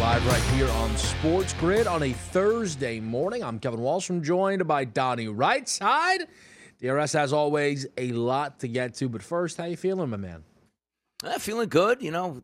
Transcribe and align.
Live 0.00 0.26
right 0.26 0.42
here 0.54 0.68
on 0.70 0.96
Sports 0.96 1.52
Grid 1.54 1.86
on 1.86 2.02
a 2.02 2.12
Thursday 2.12 3.00
morning. 3.00 3.44
I'm 3.44 3.58
Kevin 3.58 3.80
Wallstrom, 3.80 4.22
joined 4.22 4.66
by 4.66 4.84
Donnie 4.86 5.26
Rightside. 5.26 6.26
DRS, 6.80 7.14
as 7.14 7.34
always, 7.34 7.86
a 7.98 8.10
lot 8.12 8.60
to 8.60 8.68
get 8.68 8.94
to. 8.94 9.10
But 9.10 9.22
first, 9.22 9.58
how 9.58 9.64
you 9.66 9.76
feeling, 9.76 10.08
my 10.08 10.16
man? 10.16 10.42
Uh, 11.22 11.38
feeling 11.38 11.68
good. 11.68 12.00
You 12.02 12.12
know, 12.12 12.42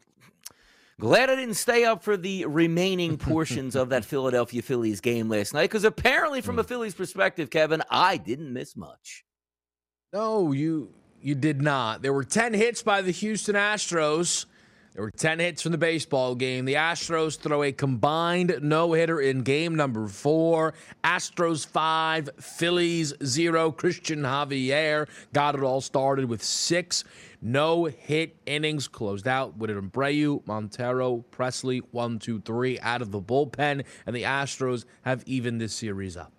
glad 1.00 1.30
I 1.30 1.36
didn't 1.36 1.54
stay 1.54 1.84
up 1.84 2.02
for 2.02 2.18
the 2.18 2.44
remaining 2.44 3.16
portions 3.18 3.74
of 3.74 3.88
that 3.88 4.04
Philadelphia 4.04 4.60
Phillies 4.60 5.00
game 5.00 5.30
last 5.30 5.54
night 5.54 5.62
because 5.70 5.84
apparently, 5.84 6.42
from 6.42 6.58
a 6.58 6.62
Hmm. 6.62 6.68
Phillies 6.68 6.94
perspective, 6.94 7.48
Kevin, 7.48 7.82
I 7.90 8.18
didn't 8.18 8.52
miss 8.52 8.77
much. 8.77 9.24
No, 10.12 10.52
you 10.52 10.92
you 11.22 11.34
did 11.34 11.62
not. 11.62 12.02
There 12.02 12.12
were 12.12 12.22
10 12.24 12.52
hits 12.52 12.82
by 12.82 13.00
the 13.00 13.10
Houston 13.12 13.54
Astros. 13.56 14.44
There 14.97 15.05
were 15.05 15.11
10 15.11 15.41
hits 15.41 15.61
from 15.61 15.72
the 15.72 15.78
baseball 15.78 16.34
game. 16.34 16.64
The 16.64 16.72
Astros 16.72 17.39
throw 17.39 17.62
a 17.62 17.70
combined 17.70 18.61
no 18.62 18.94
hitter 18.94 19.20
in 19.20 19.42
game 19.42 19.75
number 19.75 20.08
four. 20.08 20.72
Astros 21.05 21.66
five, 21.66 22.30
Phillies 22.41 23.12
zero. 23.22 23.70
Cristian 23.70 24.22
Javier 24.22 25.06
got 25.34 25.55
it 25.55 25.61
all 25.61 25.83
started 25.83 26.24
with 26.30 26.42
six 26.42 27.05
no 27.42 27.84
hit 27.84 28.36
innings. 28.46 28.89
Closed 28.89 29.29
out 29.29 29.58
with 29.58 29.68
Abreu, 29.68 30.40
Montero, 30.46 31.27
Pressly, 31.30 31.83
one, 31.90 32.18
two, 32.18 32.40
three 32.40 32.80
out 32.80 33.02
of 33.02 33.11
the 33.11 33.20
bullpen. 33.20 33.84
And 34.07 34.17
the 34.17 34.23
Astros 34.23 34.86
have 35.02 35.23
evened 35.27 35.61
this 35.61 35.74
series 35.74 36.17
up. 36.17 36.36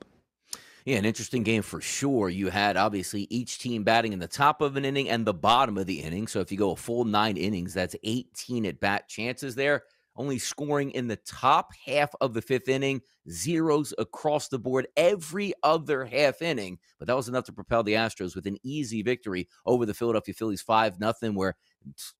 Yeah, 0.87 0.95
an 0.95 1.03
interesting 1.03 1.43
game 1.43 1.63
for 1.63 1.81
sure. 1.81 2.29
You 2.29 2.49
had 2.49 2.77
obviously 2.77 3.27
each 3.29 3.59
team 3.59 3.83
batting 3.83 4.13
in 4.13 4.19
the 4.19 4.27
top 4.27 4.61
of 4.61 4.77
an 4.77 4.85
inning 4.85 5.09
and 5.09 5.25
the 5.25 5.33
bottom 5.33 5.77
of 5.77 5.85
the 5.85 5.99
inning. 5.99 6.27
So 6.27 6.39
if 6.39 6.49
you 6.49 6.57
go 6.57 6.71
a 6.71 6.77
full 6.77 7.03
nine 7.03 7.35
innings, 7.35 7.73
that's 7.73 7.97
18 8.05 8.65
at 8.65 8.79
bat 8.79 9.09
chances 9.09 9.53
there. 9.53 9.83
Only 10.15 10.39
scoring 10.39 10.91
in 10.91 11.09
the 11.09 11.17
top 11.17 11.71
half 11.85 12.11
of 12.21 12.33
the 12.33 12.41
fifth 12.41 12.69
inning, 12.69 13.01
zeros 13.29 13.93
across 13.97 14.47
the 14.47 14.59
board 14.59 14.87
every 14.95 15.51
other 15.61 16.05
half 16.05 16.41
inning. 16.41 16.79
But 16.99 17.07
that 17.09 17.17
was 17.17 17.27
enough 17.27 17.43
to 17.47 17.51
propel 17.51 17.83
the 17.83 17.95
Astros 17.95 18.33
with 18.33 18.47
an 18.47 18.57
easy 18.63 19.01
victory 19.01 19.49
over 19.65 19.85
the 19.85 19.93
Philadelphia 19.93 20.35
Phillies 20.35 20.61
5 20.61 21.01
nothing. 21.01 21.35
where 21.35 21.57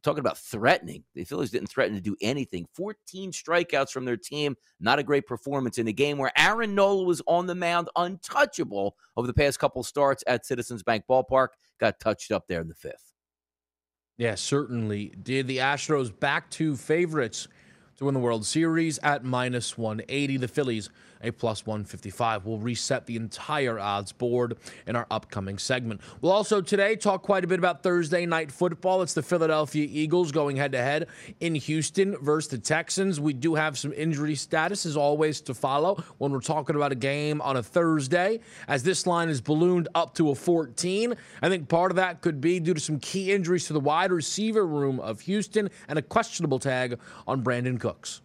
talking 0.04 0.20
about 0.20 0.38
threatening, 0.38 1.04
the 1.14 1.24
Phillies 1.24 1.52
didn't 1.52 1.70
threaten 1.70 1.96
to 1.96 2.02
do 2.02 2.16
anything. 2.22 2.68
14 2.74 3.32
strikeouts 3.32 3.92
from 3.92 4.06
their 4.06 4.18
team. 4.18 4.56
Not 4.80 5.00
a 5.00 5.04
great 5.04 5.28
performance 5.28 5.78
in 5.78 5.88
a 5.88 5.94
game 5.94 6.18
where 6.18 6.32
Aaron 6.38 6.76
Nola 6.76 7.04
was 7.04 7.22
on 7.28 7.48
the 7.48 7.56
mound, 7.56 7.90
untouchable 7.96 8.96
over 9.16 9.28
the 9.28 9.34
past 9.34 9.60
couple 9.60 9.84
starts 9.84 10.24
at 10.28 10.46
Citizens 10.46 10.84
Bank 10.84 11.06
Ballpark. 11.10 11.50
Got 11.80 12.00
touched 12.00 12.32
up 12.32 12.48
there 12.48 12.62
in 12.62 12.68
the 12.68 12.76
fifth. 12.76 13.14
Yeah, 14.18 14.36
certainly 14.36 15.14
did. 15.22 15.48
The 15.48 15.58
Astros 15.58 16.18
back 16.18 16.50
to 16.52 16.76
favorites 16.76 17.48
to 17.98 18.06
win 18.06 18.14
the 18.14 18.20
World 18.20 18.46
Series 18.46 19.00
at 19.04 19.24
minus 19.24 19.78
180. 19.78 20.38
The 20.38 20.48
Phillies 20.48 20.90
a 21.22 21.32
plus 21.32 21.66
155. 21.66 22.46
We'll 22.46 22.60
reset 22.60 23.06
the 23.06 23.16
entire 23.16 23.80
odds 23.80 24.12
board 24.12 24.58
in 24.86 24.96
our 24.96 25.08
upcoming 25.12 25.58
segment. 25.58 26.02
We'll 26.22 26.32
also 26.32 26.62
today 26.62 26.96
talk 26.96 27.24
quite 27.24 27.44
a 27.44 27.48
bit 27.48 27.60
about 27.60 27.84
Thursday 27.84 28.26
night 28.26 28.52
football. 28.52 29.02
It's 29.02 29.14
the 29.14 29.24
Philadelphia 29.24 29.88
Eagles 29.90 30.32
going 30.32 30.58
head 30.58 30.72
to 30.74 30.80
head 30.80 31.08
in 31.40 31.56
Houston 31.56 32.18
versus 32.18 32.50
the 32.50 32.58
Texans. 32.58 33.20
We 33.20 33.34
do 33.34 33.56
have 33.56 33.78
some 33.78 33.94
injury 33.94 34.36
status 34.36 34.86
as 34.86 34.98
always 34.98 35.42
to 35.42 35.54
follow 35.54 36.04
when 36.18 36.32
we're 36.32 36.40
talking 36.40 36.76
about 36.76 36.92
a 36.92 36.96
game 36.96 37.42
on 37.42 37.58
a 37.58 37.64
Thursday 37.64 38.40
as 38.68 38.84
this 38.84 39.08
line 39.08 39.30
is 39.30 39.42
ballooned 39.42 39.88
up 39.96 40.14
to 40.16 40.30
a 40.30 40.36
14. 40.36 41.16
I 41.42 41.50
think 41.50 41.70
part 41.70 41.92
of 41.92 41.98
that 41.98 42.22
could 42.22 42.42
be 42.42 42.60
due 42.60 42.74
to 42.74 42.80
some 42.80 43.00
key 43.00 43.32
injuries 43.32 43.68
to 43.68 43.74
the 43.74 43.80
wide 43.80 44.12
receiver 44.12 44.66
room 44.66 45.00
of 45.00 45.22
Houston 45.22 45.70
and 45.88 46.00
a 46.00 46.02
questionable 46.02 46.60
tag 46.60 47.00
on 47.28 47.44
Brandin 47.44 47.80
Cooks. 47.80 48.22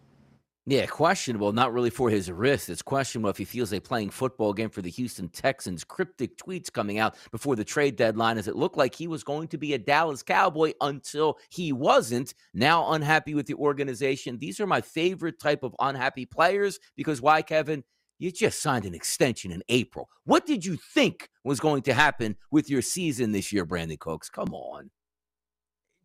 Yeah, 0.65 0.85
questionable. 0.85 1.51
Not 1.51 1.73
really 1.73 1.89
for 1.89 2.09
his 2.09 2.31
wrist. 2.31 2.69
It's 2.69 2.81
questionable 2.81 3.29
if 3.29 3.37
he 3.37 3.43
feels 3.43 3.73
like 3.73 3.83
playing 3.83 4.11
football 4.11 4.51
again 4.51 4.69
for 4.69 4.81
the 4.81 4.89
Houston 4.91 5.27
Texans. 5.27 5.83
Cryptic 5.83 6.37
tweets 6.37 6.71
coming 6.71 6.99
out 6.99 7.17
before 7.31 7.57
the 7.57 7.65
trade 7.65 7.97
deadline 7.97 8.37
as 8.37 8.47
it 8.47 8.55
looked 8.55 8.77
like 8.77 8.95
he 8.95 9.07
was 9.07 9.25
going 9.25 9.49
to 9.49 9.57
be 9.57 9.73
a 9.73 9.77
Dallas 9.77 10.23
Cowboy 10.23 10.71
until 10.79 11.37
he 11.49 11.73
wasn't. 11.73 12.33
Now 12.53 12.93
unhappy 12.93 13.35
with 13.35 13.45
the 13.45 13.55
organization. 13.55 14.37
These 14.37 14.61
are 14.61 14.67
my 14.67 14.79
favorite 14.79 15.37
type 15.37 15.63
of 15.63 15.75
unhappy 15.79 16.25
players 16.25 16.79
because 16.95 17.21
why, 17.21 17.41
Kevin? 17.41 17.83
You 18.19 18.31
just 18.31 18.61
signed 18.61 18.85
an 18.85 18.95
extension 18.95 19.51
in 19.51 19.63
April. 19.67 20.07
What 20.23 20.45
did 20.45 20.63
you 20.63 20.77
think 20.77 21.27
was 21.43 21.59
going 21.59 21.81
to 21.81 21.93
happen 21.93 22.37
with 22.51 22.69
your 22.69 22.81
season 22.81 23.33
this 23.33 23.51
year, 23.51 23.65
Brandin 23.65 23.99
Cooks? 23.99 24.29
Come 24.29 24.53
on. 24.53 24.91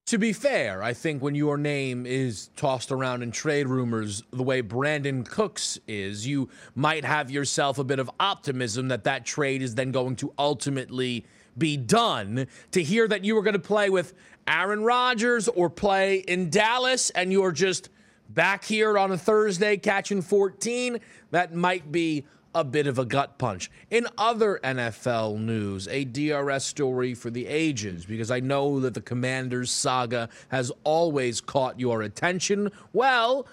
To 0.09 0.17
be 0.17 0.33
fair, 0.33 0.83
I 0.83 0.95
think 0.95 1.23
when 1.23 1.35
your 1.35 1.59
name 1.59 2.07
is 2.07 2.49
tossed 2.57 2.91
around 2.93 3.23
in 3.23 3.31
trade 3.31 3.69
rumors 3.69 4.23
the 4.33 4.43
way 4.43 4.63
Brandin 4.63 5.29
Cooks 5.29 5.79
is, 5.87 6.27
you 6.27 6.49
might 6.75 7.05
have 7.05 7.31
yourself 7.31 7.79
a 7.79 7.85
bit 7.85 7.99
of 7.99 8.11
optimism 8.19 8.89
that 8.89 9.05
that 9.05 9.27
trade 9.27 9.61
is 9.61 9.75
then 9.75 9.93
going 9.93 10.17
to 10.17 10.33
ultimately 10.39 11.27
be 11.59 11.77
done. 11.77 12.47
To 12.71 12.83
hear 12.83 13.07
that 13.07 13.23
you 13.23 13.35
were 13.35 13.43
going 13.43 13.53
to 13.53 13.59
play 13.59 13.91
with 13.91 14.15
Aaron 14.47 14.83
Rodgers 14.83 15.47
or 15.47 15.69
play 15.69 16.21
in 16.21 16.49
Dallas 16.49 17.11
and 17.11 17.31
you're 17.31 17.53
just 17.53 17.91
back 18.31 18.65
here 18.65 18.97
on 18.97 19.13
a 19.13 19.19
Thursday 19.19 19.77
catching 19.77 20.23
14, 20.23 21.01
that 21.33 21.55
might 21.55 21.93
be 21.93 22.25
a 22.59 22.65
bit 22.65 22.87
of 22.87 22.99
a 22.99 23.05
gut 23.05 23.39
punch. 23.39 23.71
In 23.91 24.07
other 24.17 24.61
NFL 24.65 25.39
news, 25.39 25.87
a 25.89 26.05
DRS 26.05 26.65
story 26.65 27.15
for 27.15 27.31
the 27.31 27.47
ages, 27.47 28.05
because 28.05 28.31
I 28.31 28.41
know 28.41 28.81
that 28.81 28.95
the 28.95 29.01
Commanders 29.01 29.71
saga 29.71 30.29
has 30.49 30.73
always 30.85 31.41
caught 31.41 31.79
your 31.79 32.03
attention. 32.03 32.71
Well, 32.93 33.47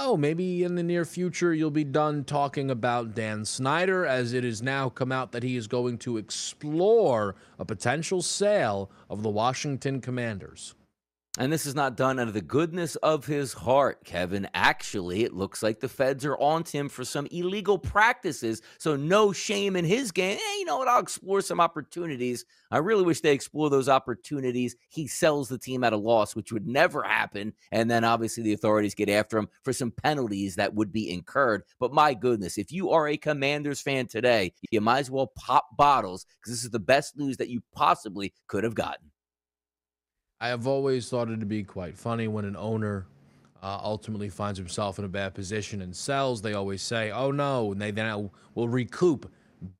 know, 0.00 0.16
maybe 0.16 0.62
in 0.62 0.74
the 0.76 0.82
near 0.82 1.04
future 1.04 1.52
you'll 1.52 1.70
be 1.70 1.84
done 1.84 2.24
talking 2.24 2.70
about 2.70 3.14
Dan 3.14 3.44
Snyder, 3.44 4.06
as 4.06 4.32
it 4.32 4.44
has 4.44 4.62
now 4.62 4.88
come 4.88 5.12
out 5.12 5.32
that 5.32 5.42
he 5.42 5.56
is 5.56 5.66
going 5.66 5.98
to 5.98 6.16
explore 6.16 7.34
a 7.58 7.64
potential 7.64 8.22
sale 8.22 8.90
of 9.08 9.22
the 9.22 9.28
Washington 9.28 10.00
Commanders. 10.00 10.74
And 11.38 11.52
this 11.52 11.64
is 11.64 11.76
not 11.76 11.96
done 11.96 12.18
out 12.18 12.26
of 12.26 12.34
the 12.34 12.40
goodness 12.40 12.96
of 12.96 13.24
his 13.24 13.52
heart, 13.52 14.04
Kevin. 14.04 14.48
Actually, 14.52 15.22
it 15.22 15.32
looks 15.32 15.62
like 15.62 15.78
the 15.78 15.88
feds 15.88 16.24
are 16.24 16.36
on 16.38 16.64
him 16.64 16.88
for 16.88 17.04
some 17.04 17.28
illegal 17.30 17.78
practices. 17.78 18.60
So, 18.78 18.96
no 18.96 19.32
shame 19.32 19.76
in 19.76 19.84
his 19.84 20.10
game. 20.10 20.38
Hey, 20.38 20.58
you 20.58 20.64
know 20.64 20.78
what? 20.78 20.88
I'll 20.88 21.00
explore 21.00 21.40
some 21.40 21.60
opportunities. 21.60 22.44
I 22.72 22.78
really 22.78 23.04
wish 23.04 23.20
they 23.20 23.32
explore 23.32 23.70
those 23.70 23.88
opportunities. 23.88 24.74
He 24.88 25.06
sells 25.06 25.48
the 25.48 25.56
team 25.56 25.84
at 25.84 25.92
a 25.92 25.96
loss, 25.96 26.34
which 26.34 26.50
would 26.50 26.66
never 26.66 27.04
happen. 27.04 27.52
And 27.70 27.88
then 27.88 28.02
obviously 28.02 28.42
the 28.42 28.52
authorities 28.52 28.96
get 28.96 29.08
after 29.08 29.38
him 29.38 29.48
for 29.62 29.72
some 29.72 29.92
penalties 29.92 30.56
that 30.56 30.74
would 30.74 30.90
be 30.90 31.12
incurred. 31.12 31.62
But 31.78 31.92
my 31.92 32.12
goodness, 32.12 32.58
if 32.58 32.72
you 32.72 32.90
are 32.90 33.06
a 33.06 33.16
Commanders 33.16 33.80
fan 33.80 34.08
today, 34.08 34.52
you 34.72 34.80
might 34.80 34.98
as 34.98 35.10
well 35.12 35.28
pop 35.28 35.76
bottles 35.76 36.26
because 36.40 36.52
this 36.54 36.64
is 36.64 36.70
the 36.70 36.80
best 36.80 37.16
news 37.16 37.36
that 37.36 37.50
you 37.50 37.62
possibly 37.72 38.34
could 38.48 38.64
have 38.64 38.74
gotten. 38.74 39.09
I 40.42 40.48
have 40.48 40.66
always 40.66 41.08
thought 41.10 41.28
it 41.28 41.38
to 41.40 41.46
be 41.46 41.62
quite 41.62 41.98
funny 41.98 42.26
when 42.26 42.46
an 42.46 42.56
owner 42.56 43.06
uh, 43.62 43.78
ultimately 43.82 44.30
finds 44.30 44.58
himself 44.58 44.98
in 44.98 45.04
a 45.04 45.08
bad 45.08 45.34
position 45.34 45.82
and 45.82 45.94
sells. 45.94 46.40
They 46.40 46.54
always 46.54 46.80
say, 46.80 47.10
"Oh 47.10 47.30
no," 47.30 47.72
and 47.72 47.80
they 47.80 47.90
then 47.90 48.30
will 48.54 48.68
recoup 48.68 49.30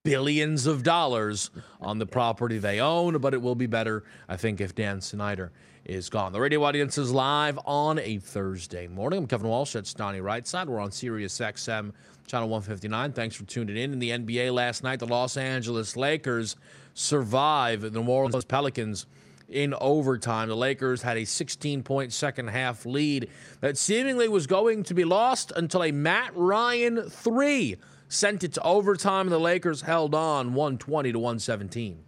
billions 0.03 0.67
of 0.67 0.83
dollars 0.83 1.51
on 1.81 1.99
the 1.99 2.05
property 2.05 2.59
they 2.59 2.79
own. 2.79 3.17
But 3.19 3.33
it 3.33 3.41
will 3.41 3.55
be 3.55 3.67
better, 3.67 4.05
I 4.29 4.37
think, 4.37 4.61
if 4.61 4.75
Dan 4.75 5.01
Snyder 5.01 5.51
is 5.87 6.11
gone. 6.11 6.35
The 6.35 6.41
radio 6.41 6.63
audience 6.63 6.99
is 6.99 7.11
live 7.11 7.59
on 7.65 7.99
a 7.99 8.19
Thursday 8.19 8.87
morning. 8.87 9.21
I'm 9.21 9.27
Kevin 9.27 9.49
Walsh 9.49 9.75
at 9.77 9.91
Donnie 9.97 10.21
Right 10.21 10.47
Side. 10.47 10.69
We're 10.69 10.79
on 10.79 10.93
Sirius 10.93 11.39
XM, 11.39 11.93
channel 12.27 12.51
159. 12.51 13.13
Thanks 13.13 13.35
for 13.35 13.45
tuning 13.45 13.79
in. 13.79 13.95
In 13.95 13.99
the 13.99 14.11
NBA 14.11 14.53
last 14.53 14.83
night, 14.83 14.99
the 14.99 15.07
Los 15.07 15.39
Angeles 15.39 15.97
Lakers 15.97 16.57
survive 16.93 17.81
the 17.81 17.91
New 17.91 18.05
Orleans 18.05 18.45
Pelicans 18.45 19.07
in 19.51 19.75
overtime. 19.75 20.49
The 20.49 20.57
Lakers 20.57 21.03
had 21.03 21.17
a 21.17 21.25
16 21.25 21.83
point 21.83 22.13
second 22.13 22.49
half 22.49 22.87
lead 22.87 23.29
that 23.61 23.77
seemingly 23.77 24.29
was 24.29 24.47
going 24.47 24.85
to 24.85 24.95
be 24.95 25.05
lost 25.05 25.53
until 25.57 25.85
a 25.85 25.93
Matt 25.93 26.33
Ryan 26.35 27.09
three 27.11 27.77
sent 28.09 28.45
it 28.45 28.55
to 28.55 28.63
overtime, 28.63 29.27
and 29.27 29.33
the 29.33 29.39
Lakers 29.39 29.83
held 29.83 30.15
on 30.15 30.55
120 30.55 31.13
to 31.13 31.19
117. 31.19 32.05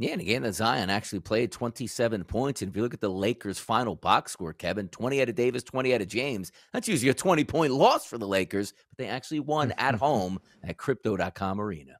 Yeah, 0.00 0.12
and 0.12 0.20
again, 0.22 0.42
the 0.42 0.52
Zion 0.52 0.88
actually 0.88 1.20
played 1.20 1.52
27 1.52 2.24
points. 2.24 2.62
And 2.62 2.70
if 2.70 2.76
you 2.76 2.82
look 2.82 2.94
at 2.94 3.02
the 3.02 3.10
Lakers' 3.10 3.58
final 3.58 3.94
box 3.94 4.32
score, 4.32 4.54
Kevin, 4.54 4.88
20 4.88 5.20
out 5.20 5.28
of 5.28 5.34
Davis, 5.34 5.62
20 5.62 5.94
out 5.94 6.00
of 6.00 6.08
James, 6.08 6.52
that's 6.72 6.88
usually 6.88 7.10
a 7.10 7.14
20 7.14 7.44
point 7.44 7.74
loss 7.74 8.06
for 8.06 8.16
the 8.16 8.26
Lakers, 8.26 8.72
but 8.88 8.96
they 8.96 9.08
actually 9.10 9.40
won 9.40 9.72
at 9.78 9.94
home 9.94 10.40
at 10.64 10.78
Crypto.com 10.78 11.60
Arena. 11.60 11.99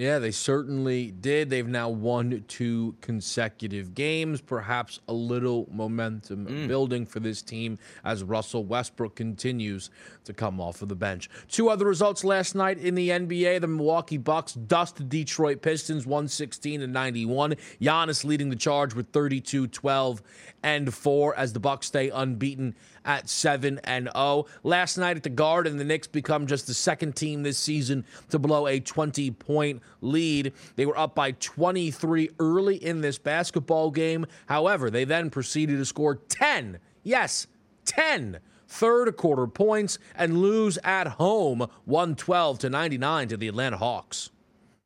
Yeah, 0.00 0.18
they 0.18 0.30
certainly 0.30 1.10
did. 1.10 1.50
They've 1.50 1.68
now 1.68 1.90
won 1.90 2.42
two 2.48 2.96
consecutive 3.02 3.94
games, 3.94 4.40
perhaps 4.40 4.98
a 5.06 5.12
little 5.12 5.68
momentum 5.70 6.46
mm. 6.46 6.68
building 6.68 7.04
for 7.04 7.20
this 7.20 7.42
team 7.42 7.78
as 8.02 8.22
Russell 8.22 8.64
Westbrook 8.64 9.14
continues 9.14 9.90
to 10.24 10.32
come 10.32 10.58
off 10.58 10.80
of 10.80 10.88
the 10.88 10.96
bench. 10.96 11.28
Two 11.48 11.68
other 11.68 11.84
results 11.84 12.24
last 12.24 12.54
night 12.54 12.78
in 12.78 12.94
the 12.94 13.10
NBA. 13.10 13.60
The 13.60 13.66
Milwaukee 13.66 14.16
Bucks 14.16 14.54
dust 14.54 14.96
the 14.96 15.04
Detroit 15.04 15.60
Pistons 15.60 16.06
116 16.06 16.80
to 16.80 16.86
91. 16.86 17.56
Giannis 17.78 18.24
leading 18.24 18.48
the 18.48 18.56
charge 18.56 18.94
with 18.94 19.10
32, 19.10 19.66
12, 19.66 20.22
and 20.62 20.94
4 20.94 21.36
as 21.36 21.52
the 21.52 21.60
Bucks 21.60 21.88
stay 21.88 22.08
unbeaten 22.08 22.74
at 23.04 23.28
7 23.28 23.80
and 23.84 24.08
0. 24.14 24.46
Last 24.62 24.98
night 24.98 25.16
at 25.16 25.22
the 25.22 25.30
Garden, 25.30 25.76
the 25.76 25.84
Knicks 25.84 26.06
become 26.06 26.46
just 26.46 26.66
the 26.66 26.74
second 26.74 27.16
team 27.16 27.42
this 27.42 27.58
season 27.58 28.04
to 28.30 28.38
blow 28.38 28.66
a 28.66 28.80
20 28.80 29.30
point 29.32 29.82
lead. 30.00 30.52
They 30.76 30.86
were 30.86 30.98
up 30.98 31.14
by 31.14 31.32
23 31.32 32.30
early 32.38 32.76
in 32.76 33.00
this 33.00 33.18
basketball 33.18 33.90
game. 33.90 34.26
However, 34.46 34.90
they 34.90 35.04
then 35.04 35.30
proceeded 35.30 35.78
to 35.78 35.84
score 35.84 36.16
10. 36.16 36.78
Yes, 37.02 37.46
10 37.84 38.40
third 38.70 39.16
quarter 39.16 39.48
points 39.48 39.98
and 40.14 40.38
lose 40.38 40.78
at 40.84 41.06
home 41.08 41.66
112 41.84 42.58
to 42.60 42.70
99 42.70 43.28
to 43.28 43.36
the 43.36 43.48
Atlanta 43.48 43.76
Hawks. 43.76 44.30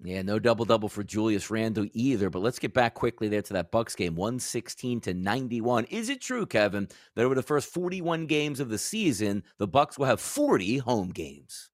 Yeah, 0.04 0.20
no 0.20 0.38
double 0.38 0.66
double 0.66 0.90
for 0.90 1.02
Julius 1.02 1.50
Randle 1.50 1.86
either. 1.94 2.28
But 2.28 2.42
let's 2.42 2.58
get 2.58 2.74
back 2.74 2.92
quickly 2.92 3.28
there 3.28 3.40
to 3.40 3.52
that 3.54 3.70
Bucks 3.70 3.94
game, 3.94 4.14
one 4.14 4.38
sixteen 4.38 5.00
to 5.00 5.14
ninety 5.14 5.62
one. 5.62 5.84
Is 5.84 6.10
it 6.10 6.20
true, 6.20 6.44
Kevin, 6.44 6.88
that 7.14 7.24
over 7.24 7.34
the 7.34 7.42
first 7.42 7.72
forty 7.72 8.02
one 8.02 8.26
games 8.26 8.60
of 8.60 8.68
the 8.68 8.76
season, 8.76 9.42
the 9.56 9.66
Bucks 9.66 9.98
will 9.98 10.06
have 10.06 10.20
forty 10.20 10.78
home 10.78 11.10
games? 11.10 11.70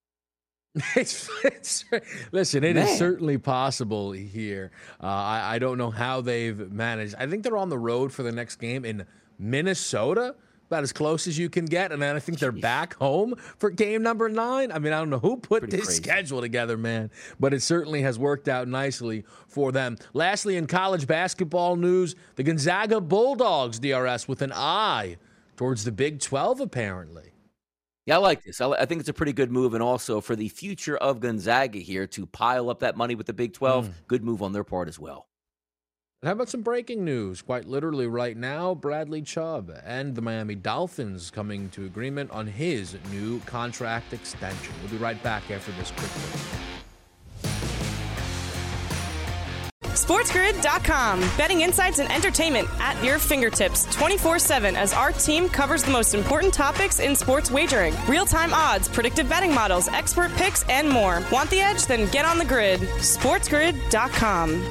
It's, 0.95 1.29
it's, 1.43 1.85
listen, 2.31 2.63
it 2.63 2.77
Man. 2.77 2.87
is 2.87 2.97
certainly 2.97 3.39
possible 3.39 4.13
here. 4.13 4.71
Uh, 5.03 5.07
I, 5.07 5.55
I 5.57 5.59
don't 5.59 5.79
know 5.79 5.91
how 5.91 6.21
they've 6.21 6.71
managed. 6.71 7.17
I 7.19 7.27
think 7.27 7.43
they're 7.43 7.57
on 7.57 7.71
the 7.71 7.79
road 7.79 8.13
for 8.13 8.23
the 8.23 8.31
next 8.31 8.57
game 8.57 8.85
in 8.85 9.05
Minnesota 9.37 10.37
about 10.71 10.85
as 10.85 10.93
close 10.93 11.27
as 11.27 11.37
you 11.37 11.51
can 11.51 11.65
get. 11.65 11.91
And 11.91 12.01
then 12.01 12.15
I 12.15 12.21
think 12.21 12.39
they're 12.39 12.53
back 12.53 12.95
home 12.95 13.35
for 13.59 13.71
game 13.71 14.03
number 14.03 14.29
nine. 14.29 14.71
I 14.71 14.79
mean, 14.79 14.93
I 14.93 15.01
don't 15.01 15.11
know 15.11 15.19
who 15.19 15.37
put 15.37 15.63
Pretty 15.63 15.77
this 15.77 15.87
crazy. 15.87 16.03
schedule 16.03 16.41
together, 16.41 16.77
man, 16.77 17.11
but 17.41 17.53
it 17.53 17.61
certainly 17.61 18.03
has 18.03 18.19
worked 18.19 18.49
out 18.49 18.69
nicely 18.69 19.25
for 19.49 19.73
them. 19.73 19.99
Lastly, 20.15 20.57
in 20.57 20.69
college 20.69 21.09
basketball 21.09 21.75
news, 21.75 22.15
the 22.37 22.45
Gonzaga 22.45 23.01
Bulldogs 23.01 23.81
DRS 23.81 24.29
with 24.29 24.43
an 24.43 24.53
eye 24.55 25.17
towards 25.57 25.85
the 25.85 25.93
Big 25.93 26.21
12, 26.21 26.61
apparently. 26.61 27.33
Yeah, 28.07 28.15
I 28.15 28.19
like 28.19 28.45
this. 28.45 28.61
I, 28.61 28.87
think 28.87 29.01
it's 29.01 29.09
a 29.09 29.13
pretty 29.13 29.33
good 29.33 29.51
move. 29.51 29.75
And 29.75 29.83
also 29.83 30.21
for 30.21 30.35
the 30.35 30.49
future 30.49 30.97
of 30.97 31.21
Gonzaga 31.21 31.81
here 31.81 32.07
to 32.09 32.27
pile 32.27 32.71
up 32.71 32.81
that 32.81 32.97
money 32.97 33.15
with 33.15 33.27
the 33.27 33.33
Big 33.33 33.53
12, 33.53 33.89
mm. 33.89 33.93
good 34.07 34.25
move 34.25 34.43
on 34.43 34.53
their 34.53 34.65
part 34.65 34.89
as 34.89 34.99
well. 34.99 35.27
And 36.23 36.29
how 36.29 36.35
about 36.35 36.51
some 36.51 36.61
breaking 36.61 37.03
news? 37.03 37.41
Quite 37.41 37.67
literally, 37.67 38.07
right 38.07 38.37
now, 38.37 38.75
Bradley 38.75 39.23
Chubb 39.23 39.73
and 39.87 40.15
the 40.15 40.21
Miami 40.21 40.55
Dolphins 40.55 41.31
coming 41.31 41.71
to 41.71 41.87
agreement 41.87 42.31
on 42.31 42.47
his 42.47 42.99
new 43.11 43.41
contract 43.41 44.13
extension. 44.13 44.75
We'll 44.83 44.91
be 44.91 44.99
right 44.99 45.21
back 45.23 45.51
after 45.51 45.73
this 45.73 45.91
quick 45.97 46.11
break. 46.13 46.61
SportsGrid.com. 49.95 51.21
Betting 51.39 51.63
insights 51.63 52.01
and 52.01 52.13
entertainment 52.13 52.69
at 52.81 53.03
your 53.03 53.19
fingertips 53.19 53.87
24 53.95 54.39
7 54.41 54.77
as 54.77 54.93
our 54.93 55.13
team 55.13 55.49
covers 55.49 55.85
the 55.85 55.91
most 55.91 56.15
important 56.15 56.53
topics 56.53 57.01
in 57.01 57.17
sports 57.17 57.51
wagering 57.51 57.95
real 58.07 58.27
time 58.27 58.53
odds, 58.53 58.89
predictive 58.89 59.27
betting 59.27 59.55
models, 59.55 59.89
expert 59.89 60.31
picks, 60.33 60.69
and 60.69 60.87
more. 60.87 61.23
Want 61.33 61.49
the 61.49 61.61
edge? 61.61 61.87
Then 61.87 62.11
get 62.11 62.27
on 62.27 62.37
the 62.37 62.45
grid. 62.45 62.81
SportsGrid.com. 62.81 64.71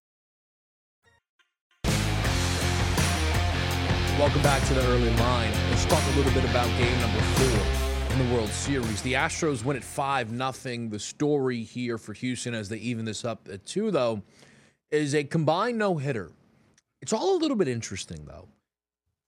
Welcome 4.21 4.43
back 4.43 4.63
to 4.67 4.75
the 4.75 4.85
early 4.89 5.09
line. 5.15 5.51
Let's 5.71 5.83
talk 5.85 6.03
a 6.13 6.15
little 6.15 6.31
bit 6.31 6.47
about 6.47 6.67
game 6.77 6.99
number 6.99 7.19
four 7.19 8.13
in 8.13 8.19
the 8.19 8.35
World 8.35 8.49
Series. 8.49 9.01
The 9.01 9.13
Astros 9.13 9.65
win 9.65 9.75
at 9.75 9.83
5 9.83 10.31
nothing. 10.31 10.91
The 10.91 10.99
story 10.99 11.63
here 11.63 11.97
for 11.97 12.13
Houston 12.13 12.53
as 12.53 12.69
they 12.69 12.77
even 12.77 13.03
this 13.03 13.25
up 13.25 13.49
at 13.51 13.65
2, 13.65 13.89
though, 13.89 14.21
is 14.91 15.15
a 15.15 15.23
combined 15.23 15.79
no 15.79 15.97
hitter. 15.97 16.29
It's 17.01 17.13
all 17.13 17.35
a 17.35 17.39
little 17.39 17.57
bit 17.57 17.67
interesting, 17.67 18.23
though. 18.25 18.47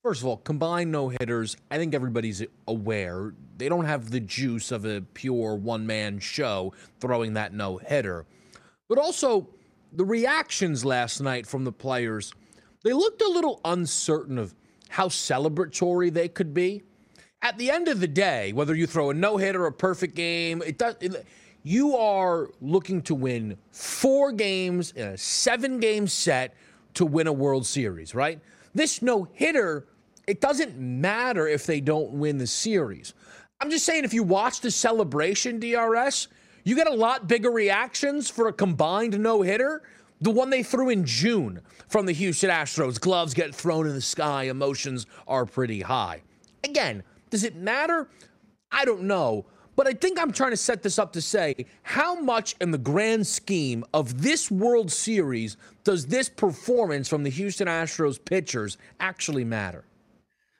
First 0.03 0.21
of 0.21 0.27
all, 0.27 0.37
combined 0.37 0.91
no 0.91 1.09
hitters, 1.09 1.57
I 1.71 1.79
think 1.79 1.95
everybody's 1.95 2.43
aware 2.67 3.33
they 3.57 3.69
don't 3.69 3.85
have 3.85 4.11
the 4.11 4.19
juice 4.19 4.71
of 4.71 4.85
a 4.85 5.01
pure 5.15 5.55
one 5.55 5.87
man 5.87 6.19
show 6.19 6.71
throwing 6.99 7.33
that 7.33 7.51
no 7.51 7.77
hitter. 7.77 8.27
But 8.87 8.99
also, 8.99 9.47
the 9.91 10.05
reactions 10.05 10.85
last 10.85 11.19
night 11.19 11.47
from 11.47 11.63
the 11.63 11.71
players, 11.71 12.31
they 12.83 12.93
looked 12.93 13.23
a 13.23 13.27
little 13.27 13.59
uncertain 13.65 14.37
of 14.37 14.53
how 14.93 15.07
celebratory 15.07 16.13
they 16.13 16.27
could 16.27 16.53
be. 16.53 16.83
At 17.41 17.57
the 17.57 17.71
end 17.71 17.87
of 17.87 17.99
the 17.99 18.07
day, 18.07 18.53
whether 18.53 18.75
you 18.75 18.85
throw 18.85 19.09
a 19.09 19.13
no 19.13 19.37
hitter 19.37 19.63
or 19.63 19.67
a 19.67 19.71
perfect 19.71 20.15
game, 20.15 20.61
it 20.63 20.77
does. 20.77 20.95
It, 21.01 21.25
you 21.63 21.97
are 21.97 22.51
looking 22.61 23.01
to 23.03 23.15
win 23.15 23.57
four 23.71 24.31
games 24.31 24.91
in 24.91 25.07
a 25.07 25.17
seven 25.17 25.79
game 25.79 26.07
set 26.07 26.53
to 26.93 27.05
win 27.07 27.25
a 27.25 27.33
World 27.33 27.65
Series, 27.65 28.13
right? 28.13 28.39
This 28.75 29.01
no 29.01 29.27
hitter 29.33 29.87
it 30.27 30.39
doesn't 30.39 30.77
matter 30.77 31.47
if 31.47 31.65
they 31.65 31.81
don't 31.81 32.11
win 32.11 32.37
the 32.37 32.47
series. 32.47 33.13
I'm 33.59 33.69
just 33.69 33.85
saying, 33.85 34.03
if 34.03 34.13
you 34.13 34.23
watch 34.23 34.61
the 34.61 34.71
celebration, 34.71 35.59
DRS, 35.59 36.27
you 36.63 36.75
get 36.75 36.87
a 36.87 36.93
lot 36.93 37.27
bigger 37.27 37.51
reactions 37.51 38.29
for 38.29 38.47
a 38.47 38.53
combined 38.53 39.19
no 39.19 39.41
hitter. 39.41 39.81
The 40.23 40.31
one 40.31 40.49
they 40.49 40.63
threw 40.63 40.87
in 40.87 41.03
June 41.03 41.59
from 41.89 42.05
the 42.05 42.13
Houston 42.13 42.49
Astros, 42.49 42.97
gloves 42.97 43.33
get 43.33 43.53
thrown 43.53 43.87
in 43.87 43.93
the 43.93 43.99
sky, 43.99 44.43
emotions 44.43 45.05
are 45.27 45.45
pretty 45.45 45.81
high. 45.81 46.21
Again, 46.63 47.03
does 47.29 47.43
it 47.43 47.57
matter? 47.57 48.07
I 48.71 48.85
don't 48.85 49.03
know. 49.03 49.45
But 49.75 49.87
I 49.87 49.91
think 49.91 50.17
I'm 50.17 50.31
trying 50.31 50.51
to 50.51 50.57
set 50.57 50.81
this 50.81 50.97
up 50.97 51.11
to 51.13 51.21
say 51.21 51.65
how 51.81 52.15
much 52.15 52.55
in 52.61 52.71
the 52.71 52.77
grand 52.77 53.27
scheme 53.27 53.83
of 53.93 54.21
this 54.21 54.49
World 54.49 54.93
Series 54.93 55.57
does 55.83 56.05
this 56.05 56.29
performance 56.29 57.09
from 57.09 57.23
the 57.23 57.29
Houston 57.29 57.67
Astros 57.67 58.17
pitchers 58.23 58.77
actually 59.01 59.43
matter? 59.43 59.83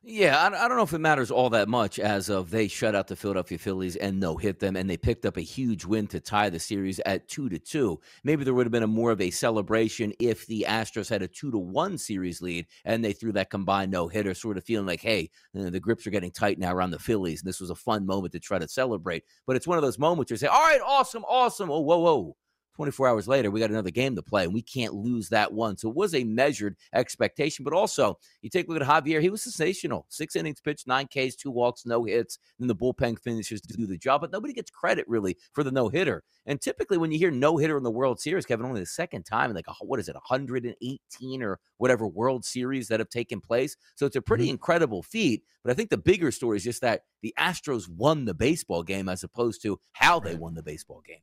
Yeah, 0.06 0.38
I, 0.38 0.66
I 0.66 0.68
don't 0.68 0.76
know 0.76 0.84
if 0.84 0.92
it 0.92 1.00
matters 1.00 1.32
all 1.32 1.50
that 1.52 1.70
much 1.70 1.98
as 1.98 2.28
of 2.28 2.52
they 2.52 2.68
shut 2.68 2.94
out 2.94 3.08
the 3.08 3.16
Philadelphia 3.16 3.58
Phillies 3.58 3.96
and 3.96 4.20
no 4.20 4.36
hit 4.36 4.60
them, 4.60 4.76
and 4.76 4.90
they 4.90 4.98
picked 4.98 5.26
up 5.26 5.38
a 5.38 5.42
huge 5.42 5.86
win 5.86 6.08
to 6.08 6.20
tie 6.20 6.50
the 6.50 6.60
series 6.60 7.00
at 7.06 7.30
two 7.30 7.48
to 7.48 7.58
two. 7.58 8.02
Maybe 8.22 8.44
there 8.44 8.54
would 8.54 8.66
have 8.66 8.72
been 8.72 8.84
a 8.84 8.88
more 8.88 9.12
of 9.12 9.22
a 9.22 9.30
celebration 9.30 10.12
if 10.20 10.46
the 10.46 10.66
Astros 10.68 11.10
had 11.10 11.22
a 11.22 11.28
two 11.30 11.52
to 11.52 11.58
one 11.58 11.98
series 11.98 12.42
lead 12.42 12.68
and 12.84 13.04
they 13.04 13.14
threw 13.14 13.32
that 13.32 13.50
combined 13.50 13.92
no 13.94 14.10
hitter, 14.10 14.34
sort 14.34 14.58
of 14.58 14.66
feeling 14.66 14.88
like, 14.88 15.02
hey, 15.02 15.30
uh, 15.58 15.70
the 15.70 15.80
grips 15.80 16.06
are 16.06 16.12
getting 16.12 16.32
tight 16.32 16.60
now 16.60 16.74
around 16.74 16.92
the 16.92 17.00
Phillies, 17.00 17.42
and 17.42 17.48
this 17.48 17.62
was 17.62 17.70
a 17.70 17.76
fun 17.76 18.06
moment 18.06 18.34
to 18.34 18.42
try 18.42 18.60
to 18.60 18.68
celebrate. 18.68 19.24
But 19.48 19.56
it's 19.56 19.68
one 19.68 19.78
of 19.78 19.84
those 19.84 20.00
moments 20.00 20.30
where 20.32 20.36
you 20.36 20.40
say, 20.40 20.48
all 20.48 20.64
right, 20.64 20.82
awesome, 20.86 21.24
awesome. 21.30 21.72
Oh, 21.72 21.80
whoa, 21.80 22.00
whoa 22.00 22.36
24 22.76 23.08
hours 23.08 23.28
later, 23.28 23.52
we 23.52 23.60
got 23.60 23.70
another 23.70 23.92
game 23.92 24.16
to 24.16 24.22
play, 24.24 24.44
and 24.44 24.54
we 24.54 24.62
can't 24.62 24.94
lose 24.94 25.30
that 25.30 25.54
one. 25.54 25.78
So 25.78 25.90
it 25.90 25.96
was 25.96 26.16
a 26.16 26.24
measured 26.24 26.76
expectation. 26.94 27.64
But 27.64 27.74
also, 27.74 28.18
you 28.42 28.50
take 28.50 28.68
a 28.68 28.72
look 28.72 28.82
at 28.82 28.88
Javier, 28.88 29.22
he 29.22 29.30
was 29.30 29.42
sensational. 29.42 30.06
Six 30.10 30.36
innings 30.36 30.62
pitched, 30.62 30.88
nine 30.88 31.08
Ks, 31.08 31.36
two 31.36 31.52
walks, 31.52 31.86
no 31.86 32.04
hits. 32.04 32.40
Then 32.60 32.68
the 32.68 32.76
bullpen 32.76 33.20
finishes 33.20 33.62
to 33.62 33.74
do 33.74 33.86
the 33.86 33.98
job. 33.98 34.22
But 34.22 34.32
nobody 34.32 34.54
gets 34.54 34.72
credit 34.72 35.06
really 35.08 35.38
for 35.54 35.64
the 35.64 35.72
no 35.72 35.90
hitter. 35.90 36.24
And 36.46 36.60
typically, 36.60 36.98
when 36.98 37.12
you 37.12 37.20
hear 37.20 37.32
no 37.32 37.58
hitter 37.58 37.78
in 37.78 37.84
the 37.84 37.92
World 37.92 38.20
Series, 38.20 38.46
Kevin, 38.46 38.66
only 38.66 38.82
the 38.82 38.86
second 38.86 39.24
time 39.24 39.50
in 39.50 39.56
like, 39.56 39.68
a, 39.68 39.74
what 39.82 40.00
is 40.00 40.10
it, 40.10 40.16
118 40.16 41.44
or 41.44 41.60
whatever 41.78 42.08
World 42.08 42.44
Series 42.44 42.88
that 42.88 43.00
have 43.00 43.10
taken 43.10 43.40
place. 43.40 43.76
So 43.96 44.06
it's 44.06 44.16
a 44.16 44.22
pretty 44.22 44.46
mm-hmm. 44.46 44.52
incredible 44.52 45.04
feat. 45.04 45.44
But 45.64 45.72
I 45.72 45.76
think 45.76 45.90
the 45.90 45.98
bigger 45.98 46.32
story 46.32 46.58
is 46.58 46.64
just 46.64 46.82
that 46.82 47.04
the 47.22 47.34
Astros 47.40 47.88
won 47.90 48.26
the 48.26 48.34
baseball 48.34 48.84
game 48.84 49.08
as 49.08 49.24
opposed 49.24 49.62
to 49.62 49.80
how 49.94 50.20
they 50.20 50.36
won 50.36 50.56
the 50.56 50.64
baseball 50.64 51.02
game. 51.06 51.22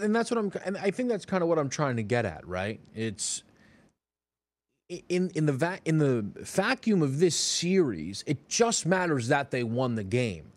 And 0.00 0.14
that's 0.14 0.30
what 0.30 0.38
I'm 0.38 0.52
and 0.64 0.76
I 0.76 0.90
think 0.90 1.08
that's 1.08 1.24
kind 1.24 1.42
of 1.42 1.48
what 1.48 1.58
I'm 1.58 1.68
trying 1.68 1.96
to 1.96 2.02
get 2.02 2.24
at, 2.24 2.46
right? 2.46 2.80
It's 2.94 3.42
in 4.88 5.30
in 5.34 5.46
the 5.46 5.52
va- 5.52 5.80
in 5.84 5.98
the 5.98 6.24
vacuum 6.36 7.02
of 7.02 7.18
this 7.18 7.36
series, 7.36 8.24
it 8.26 8.48
just 8.48 8.86
matters 8.86 9.28
that 9.28 9.50
they 9.50 9.62
won 9.62 9.94
the 9.94 10.04
game. 10.04 10.52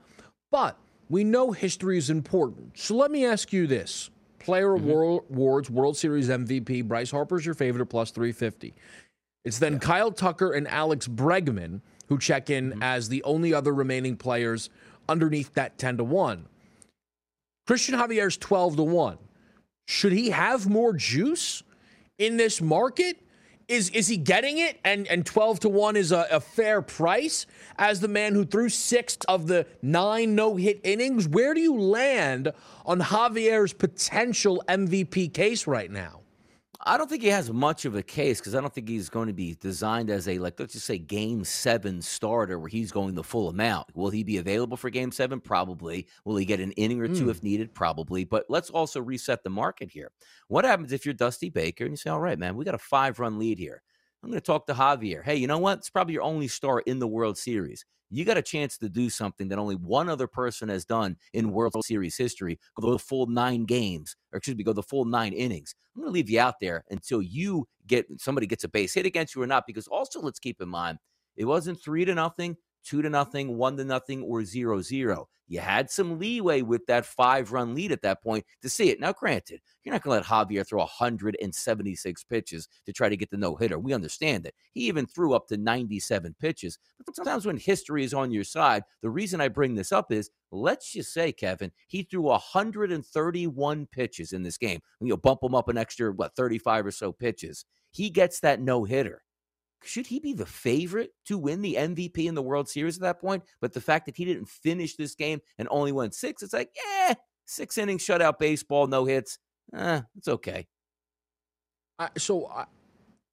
But 0.51 0.77
we 1.09 1.23
know 1.23 1.51
history 1.51 1.97
is 1.97 2.09
important. 2.09 2.77
So 2.77 2.95
let 2.95 3.11
me 3.11 3.25
ask 3.25 3.53
you 3.53 3.67
this. 3.67 4.09
Player 4.39 4.69
mm-hmm. 4.69 5.33
Awards, 5.33 5.69
World 5.69 5.97
Series 5.97 6.29
MVP, 6.29 6.87
Bryce 6.87 7.11
Harper's 7.11 7.45
your 7.45 7.55
favorite 7.55 7.87
plus 7.87 8.11
350. 8.11 8.73
It's 9.43 9.59
then 9.59 9.73
yeah. 9.73 9.79
Kyle 9.79 10.11
Tucker 10.11 10.51
and 10.51 10.67
Alex 10.67 11.07
Bregman 11.07 11.81
who 12.07 12.17
check 12.17 12.49
in 12.49 12.71
mm-hmm. 12.71 12.83
as 12.83 13.09
the 13.09 13.23
only 13.23 13.53
other 13.53 13.73
remaining 13.73 14.15
players 14.17 14.69
underneath 15.07 15.53
that 15.53 15.77
10 15.77 15.97
to 15.97 16.03
1. 16.03 16.45
Cristian 17.67 17.99
Javier's 17.99 18.37
12 18.37 18.77
to 18.77 18.83
1. 18.83 19.17
Should 19.87 20.11
he 20.11 20.29
have 20.29 20.67
more 20.67 20.93
juice 20.93 21.63
in 22.17 22.37
this 22.37 22.61
market? 22.61 23.21
Is 23.67 23.89
is 23.89 24.07
he 24.07 24.17
getting 24.17 24.59
it? 24.59 24.79
And 24.83 25.07
and 25.07 25.25
12 25.25 25.61
to 25.61 25.69
1 25.69 25.95
is 25.95 26.11
a, 26.11 26.27
a 26.31 26.39
fair 26.39 26.83
price 26.83 27.47
as 27.77 27.99
the 27.99 28.07
man 28.07 28.35
who 28.35 28.45
threw 28.45 28.69
six 28.69 29.17
of 29.27 29.47
the 29.47 29.65
nine 29.81 30.35
no-hit 30.35 30.81
innings. 30.83 31.27
Where 31.27 31.55
do 31.55 31.61
you 31.61 31.75
land 31.75 32.51
on 32.85 32.99
Javier's 32.99 33.73
potential 33.73 34.63
MVP 34.67 35.33
case 35.33 35.65
right 35.65 35.89
now? 35.89 36.21
I 36.87 36.97
don't 36.97 37.09
think 37.09 37.23
he 37.23 37.29
has 37.29 37.51
much 37.51 37.85
of 37.85 37.95
a 37.95 38.03
case 38.03 38.39
because 38.39 38.53
I 38.53 38.61
don't 38.61 38.71
think 38.71 38.87
he's 38.87 39.09
going 39.09 39.25
to 39.27 39.33
be 39.33 39.55
designed 39.59 40.11
as 40.11 40.27
a 40.27 40.37
like 40.37 40.59
let's 40.59 40.73
just 40.73 40.85
say 40.85 40.99
game 40.99 41.43
seven 41.43 41.99
starter 41.99 42.59
where 42.59 42.69
he's 42.69 42.91
going 42.91 43.15
the 43.15 43.23
full 43.23 43.49
amount. 43.49 43.87
Will 43.95 44.11
he 44.11 44.23
be 44.23 44.37
available 44.37 44.77
for 44.77 44.91
game 44.91 45.11
seven? 45.11 45.41
Probably. 45.41 46.05
Will 46.25 46.35
he 46.35 46.45
get 46.45 46.59
an 46.59 46.73
inning 46.73 47.01
or 47.01 47.07
two 47.07 47.25
mm. 47.25 47.31
if 47.31 47.41
needed? 47.41 47.73
Probably. 47.73 48.23
But 48.23 48.45
let's 48.49 48.69
also 48.69 49.01
reset 49.01 49.43
the 49.43 49.49
market 49.49 49.89
here. 49.89 50.11
What 50.47 50.63
happens 50.63 50.93
if 50.93 51.05
you're 51.05 51.15
Dusty 51.15 51.49
Baker 51.49 51.85
and 51.85 51.93
you 51.93 51.97
say, 51.97 52.11
All 52.11 52.19
right, 52.19 52.37
man, 52.37 52.55
we 52.55 52.65
got 52.65 52.75
a 52.75 52.79
five 52.79 53.19
run 53.19 53.39
lead 53.39 53.57
here. 53.57 53.81
I'm 54.21 54.29
going 54.29 54.39
to 54.39 54.45
talk 54.45 54.67
to 54.67 54.73
Javier. 54.73 55.23
Hey, 55.23 55.35
you 55.35 55.47
know 55.47 55.59
what? 55.59 55.79
It's 55.79 55.89
probably 55.89 56.13
your 56.13 56.23
only 56.23 56.47
star 56.47 56.81
in 56.81 56.99
the 56.99 57.07
World 57.07 57.37
Series 57.37 57.83
you 58.09 58.25
got 58.25 58.37
a 58.37 58.41
chance 58.41 58.77
to 58.77 58.89
do 58.89 59.09
something 59.09 59.47
that 59.49 59.59
only 59.59 59.75
one 59.75 60.09
other 60.09 60.27
person 60.27 60.69
has 60.69 60.85
done 60.85 61.17
in 61.33 61.51
World 61.51 61.73
Series 61.83 62.17
history 62.17 62.59
go 62.79 62.91
the 62.91 62.99
full 62.99 63.27
nine 63.27 63.65
games, 63.65 64.15
or 64.31 64.37
excuse 64.37 64.57
me, 64.57 64.63
go 64.63 64.73
the 64.73 64.83
full 64.83 65.05
nine 65.05 65.33
innings. 65.33 65.75
I'm 65.95 66.01
going 66.01 66.11
to 66.11 66.13
leave 66.13 66.29
you 66.29 66.39
out 66.39 66.55
there 66.59 66.83
until 66.89 67.21
you 67.21 67.67
get 67.87 68.05
somebody 68.17 68.47
gets 68.47 68.63
a 68.63 68.69
base 68.69 68.93
hit 68.93 69.05
against 69.05 69.35
you 69.35 69.41
or 69.41 69.47
not. 69.47 69.65
Because 69.65 69.87
also, 69.87 70.21
let's 70.21 70.39
keep 70.39 70.61
in 70.61 70.69
mind, 70.69 70.97
it 71.37 71.45
wasn't 71.45 71.81
three 71.81 72.05
to 72.05 72.13
nothing 72.13 72.57
two 72.85 73.01
to 73.01 73.09
nothing, 73.09 73.57
one 73.57 73.75
to 73.77 73.83
nothing, 73.83 74.21
or 74.23 74.43
zero 74.45 74.81
zero. 74.81 75.27
You 75.47 75.59
had 75.59 75.91
some 75.91 76.17
leeway 76.17 76.61
with 76.61 76.85
that 76.87 77.05
five 77.05 77.51
run 77.51 77.75
lead 77.75 77.91
at 77.91 78.01
that 78.01 78.23
point 78.23 78.45
to 78.61 78.69
see 78.69 78.89
it. 78.89 78.99
Now, 78.99 79.13
granted, 79.13 79.61
you're 79.83 79.93
not 79.93 80.01
going 80.01 80.21
to 80.21 80.29
let 80.31 80.47
Javier 80.47 80.67
throw 80.67 80.79
176 80.79 82.23
pitches 82.23 82.67
to 82.85 82.93
try 82.93 83.09
to 83.09 83.17
get 83.17 83.29
the 83.29 83.37
no 83.37 83.55
hitter. 83.55 83.77
We 83.77 83.93
understand 83.93 84.43
that. 84.43 84.55
He 84.73 84.87
even 84.87 85.05
threw 85.05 85.33
up 85.33 85.47
to 85.47 85.57
97 85.57 86.35
pitches. 86.39 86.79
But 87.05 87.15
sometimes 87.15 87.45
when 87.45 87.57
history 87.57 88.03
is 88.03 88.13
on 88.13 88.31
your 88.31 88.43
side, 88.43 88.83
the 89.03 89.09
reason 89.09 89.39
I 89.39 89.49
bring 89.49 89.75
this 89.75 89.91
up 89.91 90.11
is 90.11 90.31
let's 90.51 90.91
just 90.91 91.13
say, 91.13 91.31
Kevin, 91.31 91.71
he 91.87 92.03
threw 92.03 92.23
131 92.23 93.87
pitches 93.91 94.33
in 94.33 94.41
this 94.41 94.57
game. 94.57 94.79
You 94.99 95.09
know, 95.09 95.17
bump 95.17 95.43
him 95.43 95.53
up 95.53 95.69
an 95.69 95.77
extra, 95.77 96.11
what, 96.11 96.35
35 96.35 96.87
or 96.87 96.91
so 96.91 97.11
pitches. 97.11 97.65
He 97.91 98.09
gets 98.09 98.39
that 98.39 98.61
no 98.61 98.83
hitter 98.83 99.21
should 99.83 100.07
he 100.07 100.19
be 100.19 100.33
the 100.33 100.45
favorite 100.45 101.11
to 101.25 101.37
win 101.37 101.61
the 101.61 101.75
MVP 101.75 102.25
in 102.25 102.35
the 102.35 102.41
World 102.41 102.67
Series 102.67 102.97
at 102.97 103.01
that 103.01 103.21
point? 103.21 103.43
But 103.61 103.73
the 103.73 103.81
fact 103.81 104.05
that 104.07 104.17
he 104.17 104.25
didn't 104.25 104.49
finish 104.49 104.95
this 104.95 105.15
game 105.15 105.41
and 105.57 105.67
only 105.69 105.91
won 105.91 106.11
six, 106.11 106.41
it's 106.41 106.53
like, 106.53 106.69
yeah, 106.75 107.13
six 107.45 107.77
innings, 107.77 108.05
shutout 108.05 108.39
baseball, 108.39 108.87
no 108.87 109.05
hits. 109.05 109.37
Eh, 109.75 110.01
it's 110.17 110.27
okay. 110.27 110.67
Uh, 111.99 112.09
so 112.17 112.45
uh, 112.45 112.65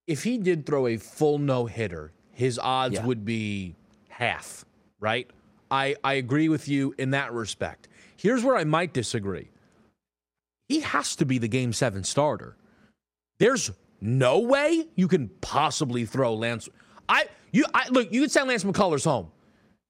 if 0.07 0.23
he 0.23 0.39
did 0.39 0.67
throw 0.67 0.87
a 0.87 0.97
full 0.97 1.39
no 1.39 1.67
hitter, 1.67 2.13
his 2.33 2.59
odds 2.59 2.95
yeah. 2.95 3.07
would 3.07 3.25
be 3.25 3.75
half, 4.09 4.65
right? 5.01 5.29
I, 5.71 5.97
I 6.05 6.15
agree 6.15 6.49
with 6.49 6.69
you 6.69 6.95
in 6.99 7.11
that 7.11 7.33
respect. 7.33 7.89
Here's 8.17 8.45
where 8.45 8.57
I 8.57 8.65
might 8.65 8.93
disagree. 8.93 9.51
He 10.69 10.81
has 10.81 11.17
to 11.17 11.27
be 11.27 11.39
the 11.39 11.49
game 11.49 11.73
seven 11.73 12.05
starter. 12.05 12.57
There's 13.39 13.73
no 14.03 14.41
way 14.41 14.89
you 14.97 15.07
can 15.07 15.29
possibly 15.41 16.05
throw 16.05 16.35
Lance. 16.35 16.69
I 17.09 17.27
you 17.53 17.65
I 17.73 17.89
look. 17.89 18.13
You 18.13 18.23
could 18.23 18.33
send 18.33 18.49
Lance 18.49 18.65
McCullers 18.65 19.05
home. 19.05 19.31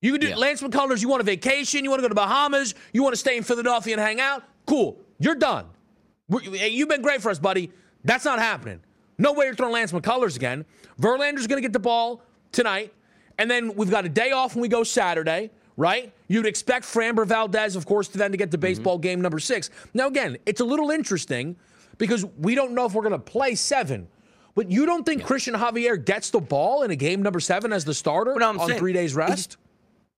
You 0.02 0.12
could 0.12 0.20
do 0.20 0.28
yeah. 0.28 0.36
Lance 0.36 0.60
McCullers. 0.60 1.00
You 1.00 1.08
want 1.08 1.22
a 1.22 1.24
vacation? 1.24 1.82
You 1.82 1.90
want 1.90 2.00
to 2.00 2.02
go 2.02 2.08
to 2.08 2.14
Bahamas? 2.14 2.74
You 2.92 3.02
want 3.02 3.14
to 3.14 3.18
stay 3.18 3.38
in 3.38 3.42
Philadelphia 3.42 3.94
and 3.94 4.02
hang 4.02 4.20
out? 4.20 4.44
Cool. 4.66 4.98
You're 5.18 5.36
done. 5.36 5.66
You've 6.28 6.88
been 6.88 7.00
great 7.00 7.22
for 7.22 7.30
us, 7.30 7.38
buddy. 7.38 7.70
That's 8.04 8.24
not 8.24 8.38
happening. 8.38 8.80
No 9.16 9.32
way 9.32 9.46
you're 9.46 9.54
throwing 9.54 9.72
Lance 9.72 9.92
McCullers 9.92 10.36
again. 10.36 10.66
Verlander's 11.00 11.46
going 11.46 11.56
to 11.56 11.62
get 11.62 11.72
the 11.72 11.78
ball 11.78 12.22
tonight, 12.50 12.92
and 13.38 13.50
then 13.50 13.74
we've 13.76 13.90
got 13.90 14.04
a 14.04 14.08
day 14.08 14.32
off 14.32 14.54
when 14.54 14.62
we 14.62 14.68
go 14.68 14.84
Saturday. 14.84 15.50
Right? 15.78 16.12
You'd 16.28 16.44
expect 16.44 16.84
Framber 16.84 17.26
Valdez, 17.26 17.76
of 17.76 17.86
course, 17.86 18.08
to 18.08 18.18
then 18.18 18.30
to 18.32 18.36
get 18.36 18.50
to 18.50 18.58
mm-hmm. 18.58 18.62
baseball 18.62 18.96
mm-hmm. 18.96 19.02
game 19.02 19.20
number 19.22 19.38
six. 19.38 19.70
Now, 19.94 20.08
again, 20.08 20.36
it's 20.44 20.60
a 20.60 20.64
little 20.66 20.90
interesting 20.90 21.56
because 22.02 22.24
we 22.36 22.56
don't 22.56 22.72
know 22.72 22.84
if 22.84 22.94
we're 22.94 23.02
going 23.02 23.12
to 23.12 23.18
play 23.20 23.54
seven. 23.54 24.08
But 24.56 24.72
you 24.72 24.86
don't 24.86 25.06
think 25.06 25.20
yeah. 25.20 25.28
Cristian 25.28 25.56
Javier 25.56 26.04
gets 26.04 26.30
the 26.30 26.40
ball 26.40 26.82
in 26.82 26.90
a 26.90 26.96
game 26.96 27.22
number 27.22 27.38
seven 27.38 27.72
as 27.72 27.84
the 27.84 27.94
starter 27.94 28.32
on 28.42 28.58
saying, 28.58 28.80
three 28.80 28.92
days 28.92 29.14
rest? 29.14 29.56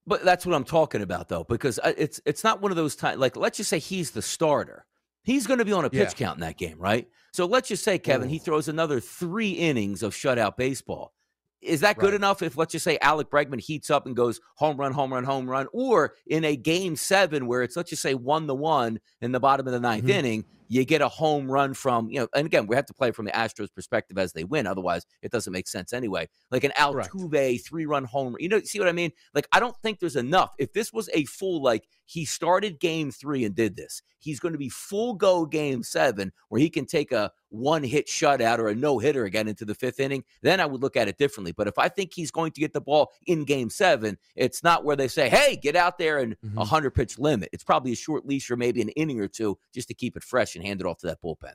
But 0.07 0.25
that's 0.25 0.47
what 0.47 0.55
I'm 0.55 0.65
talking 0.65 1.03
about, 1.03 1.29
though, 1.29 1.45
because 1.45 1.79
uh, 1.79 1.93
it's 1.99 2.23
it's 2.25 2.43
not 2.43 2.63
one 2.63 2.73
of 2.73 2.77
those 2.77 2.97
times. 2.97 3.19
Like, 3.19 3.37
let's 3.37 3.59
just 3.59 3.69
say 3.69 3.81
he's 3.81 4.13
the 4.13 4.23
starter. 4.23 4.87
He's 5.25 5.47
going 5.47 5.59
to 5.59 5.67
be 5.67 5.73
on 5.73 5.85
a 5.85 5.91
pitch 5.91 6.15
yeah. 6.19 6.27
count 6.27 6.39
in 6.39 6.41
that 6.41 6.57
game, 6.57 6.79
right? 6.79 7.07
So 7.33 7.45
let's 7.45 7.69
just 7.69 7.85
say, 7.85 7.99
Kevin, 7.99 8.29
Ooh. 8.29 8.31
he 8.31 8.39
throws 8.39 8.69
another 8.69 8.99
three 8.99 9.51
innings 9.51 10.03
of 10.03 10.15
shutout 10.15 10.57
baseball. 10.57 11.13
Is 11.61 11.81
that 11.81 11.99
good 11.99 12.13
right. 12.13 12.15
enough 12.15 12.41
if, 12.41 12.57
let's 12.57 12.73
just 12.73 12.85
say, 12.85 12.97
Alex 13.03 13.29
Bregman 13.31 13.61
heats 13.61 13.91
up 13.91 14.07
and 14.07 14.17
goes 14.17 14.41
home 14.55 14.79
run, 14.79 14.93
home 14.93 15.13
run, 15.13 15.25
home 15.25 15.49
run? 15.49 15.67
Or 15.73 16.15
in 16.27 16.45
a 16.45 16.57
game 16.57 16.97
seven 16.97 17.47
where 17.47 17.63
it's, 17.63 17.77
let's 17.77 17.91
just 17.91 18.03
say, 18.03 18.15
one 18.15 18.47
to 18.47 18.55
one 18.55 19.01
in 19.21 19.33
the 19.33 19.41
bottom 19.41 19.67
of 19.67 19.73
the 19.73 19.79
9th 19.79 19.99
mm-hmm. 19.99 20.11
inning, 20.11 20.45
you 20.69 20.85
get 20.85 21.03
a 21.03 21.09
home 21.09 21.51
run 21.51 21.75
from, 21.75 22.11
you 22.11 22.21
know, 22.21 22.29
and 22.35 22.47
again, 22.47 22.67
we 22.67 22.77
have 22.77 22.87
to 22.87 22.95
play 22.95 23.11
from 23.11 23.25
the 23.27 23.33
Astros 23.33 23.73
perspective 23.75 24.19
as 24.19 24.33
they 24.33 24.45
win. 24.45 24.67
Otherwise, 24.67 25.07
it 25.23 25.31
doesn't 25.31 25.53
make 25.53 25.69
sense 25.69 25.93
anyway. 25.93 26.29
Like 26.51 26.65
an 26.65 26.73
Altuve 26.79 27.65
three 27.65 27.87
run 27.87 28.05
home, 28.05 28.37
you 28.39 28.49
know, 28.49 28.61
see 28.61 28.79
what 28.79 28.89
I 28.89 28.93
mean? 28.93 29.13
Like, 29.35 29.47
I 29.53 29.61
don't 29.61 29.77
think 29.83 30.01
there's 30.01 30.17
enough. 30.17 30.55
If 30.59 30.73
this 30.73 30.93
was 30.93 31.09
a 31.13 31.25
full, 31.27 31.63
like, 31.63 31.87
he 32.07 32.25
started 32.25 32.81
game 32.81 33.11
three 33.11 33.45
and 33.45 33.55
did 33.55 33.77
this, 33.77 34.03
he's 34.19 34.41
going 34.41 34.53
to 34.53 34.59
be 34.59 34.69
full 34.69 35.15
go 35.15 35.47
game 35.47 35.83
seven 35.83 36.33
where 36.49 36.61
he 36.61 36.71
can 36.71 36.87
take 36.87 37.13
a 37.13 37.31
one 37.51 37.85
hit 37.85 38.09
shutout 38.09 38.59
or 38.59 38.69
a 38.69 38.75
no 38.75 38.99
hitter 38.99 39.25
again 39.25 39.49
into 39.49 39.65
the 39.65 39.75
fifth 39.75 40.01
inning. 40.01 40.25
Then 40.43 40.61
I 40.61 40.67
would 40.67 40.83
look 40.83 40.97
at 40.97 41.09
it 41.09 41.19
differently. 41.19 41.53
But 41.53 41.69
if 41.69 41.79
I 41.79 41.89
think 41.89 42.13
he's 42.13 42.31
going 42.31 42.53
to 42.53 42.61
get 42.61 42.73
the 42.73 42.81
ball 42.81 43.13
in 43.27 43.45
game 43.45 43.71
seven, 43.71 44.19
it's 44.35 44.63
not 44.63 44.85
where 44.85 44.97
they 44.97 45.09
say, 45.09 45.29
hey, 45.29 45.57
get 45.57 45.77
out 45.77 45.99
there 45.99 46.19
and 46.19 46.33
a 46.33 46.37
mm-hmm. 46.47 46.57
100 46.57 46.91
pitch 46.91 47.19
limit. 47.19 47.49
It's 47.53 47.65
probably 47.65 47.93
a 47.93 47.97
short 47.97 48.27
leash 48.27 48.51
or 48.51 48.57
maybe 48.57 48.83
an 48.83 48.89
inning 48.91 49.21
or 49.21 49.29
two 49.29 49.57
just 49.73 49.89
to 49.89 49.95
keep 49.95 50.17
it 50.17 50.25
fresh 50.25 50.54
and 50.57 50.65
hand 50.65 50.81
it 50.81 50.87
off 50.87 50.99
to 50.99 51.07
that 51.07 51.23
bullpen. 51.23 51.55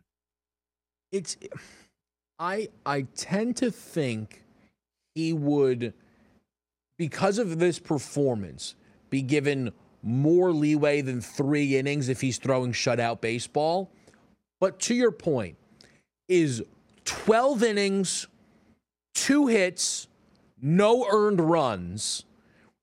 It's 1.11 1.37
I 2.37 2.69
I 2.85 3.01
tend 3.15 3.57
to 3.57 3.71
think 3.71 4.43
he 5.15 5.33
would 5.33 5.93
because 6.97 7.37
of 7.37 7.59
this 7.59 7.79
performance 7.79 8.75
be 9.09 9.21
given 9.21 9.71
more 10.01 10.51
leeway 10.51 11.01
than 11.01 11.19
3 11.19 11.77
innings 11.77 12.09
if 12.09 12.21
he's 12.21 12.37
throwing 12.37 12.71
shutout 12.71 13.21
baseball. 13.21 13.91
But 14.59 14.79
to 14.81 14.93
your 14.93 15.11
point, 15.11 15.57
is 16.27 16.63
12 17.05 17.63
innings, 17.63 18.27
2 19.15 19.47
hits, 19.47 20.07
no 20.61 21.07
earned 21.09 21.41
runs 21.41 22.25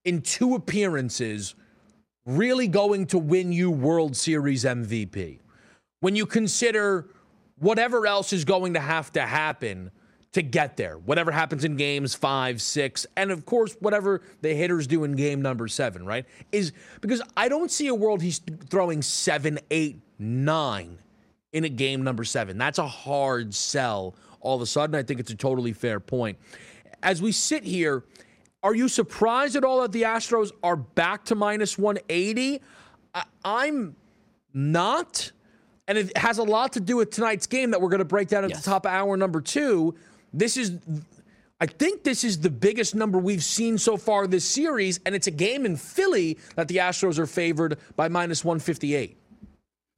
in 0.04 0.20
two 0.20 0.54
appearances 0.54 1.54
really 2.26 2.68
going 2.68 3.06
to 3.06 3.18
win 3.18 3.52
you 3.52 3.70
World 3.70 4.16
Series 4.16 4.64
MVP? 4.64 5.38
When 6.00 6.17
you 6.17 6.26
consider 6.26 7.09
whatever 7.59 8.07
else 8.07 8.33
is 8.33 8.45
going 8.45 8.75
to 8.75 8.81
have 8.81 9.12
to 9.12 9.23
happen 9.23 9.91
to 10.33 10.43
get 10.43 10.76
there, 10.76 10.99
whatever 10.99 11.31
happens 11.31 11.65
in 11.65 11.76
games 11.76 12.15
five, 12.15 12.61
six, 12.61 13.07
and 13.17 13.31
of 13.31 13.47
course, 13.47 13.75
whatever 13.81 14.21
the 14.43 14.53
hitters 14.55 14.87
do 14.87 15.05
in 15.05 15.12
game 15.12 15.41
number 15.41 15.67
seven, 15.67 16.05
right? 16.05 16.26
Is 16.53 16.73
because 17.00 17.23
I 17.37 17.49
don't 17.49 17.71
see 17.71 17.87
a 17.87 17.95
world 17.95 18.21
he's 18.21 18.41
throwing 18.69 19.00
seven, 19.00 19.59
eight, 19.71 19.99
nine 20.19 20.99
in 21.53 21.65
a 21.65 21.71
game 21.71 22.05
number 22.05 22.25
seven. 22.25 22.59
That's 22.59 22.79
a 22.79 22.87
hard 22.87 23.55
sell 23.55 24.15
all 24.41 24.57
of 24.57 24.62
a 24.62 24.67
sudden. 24.67 24.95
I 24.95 25.03
think 25.03 25.21
it's 25.21 25.31
a 25.31 25.37
totally 25.37 25.73
fair 25.73 26.00
point. 26.00 26.38
As 27.03 27.23
we 27.23 27.33
sit 27.33 27.65
here, 27.65 28.05
are 28.62 28.75
you 28.75 28.88
surprised 28.88 29.57
at 29.57 29.65
all 29.65 29.81
that 29.83 29.93
the 29.93 30.03
Astros 30.03 30.50
are 30.62 30.76
back 30.76 31.25
to 31.26 31.35
minus 31.35 31.79
180? 31.79 32.61
I, 33.15 33.25
I'm 33.45 33.97
not 34.53 35.33
and 35.88 35.99
it 35.99 36.16
has 36.16 36.38
a 36.38 36.43
lot 36.43 36.73
to 36.73 36.81
do 36.81 36.97
with 36.97 37.11
tonight's 37.11 37.47
game 37.47 37.71
that 37.71 37.81
we're 37.81 37.88
going 37.88 37.99
to 37.99 38.05
break 38.05 38.28
down 38.28 38.45
at 38.45 38.50
yes. 38.50 38.64
the 38.64 38.71
top 38.71 38.87
of 38.87 38.93
hour 38.93 39.16
number 39.16 39.40
two. 39.40 39.95
This 40.33 40.57
is, 40.57 40.78
I 41.61 41.66
think, 41.66 42.02
this 42.02 42.25
is 42.25 42.40
the 42.40 42.50
biggest 42.50 42.95
number 42.95 43.19
we've 43.19 43.45
seen 43.45 43.78
so 43.78 43.97
far 43.97 44.26
this 44.26 44.45
series, 44.45 45.00
and 45.07 45.14
it's 45.14 45.26
a 45.26 45.33
game 45.33 45.64
in 45.64 45.76
Philly 45.76 46.38
that 46.57 46.69
the 46.69 46.76
Astros 46.78 47.19
are 47.19 47.26
favored 47.26 47.78
by 47.95 48.09
minus 48.09 48.45
158. 48.45 49.16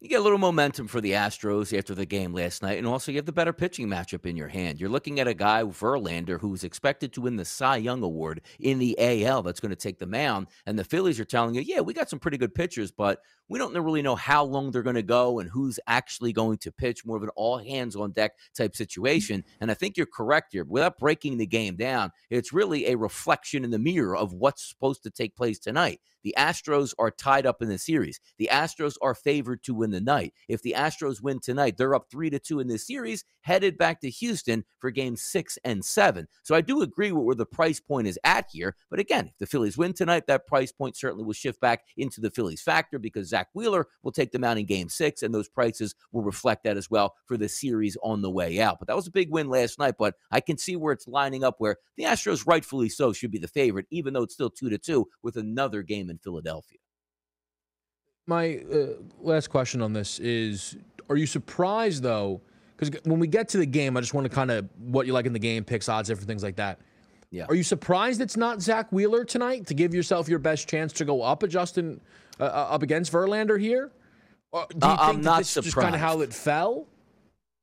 You 0.00 0.08
get 0.08 0.20
a 0.20 0.22
little 0.22 0.38
momentum 0.38 0.86
for 0.86 1.00
the 1.00 1.10
Astros 1.10 1.76
after 1.76 1.92
the 1.92 2.06
game 2.06 2.32
last 2.32 2.62
night, 2.62 2.78
and 2.78 2.86
also 2.86 3.10
you 3.10 3.18
have 3.18 3.26
the 3.26 3.32
better 3.32 3.52
pitching 3.52 3.88
matchup 3.88 4.26
in 4.26 4.36
your 4.36 4.46
hand. 4.46 4.78
You're 4.78 4.88
looking 4.88 5.18
at 5.18 5.26
a 5.26 5.34
guy, 5.34 5.64
Verlander, 5.64 6.40
who's 6.40 6.62
expected 6.62 7.12
to 7.14 7.22
win 7.22 7.34
the 7.34 7.44
Cy 7.44 7.78
Young 7.78 8.04
Award 8.04 8.42
in 8.60 8.78
the 8.78 8.96
AL 8.96 9.42
that's 9.42 9.58
going 9.58 9.70
to 9.70 9.76
take 9.76 9.98
the 9.98 10.06
mound. 10.06 10.46
And 10.66 10.78
the 10.78 10.84
Phillies 10.84 11.18
are 11.18 11.24
telling 11.24 11.56
you, 11.56 11.62
yeah, 11.62 11.80
we 11.80 11.94
got 11.94 12.08
some 12.08 12.20
pretty 12.20 12.38
good 12.38 12.54
pitchers, 12.54 12.92
but 12.92 13.18
we 13.48 13.58
don't 13.58 13.74
really 13.74 14.02
know 14.02 14.14
how 14.14 14.44
long 14.44 14.70
they're 14.70 14.84
going 14.84 14.94
to 14.94 15.02
go 15.02 15.40
and 15.40 15.50
who's 15.50 15.80
actually 15.88 16.32
going 16.32 16.58
to 16.58 16.70
pitch. 16.70 17.04
More 17.04 17.16
of 17.16 17.24
an 17.24 17.30
all 17.34 17.58
hands 17.58 17.96
on 17.96 18.12
deck 18.12 18.34
type 18.56 18.76
situation. 18.76 19.42
And 19.60 19.68
I 19.68 19.74
think 19.74 19.96
you're 19.96 20.06
correct 20.06 20.52
here. 20.52 20.62
Without 20.62 20.98
breaking 20.98 21.38
the 21.38 21.46
game 21.46 21.74
down, 21.74 22.12
it's 22.30 22.52
really 22.52 22.86
a 22.86 22.96
reflection 22.96 23.64
in 23.64 23.70
the 23.72 23.80
mirror 23.80 24.16
of 24.16 24.32
what's 24.32 24.68
supposed 24.68 25.02
to 25.02 25.10
take 25.10 25.34
place 25.34 25.58
tonight. 25.58 26.00
The 26.28 26.34
Astros 26.36 26.92
are 26.98 27.10
tied 27.10 27.46
up 27.46 27.62
in 27.62 27.70
the 27.70 27.78
series. 27.78 28.20
The 28.36 28.50
Astros 28.52 28.96
are 29.00 29.14
favored 29.14 29.62
to 29.62 29.72
win 29.72 29.92
the 29.92 30.00
night. 30.02 30.34
If 30.46 30.60
the 30.60 30.74
Astros 30.76 31.22
win 31.22 31.40
tonight, 31.40 31.78
they're 31.78 31.94
up 31.94 32.10
three 32.10 32.28
to 32.28 32.38
two 32.38 32.60
in 32.60 32.68
this 32.68 32.86
series, 32.86 33.24
headed 33.40 33.78
back 33.78 34.02
to 34.02 34.10
Houston 34.10 34.66
for 34.78 34.90
game 34.90 35.16
six 35.16 35.58
and 35.64 35.82
seven. 35.82 36.28
So 36.42 36.54
I 36.54 36.60
do 36.60 36.82
agree 36.82 37.12
with 37.12 37.24
where 37.24 37.34
the 37.34 37.46
price 37.46 37.80
point 37.80 38.08
is 38.08 38.18
at 38.24 38.44
here. 38.52 38.76
But 38.90 39.00
again, 39.00 39.28
if 39.28 39.38
the 39.38 39.46
Phillies 39.46 39.78
win 39.78 39.94
tonight, 39.94 40.26
that 40.26 40.46
price 40.46 40.70
point 40.70 40.98
certainly 40.98 41.24
will 41.24 41.32
shift 41.32 41.62
back 41.62 41.84
into 41.96 42.20
the 42.20 42.30
Phillies 42.30 42.60
factor 42.60 42.98
because 42.98 43.30
Zack 43.30 43.48
Wheeler 43.54 43.86
will 44.02 44.12
take 44.12 44.32
them 44.32 44.44
out 44.44 44.58
in 44.58 44.66
game 44.66 44.90
six, 44.90 45.22
and 45.22 45.34
those 45.34 45.48
prices 45.48 45.94
will 46.12 46.20
reflect 46.20 46.64
that 46.64 46.76
as 46.76 46.90
well 46.90 47.14
for 47.24 47.38
the 47.38 47.48
series 47.48 47.96
on 48.02 48.20
the 48.20 48.30
way 48.30 48.60
out. 48.60 48.78
But 48.78 48.88
that 48.88 48.96
was 48.96 49.06
a 49.06 49.12
big 49.12 49.30
win 49.30 49.48
last 49.48 49.78
night, 49.78 49.94
but 49.98 50.16
I 50.30 50.40
can 50.40 50.58
see 50.58 50.76
where 50.76 50.92
it's 50.92 51.08
lining 51.08 51.42
up 51.42 51.54
where 51.56 51.76
the 51.96 52.04
Astros, 52.04 52.46
rightfully 52.46 52.90
so, 52.90 53.14
should 53.14 53.30
be 53.30 53.38
the 53.38 53.48
favorite, 53.48 53.86
even 53.90 54.12
though 54.12 54.24
it's 54.24 54.34
still 54.34 54.50
two 54.50 54.68
to 54.68 54.76
two 54.76 55.08
with 55.22 55.38
another 55.38 55.82
game 55.82 56.10
in 56.10 56.17
Philadelphia. 56.18 56.78
My 58.26 58.58
uh, 58.72 58.86
last 59.20 59.48
question 59.48 59.80
on 59.80 59.92
this 59.92 60.18
is 60.18 60.76
Are 61.08 61.16
you 61.16 61.26
surprised, 61.26 62.02
though? 62.02 62.40
Because 62.76 63.00
when 63.04 63.18
we 63.18 63.26
get 63.26 63.48
to 63.50 63.58
the 63.58 63.66
game, 63.66 63.96
I 63.96 64.00
just 64.00 64.14
want 64.14 64.24
to 64.24 64.28
kind 64.28 64.50
of 64.50 64.68
what 64.78 65.06
you 65.06 65.12
like 65.12 65.26
in 65.26 65.32
the 65.32 65.38
game, 65.38 65.64
picks, 65.64 65.88
odds, 65.88 66.08
different 66.08 66.28
things 66.28 66.42
like 66.42 66.56
that. 66.56 66.78
Yeah. 67.30 67.46
Are 67.48 67.54
you 67.54 67.62
surprised 67.62 68.20
it's 68.20 68.36
not 68.36 68.62
Zack 68.62 68.90
Wheeler 68.92 69.24
tonight 69.24 69.66
to 69.66 69.74
give 69.74 69.94
yourself 69.94 70.28
your 70.28 70.38
best 70.38 70.68
chance 70.68 70.92
to 70.94 71.04
go 71.04 71.22
up 71.22 71.42
a 71.42 71.48
Justin 71.48 72.00
uh, 72.40 72.44
uh, 72.44 72.68
up 72.70 72.82
against 72.82 73.12
Verlander 73.12 73.60
here? 73.60 73.90
Or 74.52 74.66
do 74.70 74.86
you 74.86 74.92
uh, 74.92 75.10
think 75.10 75.24
that 75.24 75.38
this 75.38 75.56
is 75.56 75.64
just 75.64 75.76
kind 75.76 75.94
of 75.94 76.00
how 76.00 76.20
it 76.20 76.32
fell? 76.32 76.86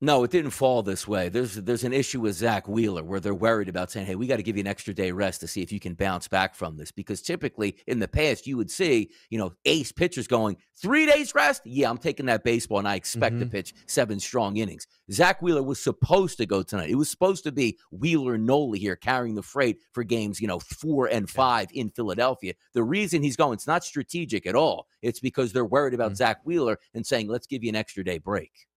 No, 0.02 0.26
it 0.26 0.32
didn't 0.32 0.52
fall 0.52 0.84
this 0.84 1.08
way. 1.08 1.30
There's 1.30 1.56
there's 1.56 1.86
an 1.86 1.94
issue 1.94 2.20
with 2.20 2.36
Zack 2.36 2.68
Wheeler 2.68 3.02
where 3.02 3.22
they're 3.22 3.34
worried 3.34 3.70
about 3.70 3.90
saying, 3.90 4.06
"Hey, 4.06 4.16
we 4.16 4.28
got 4.28 4.36
to 4.36 4.44
give 4.44 4.58
you 4.58 4.62
an 4.62 4.68
extra 4.68 4.94
day 4.94 5.12
rest 5.12 5.40
to 5.40 5.48
see 5.48 5.62
if 5.62 5.72
you 5.72 5.80
can 5.80 5.94
bounce 5.94 6.28
back 6.28 6.54
from 6.54 6.76
this." 6.76 6.92
Because 6.92 7.22
typically 7.22 7.78
in 7.88 8.00
the 8.00 8.08
past, 8.08 8.46
you 8.46 8.58
would 8.58 8.70
see, 8.70 9.10
you 9.30 9.38
know, 9.38 9.54
ace 9.64 9.94
pitchers 9.94 10.28
going 10.28 10.58
three 10.76 11.06
days 11.06 11.34
rest. 11.34 11.62
Yeah, 11.66 11.90
I'm 11.90 11.98
taking 11.98 12.26
that 12.26 12.44
baseball, 12.44 12.80
and 12.80 12.88
I 12.90 12.96
expect 12.96 13.36
mm-hmm. 13.36 13.46
to 13.46 13.50
pitch 13.50 13.74
seven 13.88 14.20
strong 14.20 14.58
innings. 14.58 14.86
Zach 15.14 15.42
Wheeler 15.42 15.64
was 15.64 15.82
supposed 15.82 16.38
to 16.40 16.46
go 16.46 16.62
tonight. 16.62 16.90
It 16.90 16.96
was 16.96 17.10
supposed 17.10 17.46
to 17.46 17.54
be 17.54 17.80
Wheeler 17.90 18.38
Nola 18.38 18.78
here 18.78 18.98
carrying 18.98 19.36
the 19.36 19.44
freight 19.44 19.78
for 19.94 20.04
games, 20.04 20.42
you 20.42 20.48
know, 20.48 20.60
four 20.60 21.08
and 21.08 21.30
five 21.30 21.70
in 21.74 21.90
Philadelphia. 21.90 22.54
The 22.74 22.84
reason 22.84 23.24
he's 23.24 23.38
going, 23.38 23.54
it's 23.54 23.68
not 23.68 23.86
strategic 23.86 24.46
at 24.46 24.56
all. 24.56 24.88
It's 25.02 25.22
because 25.22 25.54
they're 25.54 25.64
worried 25.64 25.94
about 25.94 26.08
mm-hmm. 26.08 26.16
Zack 26.16 26.42
Wheeler 26.44 26.80
and 26.94 27.08
saying, 27.08 27.30
"Let's 27.30 27.48
give 27.48 27.64
you 27.64 27.70
an 27.70 27.78
extra 27.78 28.04
day 28.04 28.18
break." 28.18 28.68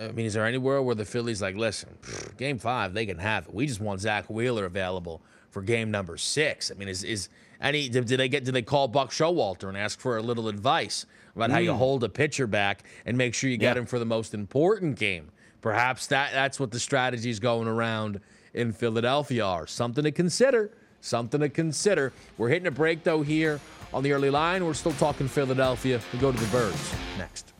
I 0.00 0.12
mean, 0.12 0.26
is 0.26 0.34
there 0.34 0.46
any 0.46 0.58
world 0.58 0.86
where 0.86 0.94
the 0.94 1.04
Phillies 1.04 1.42
like, 1.42 1.56
listen, 1.56 1.88
game 2.36 2.58
five, 2.58 2.94
they 2.94 3.04
can 3.04 3.18
have 3.18 3.48
it. 3.48 3.54
We 3.54 3.66
just 3.66 3.80
want 3.80 4.00
Zack 4.00 4.30
Wheeler 4.30 4.64
available 4.64 5.20
for 5.50 5.60
game 5.60 5.90
number 5.90 6.16
six. 6.16 6.70
I 6.70 6.74
mean, 6.74 6.86
is 6.86 7.02
is 7.02 7.28
any 7.60 7.88
did, 7.88 8.06
did 8.06 8.20
they 8.20 8.28
get 8.28 8.44
did 8.44 8.54
they 8.54 8.62
call 8.62 8.86
Buck 8.86 9.10
Showalter 9.10 9.68
and 9.68 9.76
ask 9.76 9.98
for 9.98 10.16
a 10.16 10.22
little 10.22 10.46
advice 10.46 11.04
about 11.34 11.50
mm. 11.50 11.54
how 11.54 11.58
you 11.58 11.72
hmm. 11.72 11.78
hold 11.78 12.04
a 12.04 12.08
pitcher 12.08 12.46
back 12.46 12.84
and 13.06 13.18
make 13.18 13.34
sure 13.34 13.50
you 13.50 13.56
get 13.56 13.76
him 13.76 13.86
for 13.86 13.98
the 13.98 14.06
most 14.06 14.34
important 14.34 14.96
game? 14.96 15.32
Perhaps 15.62 16.06
that 16.06 16.30
that's 16.32 16.60
what 16.60 16.70
the 16.70 16.78
strategies 16.78 17.40
going 17.40 17.66
around 17.66 18.20
in 18.54 18.72
Philadelphia 18.72 19.44
are. 19.44 19.66
Something 19.66 20.04
to 20.04 20.12
consider. 20.12 20.70
Something 21.00 21.40
to 21.40 21.48
consider. 21.48 22.12
We're 22.36 22.50
hitting 22.50 22.68
a 22.68 22.72
break 22.72 23.02
though 23.02 23.22
here 23.22 23.58
on 23.92 24.04
the 24.04 24.12
early 24.12 24.30
line. 24.30 24.64
We're 24.64 24.74
still 24.74 24.92
talking 24.92 25.26
Philadelphia. 25.26 26.00
We 26.12 26.20
go 26.20 26.30
to 26.30 26.38
the 26.38 26.46
Birds 26.52 26.94
next. 27.18 27.52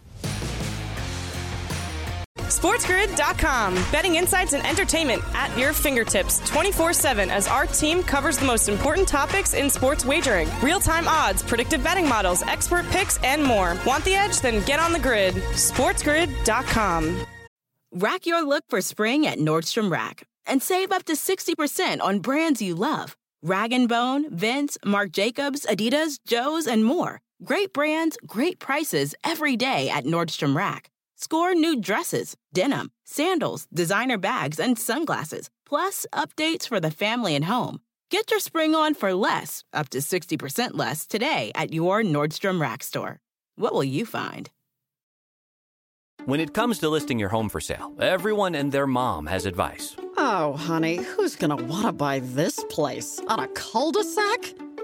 SportsGrid.com. 2.59 3.75
Betting 3.93 4.17
insights 4.17 4.53
and 4.53 4.67
entertainment 4.67 5.23
at 5.33 5.57
your 5.57 5.73
fingertips 5.73 6.41
24 6.51 6.93
7 6.93 7.31
as 7.31 7.47
our 7.47 7.67
team 7.67 8.03
covers 8.03 8.37
the 8.37 8.47
most 8.47 8.69
important 8.69 9.07
topics 9.07 9.55
in 9.55 9.71
sports 9.71 10.05
wagering 10.05 10.49
real 10.61 10.81
time 10.81 11.07
odds, 11.07 11.43
predictive 11.43 11.85
betting 11.85 12.09
models, 12.09 12.43
expert 12.43 12.85
picks, 12.91 13.17
and 13.23 13.45
more. 13.45 13.77
Want 13.87 14.05
the 14.05 14.15
edge? 14.15 14.41
Then 14.41 14.65
get 14.65 14.81
on 14.81 14.93
the 14.93 14.99
grid. 14.99 15.35
SportsGrid.com. 15.35 17.25
Rack 17.93 18.27
your 18.27 18.45
look 18.45 18.65
for 18.69 18.81
spring 18.81 19.27
at 19.27 19.39
Nordstrom 19.39 19.91
Rack 19.91 20.27
and 20.45 20.61
save 20.61 20.91
up 20.91 21.05
to 21.05 21.13
60% 21.13 22.01
on 22.01 22.19
brands 22.19 22.61
you 22.61 22.75
love 22.75 23.17
Rag 23.41 23.73
& 23.87 23.89
Bone, 23.89 24.35
Vince, 24.37 24.77
Marc 24.85 25.13
Jacobs, 25.13 25.65
Adidas, 25.65 26.19
Joe's, 26.27 26.67
and 26.67 26.85
more. 26.85 27.21
Great 27.45 27.73
brands, 27.73 28.19
great 28.27 28.59
prices 28.59 29.15
every 29.23 29.57
day 29.57 29.89
at 29.89 30.05
Nordstrom 30.05 30.57
Rack. 30.57 30.91
Score 31.21 31.53
new 31.53 31.81
dresses, 31.81 32.37
denim, 32.55 32.93
sandals, 33.05 33.67
designer 33.75 34.19
bags, 34.19 34.61
and 34.61 34.79
sunglasses, 34.79 35.51
plus 35.67 36.07
updates 36.13 36.69
for 36.69 36.79
the 36.79 36.93
family 36.93 37.35
and 37.35 37.47
home. 37.47 37.81
Get 38.09 38.31
your 38.31 38.39
spring 38.39 38.77
on 38.77 38.95
for 38.95 39.13
less, 39.13 39.65
up 39.73 39.89
to 39.89 39.99
60% 39.99 40.71
less, 40.75 41.09
today 41.09 41.51
at 41.57 41.73
your 41.73 42.05
Nordstrom 42.05 42.61
Rack 42.61 42.85
store. 42.85 43.19
What 43.57 43.73
will 43.73 43.83
you 43.83 44.07
find? 44.07 44.49
When 46.25 46.39
it 46.39 46.55
comes 46.55 46.79
to 46.79 46.89
listing 46.89 47.19
your 47.19 47.31
home 47.31 47.49
for 47.49 47.61
sale, 47.61 47.93
everyone 47.99 48.55
and 48.55 48.71
their 48.71 48.87
mom 48.87 49.27
has 49.27 49.45
advice. 49.45 49.97
Oh, 50.17 50.53
honey, 50.53 50.99
who's 50.99 51.35
gonna 51.35 51.57
want 51.57 51.87
to 51.87 51.93
buy 51.93 52.21
this 52.21 52.65
place? 52.69 53.21
On 53.27 53.41
a 53.41 53.49
cul 53.49 53.91
de 53.91 54.05
sac? 54.05 54.55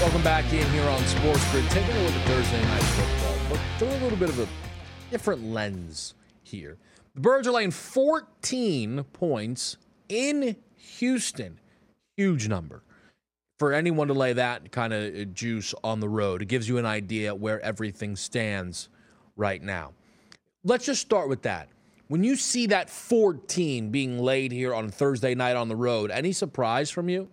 Welcome 0.00 0.22
back 0.22 0.44
in 0.52 0.64
here 0.70 0.88
on 0.88 1.04
Sports 1.06 1.50
Grid. 1.50 1.68
Taking 1.70 1.96
a 1.96 2.02
look 2.04 2.12
at 2.12 2.26
Thursday 2.28 2.62
night 2.62 2.82
football, 2.82 3.34
but 3.50 3.60
through 3.78 3.88
a 3.88 4.00
little 4.00 4.16
bit 4.16 4.28
of 4.28 4.38
a 4.38 4.46
different 5.10 5.42
lens 5.42 6.14
here. 6.44 6.78
The 7.16 7.20
Birds 7.20 7.48
are 7.48 7.50
laying 7.50 7.72
14 7.72 9.02
points 9.12 9.76
in 10.08 10.54
Houston. 10.76 11.58
Huge 12.16 12.46
number. 12.46 12.84
For 13.58 13.72
anyone 13.72 14.06
to 14.06 14.14
lay 14.14 14.32
that 14.34 14.70
kind 14.70 14.92
of 14.92 15.16
uh, 15.16 15.24
juice 15.24 15.74
on 15.82 15.98
the 15.98 16.08
road, 16.08 16.42
it 16.42 16.46
gives 16.46 16.68
you 16.68 16.78
an 16.78 16.86
idea 16.86 17.34
where 17.34 17.60
everything 17.60 18.14
stands 18.14 18.88
right 19.34 19.60
now. 19.60 19.94
Let's 20.62 20.86
just 20.86 21.00
start 21.00 21.28
with 21.28 21.42
that. 21.42 21.70
When 22.06 22.22
you 22.22 22.36
see 22.36 22.68
that 22.68 22.88
14 22.88 23.90
being 23.90 24.20
laid 24.20 24.52
here 24.52 24.76
on 24.76 24.90
Thursday 24.90 25.34
night 25.34 25.56
on 25.56 25.66
the 25.66 25.74
road, 25.74 26.12
any 26.12 26.30
surprise 26.30 26.88
from 26.88 27.08
you? 27.08 27.28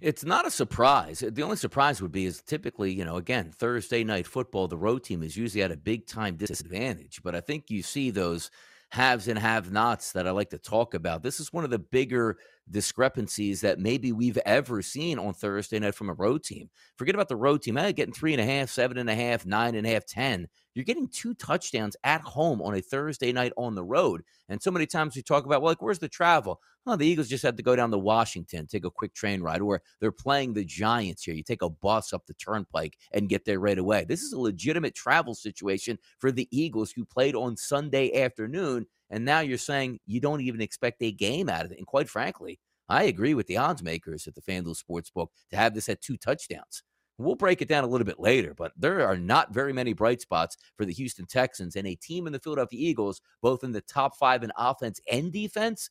It's 0.00 0.24
not 0.24 0.46
a 0.46 0.50
surprise. 0.50 1.22
The 1.26 1.42
only 1.42 1.56
surprise 1.56 2.02
would 2.02 2.12
be 2.12 2.26
is 2.26 2.42
typically, 2.42 2.92
you 2.92 3.04
know, 3.04 3.16
again, 3.16 3.52
Thursday 3.52 4.04
night 4.04 4.26
football, 4.26 4.68
the 4.68 4.76
road 4.76 5.04
team 5.04 5.22
is 5.22 5.36
usually 5.36 5.62
at 5.62 5.72
a 5.72 5.76
big 5.76 6.06
time 6.06 6.36
disadvantage. 6.36 7.20
But 7.22 7.34
I 7.34 7.40
think 7.40 7.70
you 7.70 7.82
see 7.82 8.10
those 8.10 8.50
haves 8.90 9.26
and 9.28 9.38
have 9.38 9.72
nots 9.72 10.12
that 10.12 10.26
I 10.26 10.30
like 10.30 10.50
to 10.50 10.58
talk 10.58 10.94
about. 10.94 11.22
This 11.22 11.40
is 11.40 11.52
one 11.52 11.64
of 11.64 11.70
the 11.70 11.78
bigger 11.78 12.38
discrepancies 12.70 13.60
that 13.60 13.78
maybe 13.78 14.12
we've 14.12 14.38
ever 14.44 14.82
seen 14.82 15.18
on 15.18 15.34
Thursday 15.34 15.78
night 15.78 15.94
from 15.94 16.08
a 16.10 16.14
road 16.14 16.42
team. 16.44 16.68
Forget 16.96 17.14
about 17.14 17.28
the 17.28 17.36
road 17.36 17.62
team. 17.62 17.76
Eh, 17.76 17.92
getting 17.92 18.14
three 18.14 18.32
and 18.32 18.40
a 18.40 18.44
half, 18.44 18.70
seven 18.70 18.98
and 18.98 19.10
a 19.10 19.14
half, 19.14 19.46
nine 19.46 19.74
and 19.74 19.86
a 19.86 19.90
half, 19.90 20.04
ten. 20.04 20.48
You're 20.74 20.84
getting 20.84 21.08
two 21.08 21.34
touchdowns 21.34 21.96
at 22.04 22.20
home 22.22 22.60
on 22.60 22.74
a 22.74 22.80
Thursday 22.80 23.32
night 23.32 23.52
on 23.56 23.74
the 23.74 23.84
road. 23.84 24.22
And 24.48 24.62
so 24.62 24.70
many 24.70 24.86
times 24.86 25.16
we 25.16 25.22
talk 25.22 25.46
about, 25.46 25.62
well, 25.62 25.70
like, 25.70 25.82
where's 25.82 26.00
the 26.00 26.08
travel? 26.08 26.60
Oh, 26.88 26.94
the 26.94 27.06
Eagles 27.06 27.28
just 27.28 27.42
had 27.42 27.56
to 27.56 27.64
go 27.64 27.74
down 27.74 27.90
to 27.90 27.98
Washington, 27.98 28.68
take 28.68 28.84
a 28.84 28.90
quick 28.90 29.12
train 29.12 29.42
ride, 29.42 29.60
or 29.60 29.82
they're 30.00 30.12
playing 30.12 30.54
the 30.54 30.64
Giants 30.64 31.24
here. 31.24 31.34
You 31.34 31.42
take 31.42 31.62
a 31.62 31.68
bus 31.68 32.12
up 32.12 32.26
the 32.26 32.34
turnpike 32.34 32.96
and 33.12 33.28
get 33.28 33.44
there 33.44 33.58
right 33.58 33.78
away. 33.78 34.04
This 34.04 34.22
is 34.22 34.32
a 34.32 34.38
legitimate 34.38 34.94
travel 34.94 35.34
situation 35.34 35.98
for 36.20 36.30
the 36.30 36.46
Eagles 36.52 36.92
who 36.92 37.04
played 37.04 37.34
on 37.34 37.56
Sunday 37.56 38.22
afternoon. 38.22 38.86
And 39.10 39.24
now 39.24 39.40
you're 39.40 39.58
saying 39.58 39.98
you 40.06 40.20
don't 40.20 40.42
even 40.42 40.60
expect 40.60 41.02
a 41.02 41.10
game 41.10 41.48
out 41.48 41.64
of 41.64 41.72
it. 41.72 41.78
And 41.78 41.86
quite 41.88 42.08
frankly, 42.08 42.60
I 42.88 43.04
agree 43.04 43.34
with 43.34 43.48
the 43.48 43.56
odds 43.56 43.82
makers 43.82 44.28
at 44.28 44.36
the 44.36 44.42
FanDuel 44.42 44.80
Sportsbook 44.80 45.28
to 45.50 45.56
have 45.56 45.74
this 45.74 45.88
at 45.88 46.02
two 46.02 46.16
touchdowns. 46.16 46.84
We'll 47.18 47.34
break 47.34 47.62
it 47.62 47.68
down 47.68 47.82
a 47.82 47.86
little 47.88 48.04
bit 48.04 48.20
later, 48.20 48.54
but 48.54 48.72
there 48.76 49.04
are 49.08 49.16
not 49.16 49.52
very 49.52 49.72
many 49.72 49.92
bright 49.92 50.20
spots 50.20 50.56
for 50.76 50.84
the 50.84 50.92
Houston 50.92 51.26
Texans 51.26 51.74
and 51.74 51.86
a 51.86 51.96
team 51.96 52.26
in 52.26 52.32
the 52.32 52.38
Philadelphia 52.38 52.78
Eagles, 52.80 53.22
both 53.42 53.64
in 53.64 53.72
the 53.72 53.80
top 53.80 54.16
five 54.16 54.44
in 54.44 54.52
offense 54.56 55.00
and 55.10 55.32
defense. 55.32 55.90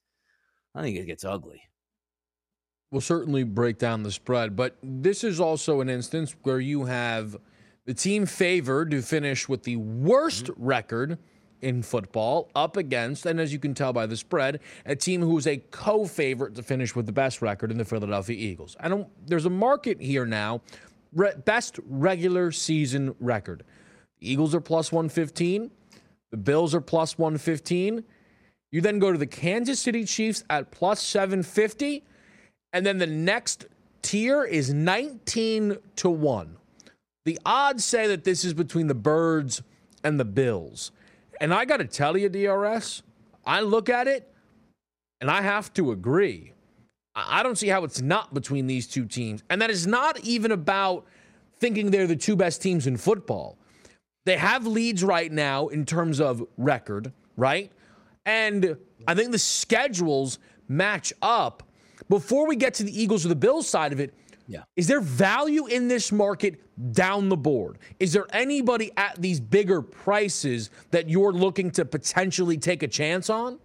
I 0.76 0.82
think 0.82 0.98
it 0.98 1.06
gets 1.06 1.24
ugly. 1.24 1.62
We'll 2.92 3.02
certainly 3.02 3.44
break 3.44 3.80
down 3.80 4.04
the 4.04 4.12
spread, 4.12 4.56
but 4.56 4.78
this 4.84 5.24
is 5.24 5.40
also 5.40 5.82
an 5.82 5.90
instance 5.90 6.36
where 6.44 6.60
you 6.60 6.86
have 6.86 7.36
the 7.86 7.94
team 7.94 8.26
favored 8.26 8.92
to 8.92 9.02
finish 9.02 9.50
with 9.50 9.64
the 9.64 9.78
worst 9.78 10.46
mm-hmm. 10.46 10.64
record 10.64 11.18
in 11.62 11.82
football 11.82 12.50
up 12.56 12.78
against, 12.78 13.26
and 13.26 13.40
as 13.40 13.52
you 13.52 13.60
can 13.60 13.74
tell 13.74 13.94
by 13.94 14.06
the 14.06 14.18
spread, 14.18 14.60
a 14.86 14.96
team 14.96 15.22
who 15.22 15.38
is 15.38 15.48
a 15.48 15.58
co-favorite 15.72 16.54
to 16.56 16.64
finish 16.64 16.96
with 16.96 17.06
the 17.06 17.12
best 17.12 17.42
record 17.42 17.72
in 17.72 17.78
the 17.78 17.86
Philadelphia 17.86 18.36
Eagles. 18.36 18.76
I 18.80 18.88
don't. 18.88 19.08
There's 19.26 19.46
a 19.46 19.50
market 19.50 20.00
here 20.02 20.26
now. 20.26 20.62
Re, 21.14 21.32
best 21.46 21.80
regular 21.88 22.52
season 22.52 23.16
record. 23.20 23.64
The 24.20 24.32
Eagles 24.32 24.54
are 24.54 24.62
plus 24.62 24.92
115. 24.92 25.72
The 26.32 26.38
Bills 26.38 26.76
are 26.76 26.82
plus 26.82 27.18
115. 27.18 28.04
You 28.72 28.82
then 28.82 29.00
go 29.00 29.12
to 29.12 29.18
the 29.18 29.28
Kansas 29.28 29.80
City 29.80 30.04
Chiefs 30.04 30.44
at 30.50 30.72
plus 30.72 31.02
750. 31.02 32.04
And 32.74 32.86
then 32.86 32.98
the 32.98 33.08
next 33.08 33.68
tier 34.02 34.44
is 34.44 34.74
19 34.74 35.78
to 35.98 36.10
1. 36.10 36.58
The 37.26 37.40
odds 37.46 37.84
say 37.84 38.08
that 38.08 38.24
this 38.24 38.44
is 38.44 38.54
between 38.54 38.88
the 38.88 38.96
Birds 38.96 39.62
and 40.04 40.20
the 40.20 40.26
Bills. 40.26 40.92
And 41.42 41.54
I 41.54 41.66
got 41.66 41.78
to 41.78 41.86
tell 41.86 42.18
you, 42.18 42.30
DRS, 42.30 43.02
I 43.46 43.62
look 43.62 43.90
at 43.90 44.08
it 44.08 44.32
and 45.22 45.32
I 45.32 45.42
have 45.42 45.74
to 45.74 45.92
agree. 45.92 46.54
I 47.16 47.44
don't 47.44 47.58
see 47.58 47.68
how 47.68 47.84
it's 47.84 48.02
not 48.02 48.34
between 48.34 48.68
these 48.68 48.88
two 48.88 49.06
teams. 49.06 49.44
And 49.50 49.62
that 49.62 49.70
is 49.70 49.88
not 49.88 50.20
even 50.20 50.52
about 50.52 51.06
thinking 51.58 51.90
they're 51.90 52.08
the 52.08 52.16
two 52.16 52.36
best 52.36 52.62
teams 52.62 52.88
in 52.88 52.98
football. 52.98 53.58
They 54.26 54.38
have 54.38 54.68
leads 54.68 55.04
right 55.04 55.32
now 55.32 55.68
in 55.68 55.86
terms 55.86 56.20
of 56.20 56.46
record, 56.58 57.14
right? 57.38 57.72
And 58.26 58.78
I 59.08 59.14
think 59.14 59.32
the 59.32 59.40
schedules 59.40 60.40
match 60.68 61.14
up. 61.22 61.64
Before 62.10 62.48
we 62.48 62.56
get 62.56 62.74
to 62.76 62.84
the 62.84 63.02
Eagles 63.02 63.26
or 63.26 63.30
the 63.30 63.36
Bills 63.36 63.68
side 63.68 63.94
of 63.94 64.00
it, 64.00 64.14
yeah. 64.48 64.64
Is 64.76 64.88
there 64.88 65.02
value 65.02 65.66
in 65.66 65.88
this 65.88 66.12
market 66.12 66.62
down 66.94 67.30
the 67.30 67.38
board? 67.38 67.80
Is 68.00 68.14
there 68.14 68.28
anybody 68.32 68.92
at 68.96 69.20
these 69.20 69.40
bigger 69.40 69.82
prices 69.82 70.70
that 70.92 71.10
you're 71.10 71.32
looking 71.32 71.72
to 71.72 71.86
potentially 71.86 72.58
take 72.58 72.84
a 72.84 72.88
chance 72.88 73.30
on? 73.30 73.60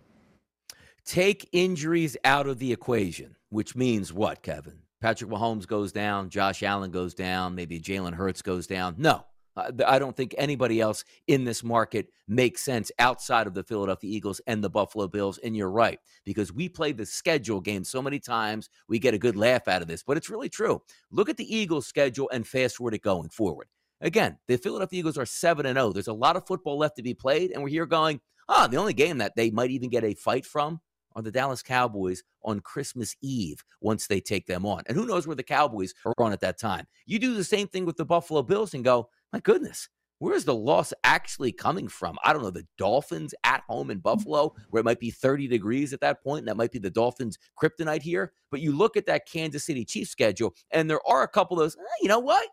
Take 1.05 1.49
injuries 1.53 2.17
out 2.25 2.47
of 2.47 2.59
the 2.59 2.73
equation, 2.73 3.37
which 3.51 3.75
means 3.75 4.13
what, 4.13 4.43
Kevin? 4.43 4.79
Patrick 5.01 5.31
Mahomes 5.31 5.67
goes 5.67 5.93
down, 5.93 6.29
Josh 6.29 6.63
Allen 6.63 6.91
goes 6.91 7.15
down, 7.15 7.55
maybe 7.55 7.81
Jalen 7.81 8.15
Hurts 8.15 8.43
goes 8.43 8.67
down. 8.67 8.95
No, 8.99 9.25
I 9.57 9.99
don't 9.99 10.17
think 10.17 10.35
anybody 10.39 10.81
else 10.81 11.05
in 11.27 11.45
this 11.45 11.65
market 11.65 12.09
makes 12.29 12.63
sense 12.63 12.93
outside 12.99 13.47
of 13.47 13.55
the 13.55 13.65
Philadelphia 13.65 14.11
Eagles 14.11 14.41
and 14.47 14.63
the 14.63 14.71
Buffalo 14.71 15.09
Bills. 15.09 15.39
And 15.39 15.57
you're 15.57 15.71
right, 15.71 15.99
because 16.25 16.53
we 16.53 16.69
play 16.69 16.93
the 16.93 17.07
schedule 17.07 17.61
game 17.61 17.85
so 17.85 18.01
many 18.01 18.19
times, 18.21 18.71
we 18.89 18.99
get 18.99 19.15
a 19.15 19.19
good 19.19 19.37
laugh 19.37 19.69
out 19.69 19.83
of 19.83 19.89
this. 19.89 20.03
But 20.03 20.17
it's 20.17 20.31
really 20.31 20.49
true. 20.49 20.83
Look 21.11 21.29
at 21.29 21.37
the 21.37 21.55
Eagles' 21.57 21.87
schedule 21.87 22.31
and 22.33 22.47
fast 22.47 22.77
forward 22.77 22.95
it 22.95 23.03
going 23.03 23.31
forward. 23.31 23.69
Again, 24.01 24.39
the 24.49 24.57
Philadelphia 24.57 25.01
Eagles 25.01 25.19
are 25.19 25.27
7 25.27 25.67
and 25.67 25.77
0. 25.77 25.93
There's 25.93 26.09
a 26.09 26.13
lot 26.13 26.37
of 26.37 26.47
football 26.47 26.79
left 26.79 26.97
to 26.97 27.03
be 27.03 27.15
played. 27.15 27.51
And 27.51 27.63
we're 27.63 27.69
here 27.69 27.87
going, 27.87 28.21
ah, 28.49 28.65
oh, 28.65 28.69
the 28.69 28.79
only 28.79 28.95
game 28.95 29.19
that 29.19 29.37
they 29.37 29.51
might 29.51 29.71
even 29.71 29.91
get 29.91 30.05
a 30.05 30.15
fight 30.15 30.47
from 30.47 30.81
are 31.17 31.23
the 31.23 31.31
Dallas 31.31 31.63
Cowboys 31.63 32.23
on 32.45 32.61
Christmas 32.61 33.17
Eve 33.21 33.63
once 33.81 34.07
they 34.07 34.21
take 34.21 34.47
them 34.47 34.65
on. 34.65 34.83
And 34.87 34.97
who 34.97 35.07
knows 35.07 35.27
where 35.27 35.37
the 35.37 35.43
Cowboys 35.43 35.93
are 36.05 36.15
on 36.19 36.33
at 36.33 36.41
that 36.41 36.59
time. 36.59 36.87
You 37.05 37.19
do 37.19 37.35
the 37.35 37.45
same 37.45 37.67
thing 37.67 37.85
with 37.85 37.97
the 37.97 38.05
Buffalo 38.05 38.43
Bills 38.43 38.75
and 38.75 38.85
go, 38.85 39.09
my 39.33 39.41
goodness, 39.41 39.89
where 40.21 40.35
is 40.35 40.45
the 40.45 40.55
loss 40.55 40.93
actually 41.03 41.51
coming 41.51 41.89
from? 41.89 42.19
I 42.23 42.33
don't 42.33 42.43
know. 42.43 42.51
The 42.51 42.67
Dolphins 42.77 43.35
at 43.43 43.63
home 43.69 43.91
in 43.91 43.99
mm. 43.99 44.03
Buffalo, 44.03 44.55
where 44.69 44.81
it 44.81 44.85
might 44.85 45.01
be 45.01 45.11
30 45.11 45.49
degrees 45.49 45.93
at 45.93 46.01
that 46.03 46.23
point, 46.23 46.41
and 46.41 46.49
that 46.49 46.57
might 46.57 46.73
be 46.73 46.79
the 46.79 46.91
Dolphins' 46.91 47.39
kryptonite 47.61 48.03
here. 48.03 48.33
But 48.51 48.61
you 48.61 48.73
look 48.73 48.97
at 48.97 49.07
that 49.07 49.27
Kansas 49.27 49.65
City 49.65 49.85
Chiefs 49.85 50.11
schedule, 50.11 50.55
and 50.71 50.89
there 50.89 51.01
are 51.09 51.23
a 51.23 51.29
couple 51.29 51.59
of 51.59 51.65
those, 51.65 51.77
eh, 51.77 52.03
you 52.03 52.09
know 52.09 52.19
what? 52.19 52.47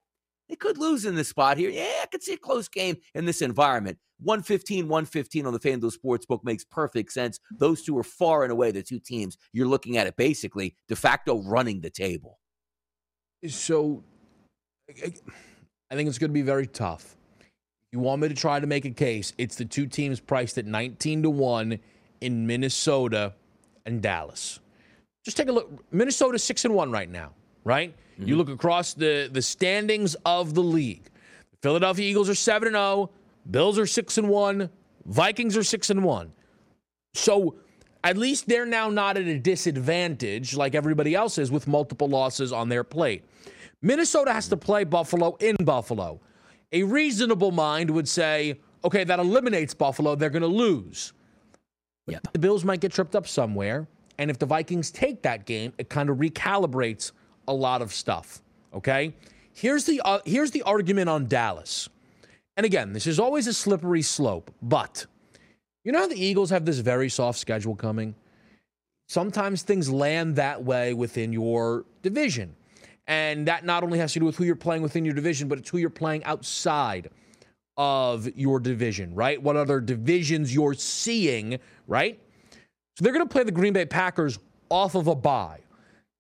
They 0.48 0.56
could 0.56 0.78
lose 0.78 1.06
in 1.06 1.16
this 1.16 1.28
spot 1.28 1.58
here. 1.58 1.70
Yeah, 1.70 2.04
I 2.04 2.06
could 2.10 2.24
see 2.24 2.34
a 2.34 2.38
close 2.38 2.70
game 2.70 2.96
in 3.14 3.26
this 3.26 3.42
environment. 3.42 3.98
115, 4.20 4.88
115 4.88 5.46
on 5.46 5.54
the 5.54 5.60
FanDuel 5.60 5.94
Sportsbook 5.94 6.44
makes 6.44 6.64
perfect 6.64 7.12
sense. 7.12 7.40
Those 7.60 7.84
two 7.84 7.98
are 7.98 8.04
far 8.04 8.44
and 8.44 8.52
away 8.52 8.72
the 8.72 8.82
two 8.82 9.00
teams 9.00 9.38
you're 9.52 9.68
looking 9.68 9.98
at 9.98 10.08
it 10.08 10.16
basically 10.16 10.76
de 10.88 10.96
facto 10.96 11.44
running 11.44 11.82
the 11.82 11.90
table. 11.90 12.40
So 13.48 14.04
I 14.90 15.12
think 15.96 16.10
it's 16.10 16.18
going 16.18 16.30
to 16.30 16.34
be 16.34 16.42
very 16.42 16.68
tough. 16.68 17.16
You 17.92 18.00
want 18.00 18.22
me 18.22 18.28
to 18.28 18.36
try 18.36 18.60
to 18.60 18.68
make 18.68 18.86
a 18.86 18.92
case? 18.92 19.34
It's 19.38 19.56
the 19.56 19.66
two 19.66 19.88
teams 19.88 20.20
priced 20.20 20.58
at 20.58 20.66
19 20.66 21.24
to 21.24 21.30
1 21.30 21.80
in 22.22 22.48
Minnesota 22.48 23.34
and 23.86 24.02
Dallas. 24.02 24.60
Just 25.24 25.38
take 25.38 25.48
a 25.48 25.52
look. 25.52 25.84
Minnesota 25.92 26.38
6 26.38 26.66
and 26.66 26.74
1 26.74 26.92
right 26.92 27.10
now, 27.10 27.32
right? 27.64 27.96
Mm-hmm. 28.14 28.28
You 28.28 28.36
look 28.36 28.50
across 28.50 28.94
the 28.94 29.30
the 29.32 29.42
standings 29.42 30.16
of 30.26 30.54
the 30.54 30.64
league. 30.64 31.04
The 31.52 31.58
Philadelphia 31.62 32.10
Eagles 32.10 32.30
are 32.30 32.36
7 32.36 32.68
and 32.68 32.76
0, 32.76 33.10
Bills 33.50 33.80
are 33.80 33.86
6 33.86 34.18
and 34.18 34.30
1, 34.30 34.70
Vikings 35.06 35.56
are 35.56 35.64
6 35.64 35.90
and 35.90 36.04
1. 36.04 36.32
So 37.14 37.56
at 38.04 38.18
least 38.18 38.48
they're 38.48 38.66
now 38.66 38.90
not 38.90 39.18
at 39.18 39.26
a 39.26 39.40
disadvantage 39.40 40.56
like 40.56 40.76
everybody 40.76 41.16
else 41.16 41.38
is 41.38 41.52
with 41.52 41.68
multiple 41.68 42.08
losses 42.08 42.52
on 42.52 42.70
their 42.70 42.84
plate. 42.84 43.24
Minnesota 43.82 44.34
has 44.34 44.48
to 44.50 44.58
play 44.58 44.84
Buffalo 44.84 45.36
in 45.40 45.56
Buffalo. 45.64 46.20
A 46.72 46.84
reasonable 46.84 47.52
mind 47.52 47.90
would 47.90 48.08
say, 48.08 48.60
okay, 48.84 49.04
that 49.04 49.20
eliminates 49.20 49.74
Buffalo. 49.74 50.16
They're 50.16 50.30
going 50.30 50.42
to 50.42 50.48
lose. 50.48 51.14
Yep. 52.08 52.34
The 52.34 52.40
Bills 52.40 52.64
might 52.64 52.80
get 52.80 52.92
tripped 52.92 53.16
up 53.16 53.28
somewhere. 53.28 53.88
And 54.18 54.32
if 54.32 54.40
the 54.40 54.46
Vikings 54.46 54.92
take 54.92 55.22
that 55.22 55.46
game, 55.46 55.74
it 55.78 55.90
kind 55.90 56.10
of 56.10 56.18
recalibrates 56.18 57.12
a 57.48 57.54
lot 57.54 57.82
of 57.82 57.94
stuff. 57.94 58.42
Okay? 58.74 59.14
Here's 59.54 59.86
the 59.86 60.02
uh, 60.04 60.20
here's 60.26 60.52
the 60.52 60.64
argument 60.64 61.10
on 61.10 61.28
Dallas. 61.28 61.90
And 62.58 62.66
again, 62.66 62.94
this 62.94 63.08
is 63.08 63.20
always 63.20 63.48
a 63.48 63.54
slippery 63.54 64.02
slope, 64.02 64.52
but 64.62 65.06
you 65.84 65.92
know 65.92 66.00
how 66.00 66.08
the 66.08 66.20
Eagles 66.20 66.50
have 66.50 66.66
this 66.66 66.80
very 66.80 67.08
soft 67.08 67.40
schedule 67.40 67.76
coming? 67.76 68.16
Sometimes 69.08 69.62
things 69.62 69.90
land 69.90 70.36
that 70.36 70.64
way 70.64 70.94
within 70.94 71.32
your 71.32 71.86
division. 72.02 72.57
And 73.08 73.48
that 73.48 73.64
not 73.64 73.84
only 73.84 74.00
has 74.00 74.14
to 74.14 74.20
do 74.20 74.26
with 74.26 74.36
who 74.36 74.44
you're 74.44 74.56
playing 74.56 74.82
within 74.82 75.06
your 75.06 75.14
division, 75.14 75.48
but 75.48 75.58
it's 75.58 75.70
who 75.70 75.78
you're 75.78 75.90
playing 75.90 76.24
outside 76.26 77.10
of 77.78 78.28
your 78.36 78.60
division, 78.60 79.14
right? 79.16 79.42
What 79.42 79.56
other 79.56 79.80
divisions 79.80 80.54
you're 80.54 80.74
seeing, 80.74 81.60
right? 81.88 82.20
So 82.52 83.04
they're 83.04 83.14
going 83.14 83.26
to 83.26 83.32
play 83.32 83.44
the 83.44 83.52
Green 83.52 83.74
Bay 83.74 83.86
Packers 83.86 84.40
off 84.70 84.96
of 84.96 85.08
a 85.08 85.16
bye. 85.16 85.60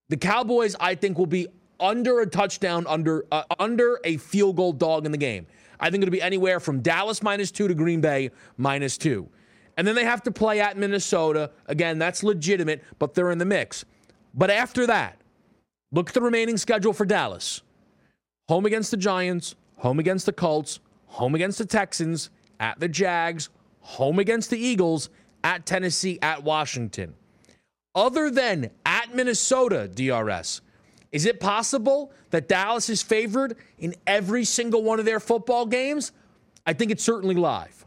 The 0.10 0.17
Cowboys, 0.17 0.76
I 0.80 0.95
think, 0.95 1.17
will 1.17 1.26
be 1.26 1.47
under 1.80 2.21
a 2.21 2.26
touchdown, 2.26 2.86
under 2.88 3.26
uh, 3.32 3.43
under 3.60 4.00
a 4.04 4.17
field 4.17 4.56
goal 4.56 4.71
dog 4.71 5.06
in 5.06 5.12
the 5.12 5.17
game. 5.17 5.47
I 5.80 5.89
think 5.89 6.02
it'll 6.04 6.12
be 6.12 6.21
anywhere 6.21 6.60
from 6.60 6.82
Dallas 6.82 7.21
minus 7.21 7.52
two 7.52 7.67
to 7.67 7.73
Green 7.73 8.02
Bay 8.02 8.32
minus 8.58 8.97
two. 8.97 9.28
And 9.76 9.86
then 9.86 9.93
they 9.93 10.06
have 10.06 10.23
to 10.23 10.32
play 10.32 10.60
at 10.60 10.78
Minnesota. 10.78 11.52
Again, 11.67 12.00
that's 12.00 12.23
legitimate, 12.23 12.84
but 12.97 13.13
they're 13.13 13.32
in 13.32 13.38
the 13.38 13.45
mix. 13.45 13.86
But 14.34 14.50
after 14.50 14.88
that, 14.88 15.21
Look 15.91 16.10
at 16.10 16.13
the 16.13 16.21
remaining 16.21 16.58
schedule 16.58 16.93
for 16.93 17.06
Dallas 17.06 17.62
home 18.50 18.65
against 18.65 18.91
the 18.91 18.97
Giants, 18.97 19.56
home 19.78 20.00
against 20.00 20.26
the 20.26 20.34
Colts, 20.34 20.80
home 21.08 21.36
against 21.36 21.58
the 21.58 21.65
Texans, 21.65 22.30
at 22.60 22.80
the 22.80 22.88
Jags, 22.88 23.50
home 23.82 24.19
against 24.19 24.50
the 24.50 24.58
Eagles, 24.58 25.10
at 25.43 25.65
Tennessee, 25.65 26.17
at 26.21 26.43
Washington. 26.43 27.13
Other 27.93 28.30
than 28.30 28.69
at 28.86 29.15
Minnesota, 29.15 29.88
DRS, 29.88 30.62
is 31.12 31.26
it 31.26 31.39
possible 31.39 32.12
that 32.30 32.47
Dallas 32.47 32.89
is 32.89 33.02
favored 33.02 33.56
in 33.80 33.95
every 34.06 34.43
single 34.43 34.84
one 34.84 35.00
of 35.00 35.06
their 35.06 35.19
football 35.19 35.65
games? 35.65 36.12
I 36.65 36.73
think 36.73 36.91
it's 36.91 37.04
certainly 37.04 37.36
live. 37.36 37.86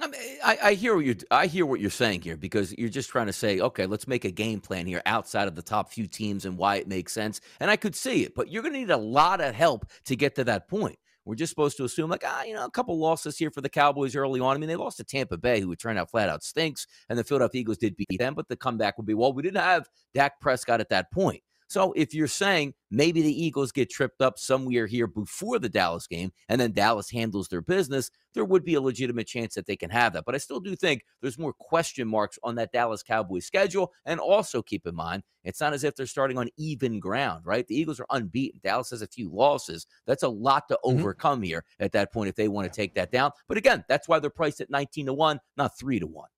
I, 0.00 0.06
mean, 0.06 0.20
I, 0.44 0.58
I, 0.62 0.74
hear 0.74 0.94
what 0.94 1.04
you 1.04 1.16
I 1.30 1.46
hear 1.46 1.66
what 1.66 1.80
you're 1.80 1.90
saying 1.90 2.22
here 2.22 2.36
because 2.36 2.72
you're 2.78 2.88
just 2.88 3.10
trying 3.10 3.26
to 3.26 3.32
say, 3.32 3.60
okay, 3.60 3.86
let's 3.86 4.06
make 4.06 4.24
a 4.24 4.30
game 4.30 4.60
plan 4.60 4.86
here 4.86 5.02
outside 5.06 5.48
of 5.48 5.56
the 5.56 5.62
top 5.62 5.90
few 5.90 6.06
teams 6.06 6.44
and 6.44 6.56
why 6.56 6.76
it 6.76 6.86
makes 6.86 7.12
sense. 7.12 7.40
And 7.58 7.70
I 7.70 7.76
could 7.76 7.96
see 7.96 8.22
it, 8.22 8.34
but 8.34 8.48
you're 8.48 8.62
going 8.62 8.74
to 8.74 8.80
need 8.80 8.90
a 8.90 8.96
lot 8.96 9.40
of 9.40 9.54
help 9.54 9.90
to 10.04 10.14
get 10.14 10.36
to 10.36 10.44
that 10.44 10.68
point. 10.68 10.98
We're 11.24 11.34
just 11.34 11.50
supposed 11.50 11.76
to 11.76 11.84
assume, 11.84 12.08
like, 12.08 12.22
ah, 12.24 12.44
you 12.44 12.54
know, 12.54 12.64
a 12.64 12.70
couple 12.70 12.98
losses 12.98 13.36
here 13.36 13.50
for 13.50 13.60
the 13.60 13.68
Cowboys 13.68 14.16
early 14.16 14.40
on. 14.40 14.56
I 14.56 14.58
mean, 14.58 14.68
they 14.68 14.76
lost 14.76 14.96
to 14.96 15.04
Tampa 15.04 15.36
Bay, 15.36 15.60
who 15.60 15.68
would 15.68 15.78
turn 15.78 15.98
out 15.98 16.10
flat 16.10 16.30
out 16.30 16.42
stinks, 16.42 16.86
and 17.10 17.18
the 17.18 17.24
Philadelphia 17.24 17.60
Eagles 17.60 17.76
did 17.76 17.96
beat 17.96 18.18
them, 18.18 18.34
but 18.34 18.48
the 18.48 18.56
comeback 18.56 18.96
would 18.96 19.06
be, 19.06 19.12
well, 19.12 19.34
we 19.34 19.42
didn't 19.42 19.60
have 19.60 19.90
Dak 20.14 20.40
Prescott 20.40 20.80
at 20.80 20.88
that 20.88 21.12
point. 21.12 21.42
So 21.68 21.92
if 21.92 22.14
you're 22.14 22.26
saying 22.26 22.74
maybe 22.90 23.20
the 23.20 23.44
Eagles 23.44 23.72
get 23.72 23.90
tripped 23.90 24.22
up 24.22 24.38
somewhere 24.38 24.86
here 24.86 25.06
before 25.06 25.58
the 25.58 25.68
Dallas 25.68 26.06
game 26.06 26.32
and 26.48 26.58
then 26.58 26.72
Dallas 26.72 27.10
handles 27.10 27.48
their 27.48 27.60
business, 27.60 28.10
there 28.32 28.46
would 28.46 28.64
be 28.64 28.74
a 28.74 28.80
legitimate 28.80 29.26
chance 29.26 29.54
that 29.54 29.66
they 29.66 29.76
can 29.76 29.90
have 29.90 30.14
that. 30.14 30.24
But 30.24 30.34
I 30.34 30.38
still 30.38 30.60
do 30.60 30.74
think 30.74 31.04
there's 31.20 31.38
more 31.38 31.52
question 31.52 32.08
marks 32.08 32.38
on 32.42 32.54
that 32.54 32.72
Dallas 32.72 33.02
Cowboys 33.02 33.44
schedule. 33.44 33.92
And 34.06 34.18
also 34.18 34.62
keep 34.62 34.86
in 34.86 34.94
mind, 34.94 35.22
it's 35.44 35.60
not 35.60 35.74
as 35.74 35.84
if 35.84 35.94
they're 35.94 36.06
starting 36.06 36.38
on 36.38 36.48
even 36.56 37.00
ground, 37.00 37.44
right? 37.44 37.66
The 37.66 37.78
Eagles 37.78 38.00
are 38.00 38.06
unbeaten. 38.10 38.60
Dallas 38.64 38.90
has 38.90 39.02
a 39.02 39.06
few 39.06 39.28
losses. 39.30 39.86
That's 40.06 40.22
a 40.22 40.28
lot 40.28 40.68
to 40.68 40.78
mm-hmm. 40.82 40.98
overcome 41.00 41.42
here 41.42 41.64
at 41.80 41.92
that 41.92 42.12
point 42.12 42.30
if 42.30 42.34
they 42.34 42.48
want 42.48 42.66
to 42.72 42.74
take 42.74 42.94
that 42.94 43.12
down. 43.12 43.32
But 43.46 43.58
again, 43.58 43.84
that's 43.88 44.08
why 44.08 44.20
they're 44.20 44.30
priced 44.30 44.62
at 44.62 44.70
19 44.70 45.06
to 45.06 45.12
1, 45.12 45.38
not 45.58 45.78
3 45.78 46.00
to 46.00 46.06
1. 46.06 46.28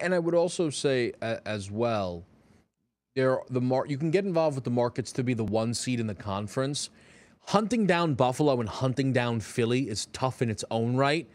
And 0.00 0.14
I 0.14 0.18
would 0.18 0.34
also 0.34 0.70
say 0.70 1.12
as 1.20 1.70
well, 1.70 2.24
the 3.14 3.60
mar- 3.60 3.86
you 3.86 3.96
can 3.96 4.10
get 4.10 4.24
involved 4.24 4.56
with 4.56 4.64
the 4.64 4.70
markets 4.70 5.12
to 5.12 5.22
be 5.22 5.34
the 5.34 5.44
one 5.44 5.72
seed 5.72 6.00
in 6.00 6.06
the 6.06 6.14
conference. 6.14 6.90
Hunting 7.46 7.86
down 7.86 8.14
Buffalo 8.14 8.58
and 8.60 8.68
hunting 8.68 9.12
down 9.12 9.40
Philly 9.40 9.88
is 9.88 10.06
tough 10.06 10.42
in 10.42 10.50
its 10.50 10.64
own 10.70 10.96
right. 10.96 11.28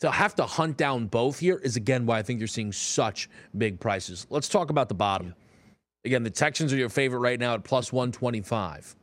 To 0.00 0.10
have 0.10 0.34
to 0.36 0.44
hunt 0.44 0.76
down 0.76 1.06
both 1.06 1.38
here 1.38 1.60
is 1.62 1.76
again 1.76 2.06
why 2.06 2.18
I 2.18 2.22
think 2.22 2.38
you're 2.38 2.48
seeing 2.48 2.72
such 2.72 3.28
big 3.56 3.80
prices. 3.80 4.26
Let's 4.30 4.48
talk 4.48 4.70
about 4.70 4.88
the 4.88 4.94
bottom. 4.94 5.34
Again, 6.04 6.22
the 6.22 6.30
Texans 6.30 6.72
are 6.72 6.76
your 6.76 6.88
favorite 6.88 7.18
right 7.18 7.40
now 7.40 7.54
at 7.54 7.64
plus 7.64 7.92
125. 7.92 8.94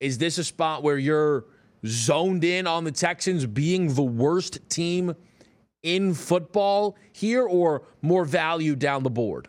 Is 0.00 0.18
this 0.18 0.38
a 0.38 0.44
spot 0.44 0.82
where 0.82 0.98
you're 0.98 1.44
zoned 1.86 2.44
in 2.44 2.66
on 2.66 2.84
the 2.84 2.92
Texans 2.92 3.44
being 3.44 3.92
the 3.92 4.02
worst 4.02 4.68
team 4.70 5.14
in 5.82 6.14
football 6.14 6.96
here 7.12 7.46
or 7.46 7.82
more 8.00 8.24
value 8.24 8.74
down 8.74 9.02
the 9.02 9.10
board? 9.10 9.48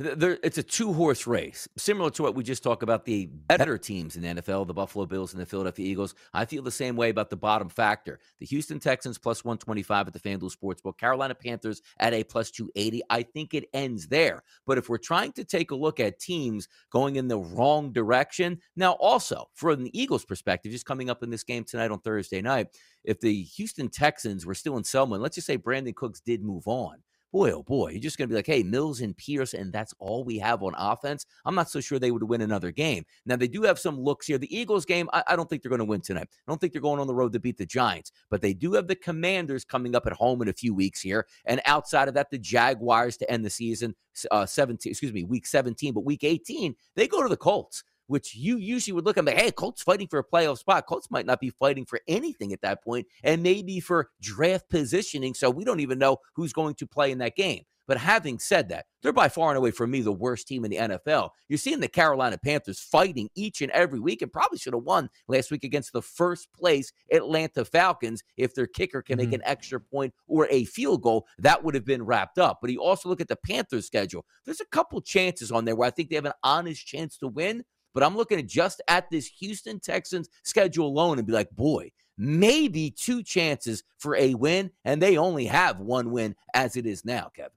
There, 0.00 0.38
it's 0.44 0.58
a 0.58 0.62
two 0.62 0.92
horse 0.92 1.26
race, 1.26 1.66
similar 1.76 2.08
to 2.10 2.22
what 2.22 2.36
we 2.36 2.44
just 2.44 2.62
talked 2.62 2.84
about 2.84 3.04
the 3.04 3.26
better 3.26 3.76
teams 3.76 4.14
in 4.14 4.22
the 4.22 4.40
NFL, 4.40 4.68
the 4.68 4.72
Buffalo 4.72 5.06
Bills 5.06 5.32
and 5.32 5.42
the 5.42 5.46
Philadelphia 5.46 5.84
Eagles. 5.84 6.14
I 6.32 6.44
feel 6.44 6.62
the 6.62 6.70
same 6.70 6.94
way 6.94 7.10
about 7.10 7.30
the 7.30 7.36
bottom 7.36 7.68
factor. 7.68 8.20
The 8.38 8.46
Houston 8.46 8.78
Texans 8.78 9.18
plus 9.18 9.44
125 9.44 10.06
at 10.06 10.12
the 10.12 10.20
FanDuel 10.20 10.54
Sportsbook, 10.56 10.98
Carolina 10.98 11.34
Panthers 11.34 11.82
at 11.98 12.14
a 12.14 12.22
plus 12.22 12.52
280. 12.52 13.02
I 13.10 13.24
think 13.24 13.54
it 13.54 13.68
ends 13.74 14.06
there. 14.06 14.44
But 14.66 14.78
if 14.78 14.88
we're 14.88 14.98
trying 14.98 15.32
to 15.32 15.42
take 15.42 15.72
a 15.72 15.76
look 15.76 15.98
at 15.98 16.20
teams 16.20 16.68
going 16.92 17.16
in 17.16 17.26
the 17.26 17.38
wrong 17.38 17.92
direction, 17.92 18.60
now 18.76 18.92
also 18.92 19.48
from 19.54 19.82
the 19.82 20.00
Eagles' 20.00 20.24
perspective, 20.24 20.70
just 20.70 20.86
coming 20.86 21.10
up 21.10 21.24
in 21.24 21.30
this 21.30 21.42
game 21.42 21.64
tonight 21.64 21.90
on 21.90 21.98
Thursday 21.98 22.40
night, 22.40 22.68
if 23.02 23.18
the 23.18 23.42
Houston 23.42 23.88
Texans 23.88 24.46
were 24.46 24.54
still 24.54 24.76
in 24.76 24.84
Selma, 24.84 25.16
let's 25.16 25.34
just 25.34 25.48
say 25.48 25.58
Brandin 25.58 25.96
Cooks 25.96 26.20
did 26.20 26.44
move 26.44 26.68
on 26.68 26.98
boy, 27.32 27.50
oh 27.52 27.62
boy, 27.62 27.90
you're 27.90 28.00
just 28.00 28.18
going 28.18 28.28
to 28.28 28.32
be 28.32 28.36
like, 28.36 28.46
hey, 28.46 28.62
Mills 28.62 29.00
and 29.00 29.16
Pierce, 29.16 29.54
and 29.54 29.72
that's 29.72 29.94
all 29.98 30.24
we 30.24 30.38
have 30.38 30.62
on 30.62 30.74
offense. 30.76 31.26
I'm 31.44 31.54
not 31.54 31.70
so 31.70 31.80
sure 31.80 31.98
they 31.98 32.10
would 32.10 32.22
win 32.22 32.40
another 32.40 32.70
game. 32.70 33.04
Now, 33.26 33.36
they 33.36 33.48
do 33.48 33.62
have 33.62 33.78
some 33.78 33.98
looks 33.98 34.26
here. 34.26 34.38
The 34.38 34.56
Eagles 34.56 34.84
game, 34.84 35.08
I, 35.12 35.22
I 35.26 35.36
don't 35.36 35.48
think 35.48 35.62
they're 35.62 35.70
going 35.70 35.78
to 35.80 35.84
win 35.84 36.00
tonight. 36.00 36.28
I 36.30 36.50
don't 36.50 36.60
think 36.60 36.72
they're 36.72 36.82
going 36.82 37.00
on 37.00 37.06
the 37.06 37.14
road 37.14 37.32
to 37.32 37.40
beat 37.40 37.58
the 37.58 37.66
Giants, 37.66 38.12
but 38.30 38.40
they 38.40 38.54
do 38.54 38.72
have 38.74 38.86
the 38.86 38.96
Commanders 38.96 39.64
coming 39.64 39.94
up 39.94 40.06
at 40.06 40.12
home 40.12 40.42
in 40.42 40.48
a 40.48 40.52
few 40.52 40.74
weeks 40.74 41.00
here. 41.00 41.26
And 41.44 41.60
outside 41.64 42.08
of 42.08 42.14
that, 42.14 42.30
the 42.30 42.38
Jaguars 42.38 43.16
to 43.18 43.30
end 43.30 43.44
the 43.44 43.50
season, 43.50 43.94
uh, 44.30 44.46
17, 44.46 44.90
excuse 44.90 45.12
me, 45.12 45.24
week 45.24 45.46
17, 45.46 45.92
but 45.92 46.04
week 46.04 46.24
18, 46.24 46.74
they 46.96 47.06
go 47.06 47.22
to 47.22 47.28
the 47.28 47.36
Colts 47.36 47.84
which 48.08 48.34
you 48.34 48.56
usually 48.56 48.92
would 48.92 49.04
look 49.04 49.16
at 49.16 49.24
like, 49.24 49.38
hey, 49.38 49.52
Colts 49.52 49.82
fighting 49.82 50.08
for 50.08 50.18
a 50.18 50.24
playoff 50.24 50.58
spot. 50.58 50.86
Colts 50.86 51.10
might 51.10 51.26
not 51.26 51.40
be 51.40 51.50
fighting 51.50 51.86
for 51.86 52.00
anything 52.08 52.52
at 52.52 52.62
that 52.62 52.82
point, 52.82 53.06
and 53.22 53.42
maybe 53.42 53.78
for 53.78 54.10
draft 54.20 54.68
positioning. 54.68 55.34
So 55.34 55.48
we 55.48 55.64
don't 55.64 55.80
even 55.80 55.98
know 55.98 56.18
who's 56.34 56.52
going 56.52 56.74
to 56.76 56.86
play 56.86 57.12
in 57.12 57.18
that 57.18 57.36
game. 57.36 57.64
But 57.88 57.96
having 57.96 58.38
said 58.38 58.68
that, 58.68 58.84
they're 59.02 59.14
by 59.14 59.30
far 59.30 59.48
and 59.48 59.56
away 59.56 59.70
for 59.70 59.86
me 59.86 60.02
the 60.02 60.12
worst 60.12 60.46
team 60.46 60.64
in 60.66 60.70
the 60.70 60.76
NFL. 60.76 61.30
You're 61.48 61.58
seeing 61.58 61.80
the 61.80 61.88
Carolina 61.88 62.36
Panthers 62.36 62.78
fighting 62.78 63.30
each 63.34 63.62
and 63.62 63.72
every 63.72 63.98
week 63.98 64.20
and 64.20 64.30
probably 64.30 64.58
should 64.58 64.74
have 64.74 64.82
won 64.82 65.08
last 65.26 65.50
week 65.50 65.64
against 65.64 65.94
the 65.94 66.02
first 66.02 66.52
place 66.52 66.92
Atlanta 67.10 67.64
Falcons. 67.64 68.22
If 68.36 68.54
their 68.54 68.66
kicker 68.66 69.00
can 69.00 69.18
mm-hmm. 69.18 69.30
make 69.30 69.40
an 69.40 69.46
extra 69.46 69.80
point 69.80 70.12
or 70.26 70.46
a 70.50 70.64
field 70.66 71.02
goal, 71.02 71.26
that 71.38 71.64
would 71.64 71.74
have 71.74 71.86
been 71.86 72.04
wrapped 72.04 72.38
up. 72.38 72.58
But 72.60 72.70
you 72.70 72.82
also 72.82 73.08
look 73.08 73.22
at 73.22 73.28
the 73.28 73.36
Panthers 73.36 73.86
schedule. 73.86 74.26
There's 74.44 74.60
a 74.60 74.66
couple 74.66 75.00
chances 75.00 75.50
on 75.50 75.64
there 75.64 75.74
where 75.74 75.88
I 75.88 75.90
think 75.90 76.10
they 76.10 76.16
have 76.16 76.26
an 76.26 76.32
honest 76.42 76.86
chance 76.86 77.16
to 77.18 77.28
win. 77.28 77.64
But 77.94 78.02
I'm 78.02 78.16
looking 78.16 78.38
at 78.38 78.46
just 78.46 78.80
at 78.88 79.10
this 79.10 79.26
Houston 79.26 79.80
Texans 79.80 80.28
schedule 80.42 80.86
alone 80.86 81.18
and 81.18 81.26
be 81.26 81.32
like, 81.32 81.50
boy, 81.50 81.90
maybe 82.16 82.90
two 82.90 83.22
chances 83.22 83.82
for 83.98 84.16
a 84.16 84.34
win, 84.34 84.70
and 84.84 85.00
they 85.00 85.16
only 85.16 85.46
have 85.46 85.80
one 85.80 86.10
win 86.10 86.34
as 86.54 86.76
it 86.76 86.86
is 86.86 87.04
now, 87.04 87.30
Kevin. 87.34 87.52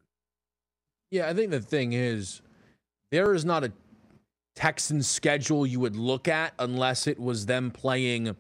Yeah, 1.10 1.28
I 1.28 1.34
think 1.34 1.52
the 1.52 1.60
thing 1.60 1.94
is, 1.94 2.42
there 3.12 3.34
is 3.34 3.44
not 3.44 3.64
a 3.64 3.72
Texans 4.56 5.08
schedule 5.08 5.66
you 5.66 5.80
would 5.80 5.96
look 5.96 6.28
at 6.28 6.54
unless 6.60 7.08
it 7.08 7.20
was 7.20 7.46
them 7.46 7.72
playing 7.72 8.36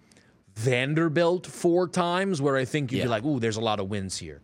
Vanderbilt 0.55 1.47
four 1.47 1.87
times, 1.87 2.41
where 2.41 2.57
I 2.57 2.65
think 2.65 2.91
you'd 2.91 2.99
Yeah. 2.99 3.05
be 3.05 3.09
like, 3.09 3.23
ooh, 3.25 3.39
there's 3.39 3.57
a 3.57 3.61
lot 3.61 3.79
of 3.79 3.89
wins 3.89 4.17
here. 4.17 4.41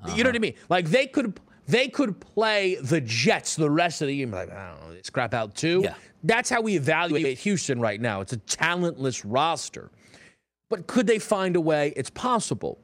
You 0.00 0.06
know 0.06 0.12
uh-huh. 0.12 0.24
what 0.24 0.36
I 0.36 0.38
mean? 0.38 0.54
Like 0.70 0.88
they 0.88 1.06
could 1.06 1.38
they 1.70 1.88
could 1.88 2.20
play 2.20 2.76
the 2.76 3.00
Jets 3.00 3.56
the 3.56 3.70
rest 3.70 4.02
of 4.02 4.08
the 4.08 4.14
year. 4.14 4.26
Like, 4.26 4.50
I 4.50 4.70
don't 4.70 4.90
know, 4.90 4.96
scrap 5.02 5.34
out 5.34 5.54
two. 5.54 5.80
Yeah. 5.84 5.94
That's 6.22 6.50
how 6.50 6.60
we 6.60 6.76
evaluate 6.76 7.38
Houston 7.38 7.80
right 7.80 8.00
now. 8.00 8.20
It's 8.20 8.32
a 8.32 8.38
talentless 8.38 9.24
roster. 9.24 9.90
But 10.68 10.86
could 10.86 11.06
they 11.06 11.18
find 11.18 11.56
a 11.56 11.60
way? 11.60 11.92
It's 11.96 12.10
possible. 12.10 12.78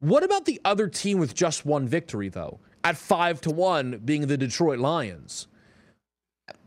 What 0.00 0.22
about 0.22 0.44
the 0.44 0.60
other 0.64 0.88
team 0.88 1.18
with 1.18 1.34
just 1.34 1.64
one 1.64 1.88
victory, 1.88 2.28
though? 2.28 2.60
At 2.84 2.96
five 2.96 3.40
to 3.42 3.50
one, 3.50 4.00
being 4.04 4.26
the 4.26 4.36
Detroit 4.36 4.78
Lions. 4.78 5.48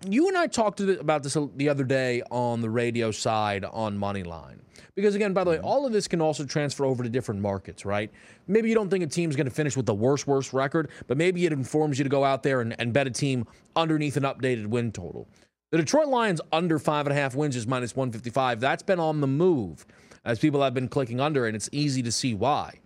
You 0.07 0.27
and 0.27 0.37
I 0.37 0.47
talked 0.47 0.79
about 0.79 1.23
this 1.23 1.37
the 1.55 1.69
other 1.69 1.83
day 1.83 2.23
on 2.31 2.61
the 2.61 2.69
radio 2.69 3.11
side 3.11 3.63
on 3.65 3.97
Moneyline. 3.97 4.59
Because, 4.95 5.13
again, 5.13 5.33
by 5.33 5.43
the 5.43 5.51
way, 5.51 5.57
mm-hmm. 5.57 5.65
all 5.65 5.85
of 5.85 5.93
this 5.93 6.07
can 6.07 6.21
also 6.21 6.43
transfer 6.43 6.83
over 6.83 7.03
to 7.03 7.09
different 7.09 7.39
markets, 7.39 7.85
right? 7.85 8.11
Maybe 8.47 8.69
you 8.69 8.73
don't 8.73 8.89
think 8.89 9.03
a 9.03 9.07
team's 9.07 9.35
going 9.35 9.45
to 9.45 9.53
finish 9.53 9.77
with 9.77 9.85
the 9.85 9.93
worst, 9.93 10.25
worst 10.25 10.53
record, 10.53 10.89
but 11.05 11.17
maybe 11.17 11.45
it 11.45 11.53
informs 11.53 11.99
you 11.99 12.03
to 12.03 12.09
go 12.09 12.23
out 12.23 12.41
there 12.41 12.61
and, 12.61 12.75
and 12.79 12.93
bet 12.93 13.05
a 13.05 13.11
team 13.11 13.45
underneath 13.75 14.17
an 14.17 14.23
updated 14.23 14.65
win 14.65 14.91
total. 14.91 15.27
The 15.71 15.77
Detroit 15.77 16.07
Lions 16.07 16.41
under 16.51 16.79
five 16.79 17.05
and 17.05 17.15
a 17.15 17.19
half 17.19 17.35
wins 17.35 17.55
is 17.55 17.67
minus 17.67 17.95
155. 17.95 18.59
That's 18.59 18.81
been 18.81 18.99
on 18.99 19.21
the 19.21 19.27
move 19.27 19.85
as 20.25 20.39
people 20.39 20.63
have 20.63 20.73
been 20.73 20.87
clicking 20.87 21.19
under, 21.19 21.45
and 21.45 21.55
it's 21.55 21.69
easy 21.71 22.01
to 22.01 22.11
see 22.11 22.33
why. 22.33 22.79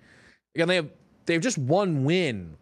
Again, 0.55 0.67
they 0.67 0.75
have 0.75 0.89
they 1.27 1.33
have 1.33 1.43
just 1.43 1.57
one 1.57 2.03
win 2.03 2.57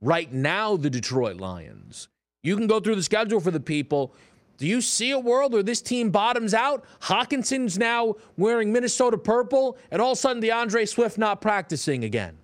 right 0.00 0.32
now. 0.32 0.76
The 0.76 0.90
Detroit 0.90 1.36
Lions. 1.36 2.08
You 2.42 2.56
can 2.56 2.66
go 2.66 2.80
through 2.80 2.96
the 2.96 3.02
schedule 3.02 3.40
for 3.40 3.50
the 3.50 3.60
people. 3.60 4.14
Do 4.58 4.66
you 4.66 4.80
see 4.80 5.12
a 5.12 5.18
world 5.18 5.52
where 5.52 5.62
this 5.62 5.80
team 5.80 6.10
bottoms 6.10 6.52
out? 6.52 6.84
Hockenson's 7.00 7.78
now 7.78 8.16
wearing 8.36 8.72
Minnesota 8.72 9.16
purple, 9.16 9.78
and 9.90 10.02
all 10.02 10.12
of 10.12 10.18
a 10.18 10.20
sudden 10.20 10.42
D'Andre 10.42 10.84
Swift 10.84 11.16
not 11.16 11.40
practicing 11.40 12.04
again. 12.04 12.36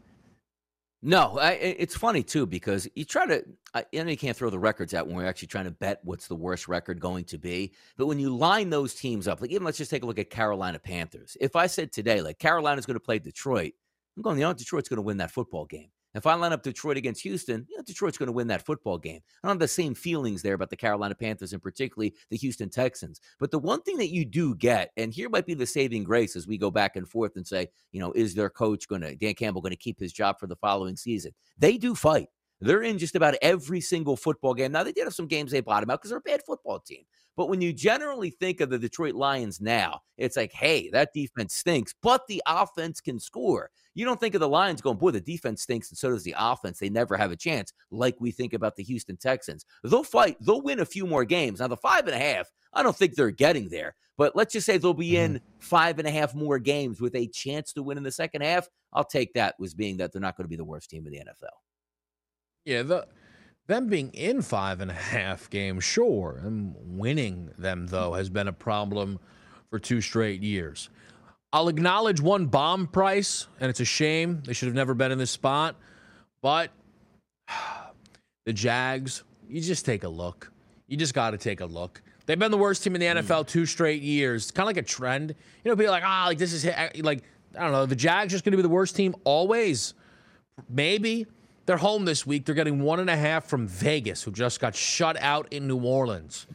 No, 1.07 1.38
I, 1.38 1.52
it's 1.52 1.94
funny 1.94 2.22
too 2.22 2.46
because 2.46 2.88
you 2.94 3.04
try 3.04 3.26
to. 3.26 3.44
I, 3.74 3.85
I 3.94 4.02
know 4.02 4.11
you 4.11 4.16
can't 4.16 4.35
throw 4.35 4.48
the 4.48 4.59
records 4.59 4.94
out 4.94 5.07
when 5.07 5.16
we're 5.16 5.26
actually 5.26 5.48
trying 5.48 5.66
to 5.66 5.70
bet 5.70 6.00
what's 6.02 6.28
the 6.28 6.35
worst 6.35 6.66
record 6.66 6.98
going 6.98 7.24
to 7.26 7.37
be. 7.37 7.74
But 7.98 8.07
when 8.07 8.18
you 8.18 8.35
line 8.35 8.70
those 8.70 8.94
teams 8.94 9.28
up, 9.28 9.42
like 9.42 9.50
even 9.50 9.64
let's 9.64 9.76
just 9.76 9.90
take 9.90 10.02
a 10.02 10.07
look 10.07 10.18
at 10.18 10.30
Carolina 10.30 10.78
Panthers. 10.78 11.37
If 11.42 11.57
I 11.57 11.66
said 11.66 11.92
today, 11.92 12.22
like 12.22 12.38
Carolina's 12.38 12.87
going 12.87 12.94
to 12.94 13.04
play 13.04 13.18
Detroit, 13.18 13.74
I'm 14.16 14.22
going, 14.22 14.38
you 14.38 14.44
know, 14.44 14.54
Detroit's 14.54 14.88
going 14.88 14.96
to 14.96 15.02
win 15.02 15.18
that 15.18 15.30
football 15.30 15.66
game. 15.66 15.90
If 16.14 16.27
I 16.27 16.35
line 16.35 16.53
up 16.53 16.62
Detroit 16.62 16.96
against 16.96 17.22
Houston, 17.22 17.66
you 17.68 17.77
know, 17.77 17.83
Detroit's 17.83 18.18
going 18.18 18.29
to 18.29 18.33
win 18.33 18.46
that 18.48 18.64
football 18.64 18.98
game. 18.98 19.20
I 19.42 19.48
don't 19.48 19.57
have 19.57 19.59
the 19.61 19.68
same 19.68 19.94
feelings 19.94 20.42
there 20.42 20.55
about 20.55 20.70
the 20.70 20.77
Carolina 20.77 21.14
Panthers 21.14 21.53
and 21.53 21.62
particularly 21.62 22.14
the 22.31 22.37
Houston 22.37 22.70
Texans. 22.70 23.20
But 23.40 23.50
the 23.50 23.59
one 23.59 23.83
thing 23.83 23.96
that 23.98 24.12
you 24.12 24.24
do 24.24 24.55
get, 24.55 24.90
and 24.96 25.12
here 25.12 25.29
might 25.29 25.46
be 25.46 25.55
the 25.55 25.66
saving 25.66 26.05
grace 26.05 26.37
as 26.37 26.46
we 26.46 26.57
go 26.57 26.70
back 26.70 26.96
and 26.96 27.09
forth 27.09 27.37
and 27.37 27.46
say, 27.46 27.68
you 27.92 28.00
know, 28.00 28.12
is 28.12 28.35
their 28.35 28.50
coach 28.50 28.87
going 28.88 29.03
to, 29.03 29.16
Dan 29.16 29.35
Campbell, 29.35 29.61
going 29.61 29.70
to 29.70 29.77
keep 29.77 29.98
his 29.98 30.12
job 30.12 30.38
for 30.38 30.46
the 30.46 30.57
following 30.57 30.96
season? 30.96 31.33
They 31.59 31.79
do 31.79 31.94
fight. 31.94 32.29
They're 32.60 32.82
in 32.82 32.98
just 32.98 33.16
about 33.16 33.34
every 33.42 33.80
single 33.80 34.16
football 34.16 34.54
game. 34.54 34.72
Now, 34.72 34.84
they 34.84 34.92
did 34.92 35.04
have 35.04 35.14
some 35.14 35.26
games 35.26 35.50
they 35.50 35.60
bottom 35.60 35.90
out 35.90 36.00
because 36.00 36.10
they're 36.10 36.18
a 36.18 36.22
bad 36.22 36.42
football 36.46 36.80
team. 36.80 37.04
But 37.36 37.48
when 37.48 37.60
you 37.60 37.72
generally 37.72 38.30
think 38.30 38.60
of 38.60 38.70
the 38.70 38.78
Detroit 38.78 39.14
Lions 39.14 39.60
now, 39.60 40.00
it's 40.16 40.36
like, 40.36 40.52
hey, 40.52 40.88
that 40.90 41.12
defense 41.12 41.54
stinks, 41.54 41.94
but 42.00 42.26
the 42.28 42.42
offense 42.46 43.00
can 43.00 43.18
score. 43.18 43.70
You 43.94 44.04
don't 44.04 44.20
think 44.20 44.34
of 44.34 44.40
the 44.40 44.48
Lions 44.48 44.80
going, 44.80 44.98
boy, 44.98 45.10
the 45.10 45.20
defense 45.20 45.62
stinks, 45.62 45.90
and 45.90 45.98
so 45.98 46.10
does 46.10 46.22
the 46.22 46.34
offense. 46.38 46.78
They 46.78 46.88
never 46.88 47.16
have 47.16 47.32
a 47.32 47.36
chance, 47.36 47.72
like 47.90 48.16
we 48.20 48.30
think 48.30 48.52
about 48.52 48.76
the 48.76 48.84
Houston 48.84 49.16
Texans. 49.16 49.66
They'll 49.82 50.04
fight, 50.04 50.36
they'll 50.40 50.62
win 50.62 50.80
a 50.80 50.86
few 50.86 51.06
more 51.06 51.24
games. 51.24 51.60
Now, 51.60 51.68
the 51.68 51.76
five 51.76 52.06
and 52.06 52.14
a 52.14 52.18
half, 52.18 52.50
I 52.72 52.82
don't 52.82 52.96
think 52.96 53.14
they're 53.14 53.30
getting 53.30 53.68
there, 53.68 53.94
but 54.16 54.36
let's 54.36 54.52
just 54.52 54.66
say 54.66 54.78
they'll 54.78 54.94
be 54.94 55.12
mm-hmm. 55.12 55.34
in 55.36 55.40
five 55.58 55.98
and 55.98 56.06
a 56.06 56.12
half 56.12 56.34
more 56.34 56.58
games 56.58 57.00
with 57.00 57.16
a 57.16 57.26
chance 57.28 57.72
to 57.72 57.82
win 57.82 57.98
in 57.98 58.04
the 58.04 58.12
second 58.12 58.42
half. 58.42 58.68
I'll 58.92 59.04
take 59.04 59.34
that 59.34 59.56
as 59.62 59.74
being 59.74 59.96
that 59.96 60.12
they're 60.12 60.22
not 60.22 60.36
going 60.36 60.44
to 60.44 60.48
be 60.48 60.56
the 60.56 60.64
worst 60.64 60.90
team 60.90 61.06
in 61.06 61.12
the 61.12 61.18
NFL. 61.18 61.54
Yeah, 62.64 62.83
the 62.83 63.07
them 63.66 63.88
being 63.88 64.11
in 64.11 64.42
five 64.42 64.81
and 64.81 64.90
a 64.90 64.94
half 64.94 65.48
games, 65.48 65.85
sure. 65.85 66.40
And 66.42 66.74
winning 66.98 67.50
them 67.59 67.87
though 67.87 68.12
has 68.14 68.29
been 68.29 68.48
a 68.48 68.53
problem 68.53 69.18
for 69.70 69.79
two 69.79 70.00
straight 70.00 70.42
years. 70.42 70.90
I'll 71.53 71.68
acknowledge 71.68 72.20
one 72.20 72.46
bomb 72.46 72.88
price, 72.88 73.46
and 73.61 73.70
it's 73.70 73.81
a 73.81 73.85
shame. 73.85 74.42
They 74.44 74.53
should 74.53 74.66
have 74.66 74.74
never 74.74 74.92
been 74.92 75.12
in 75.12 75.18
this 75.18 75.31
spot. 75.31 75.77
But 76.42 76.70
the 78.44 78.53
Jags, 78.53 79.22
you 79.48 79.61
just 79.61 79.87
take 79.87 80.05
a 80.05 80.09
look. 80.09 80.50
You 80.88 80.96
just 80.96 81.14
got 81.14 81.31
to 81.31 81.38
take 81.38 81.61
a 81.61 81.66
look. 81.66 82.03
They've 82.27 82.38
been 82.38 82.50
the 82.50 82.59
worst 82.59 82.83
team 82.83 82.94
in 82.94 83.00
the 83.00 83.22
NFL 83.22 83.46
two 83.46 83.66
straight 83.66 84.03
years. 84.03 84.44
It's 84.44 84.50
kind 84.50 84.64
of 84.64 84.68
like 84.68 84.85
a 84.85 84.87
trend. 84.87 85.35
You 85.62 85.70
know, 85.70 85.77
people 85.77 85.88
are 85.88 85.98
like, 85.98 86.05
ah, 86.05 86.24
like 86.27 86.38
this 86.38 86.53
is 86.53 86.64
like 87.03 87.22
I 87.57 87.62
don't 87.62 87.72
know. 87.72 87.87
The 87.87 87.96
Jags 87.96 88.33
just 88.33 88.44
going 88.44 88.53
to 88.53 88.57
be 88.57 88.62
the 88.62 88.68
worst 88.68 88.96
team 88.96 89.14
always. 89.24 89.94
Maybe 90.68 91.27
they're 91.66 91.77
home 91.77 92.05
this 92.05 92.27
week. 92.27 92.44
They're 92.44 92.55
getting 92.55 92.81
one 92.81 93.00
and 93.00 93.11
a 93.11 93.16
half 93.16 93.46
from 93.46 93.66
Vegas, 93.66 94.22
who 94.22 94.31
just 94.31 94.61
got 94.61 94.74
shut 94.74 95.16
out 95.20 95.53
in 95.53 95.66
New 95.66 95.79
Orleans. 95.79 96.46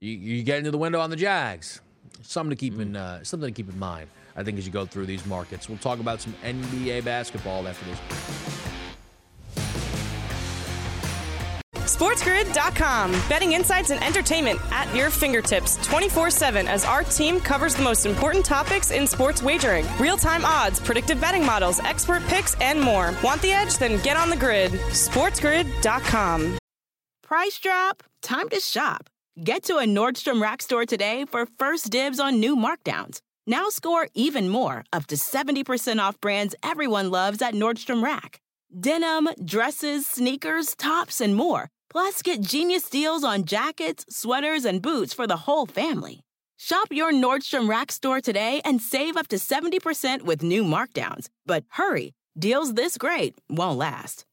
You, 0.00 0.12
you 0.12 0.42
get 0.42 0.58
into 0.58 0.70
the 0.70 0.78
window 0.78 1.00
on 1.00 1.10
the 1.10 1.16
Jags. 1.16 1.80
Something 2.22 2.50
to 2.50 2.56
keep 2.56 2.78
in 2.78 2.96
uh, 2.96 3.22
something 3.24 3.52
to 3.52 3.54
keep 3.54 3.72
in 3.72 3.78
mind. 3.78 4.08
I 4.36 4.44
think 4.44 4.58
as 4.58 4.66
you 4.66 4.72
go 4.72 4.86
through 4.86 5.06
these 5.06 5.24
markets, 5.26 5.68
we'll 5.68 5.78
talk 5.78 5.98
about 5.98 6.20
some 6.20 6.34
NBA 6.44 7.04
basketball 7.04 7.66
after 7.66 7.84
this. 7.86 8.67
SportsGrid.com. 11.98 13.10
Betting 13.28 13.54
insights 13.54 13.90
and 13.90 14.00
entertainment 14.04 14.60
at 14.70 14.94
your 14.94 15.10
fingertips 15.10 15.84
24 15.84 16.30
7 16.30 16.68
as 16.68 16.84
our 16.84 17.02
team 17.02 17.40
covers 17.40 17.74
the 17.74 17.82
most 17.82 18.06
important 18.06 18.44
topics 18.44 18.92
in 18.92 19.04
sports 19.04 19.42
wagering 19.42 19.84
real 19.98 20.16
time 20.16 20.44
odds, 20.44 20.78
predictive 20.78 21.20
betting 21.20 21.44
models, 21.44 21.80
expert 21.80 22.22
picks, 22.28 22.54
and 22.60 22.80
more. 22.80 23.12
Want 23.24 23.42
the 23.42 23.50
edge? 23.50 23.78
Then 23.78 24.00
get 24.02 24.16
on 24.16 24.30
the 24.30 24.36
grid. 24.36 24.70
SportsGrid.com. 24.70 26.58
Price 27.24 27.58
drop? 27.58 28.04
Time 28.22 28.48
to 28.50 28.60
shop. 28.60 29.10
Get 29.42 29.64
to 29.64 29.78
a 29.78 29.84
Nordstrom 29.84 30.40
Rack 30.40 30.62
store 30.62 30.86
today 30.86 31.24
for 31.24 31.48
first 31.58 31.90
dibs 31.90 32.20
on 32.20 32.38
new 32.38 32.54
markdowns. 32.54 33.18
Now 33.44 33.70
score 33.70 34.06
even 34.14 34.48
more, 34.48 34.84
up 34.92 35.08
to 35.08 35.16
70% 35.16 35.98
off 35.98 36.20
brands 36.20 36.54
everyone 36.62 37.10
loves 37.10 37.42
at 37.42 37.54
Nordstrom 37.54 38.04
Rack. 38.04 38.38
Denim, 38.78 39.28
dresses, 39.44 40.06
sneakers, 40.06 40.76
tops, 40.76 41.20
and 41.20 41.34
more. 41.34 41.70
Plus, 41.90 42.22
get 42.22 42.40
genius 42.40 42.88
deals 42.90 43.24
on 43.24 43.44
jackets, 43.44 44.04
sweaters, 44.08 44.64
and 44.64 44.82
boots 44.82 45.14
for 45.14 45.26
the 45.26 45.36
whole 45.36 45.66
family. 45.66 46.20
Shop 46.58 46.88
your 46.90 47.12
Nordstrom 47.12 47.68
Rack 47.68 47.92
store 47.92 48.20
today 48.20 48.60
and 48.64 48.82
save 48.82 49.16
up 49.16 49.28
to 49.28 49.36
70% 49.36 50.22
with 50.22 50.42
new 50.42 50.64
markdowns. 50.64 51.28
But 51.46 51.64
hurry, 51.70 52.14
deals 52.38 52.74
this 52.74 52.98
great 52.98 53.34
won't 53.48 53.78
last. 53.78 54.24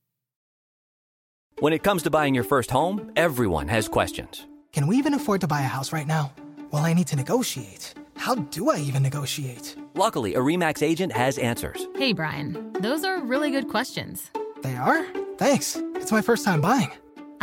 When 1.59 1.71
it 1.71 1.83
comes 1.83 2.03
to 2.03 2.09
buying 2.09 2.35
your 2.35 2.43
first 2.43 2.71
home, 2.71 3.11
everyone 3.15 3.67
has 3.69 3.87
questions. 3.87 4.45
Can 4.73 4.87
we 4.87 4.97
even 4.97 5.13
afford 5.13 5.41
to 5.41 5.47
buy 5.47 5.61
a 5.61 5.67
house 5.67 5.93
right 5.93 6.07
now? 6.07 6.33
Well, 6.71 6.83
I 6.83 6.93
need 6.93 7.07
to 7.07 7.15
negotiate. 7.15 7.93
How 8.17 8.35
do 8.35 8.69
I 8.71 8.79
even 8.79 9.03
negotiate? 9.03 9.75
Luckily, 9.93 10.33
a 10.35 10.39
REMAX 10.39 10.83
agent 10.83 11.13
has 11.13 11.37
answers. 11.37 11.87
Hey, 11.95 12.11
Brian, 12.11 12.73
those 12.79 13.05
are 13.05 13.21
really 13.21 13.51
good 13.51 13.69
questions. 13.69 14.31
They 14.63 14.75
are? 14.75 15.05
Thanks. 15.37 15.77
It's 15.95 16.11
my 16.11 16.21
first 16.21 16.43
time 16.43 16.59
buying. 16.59 16.91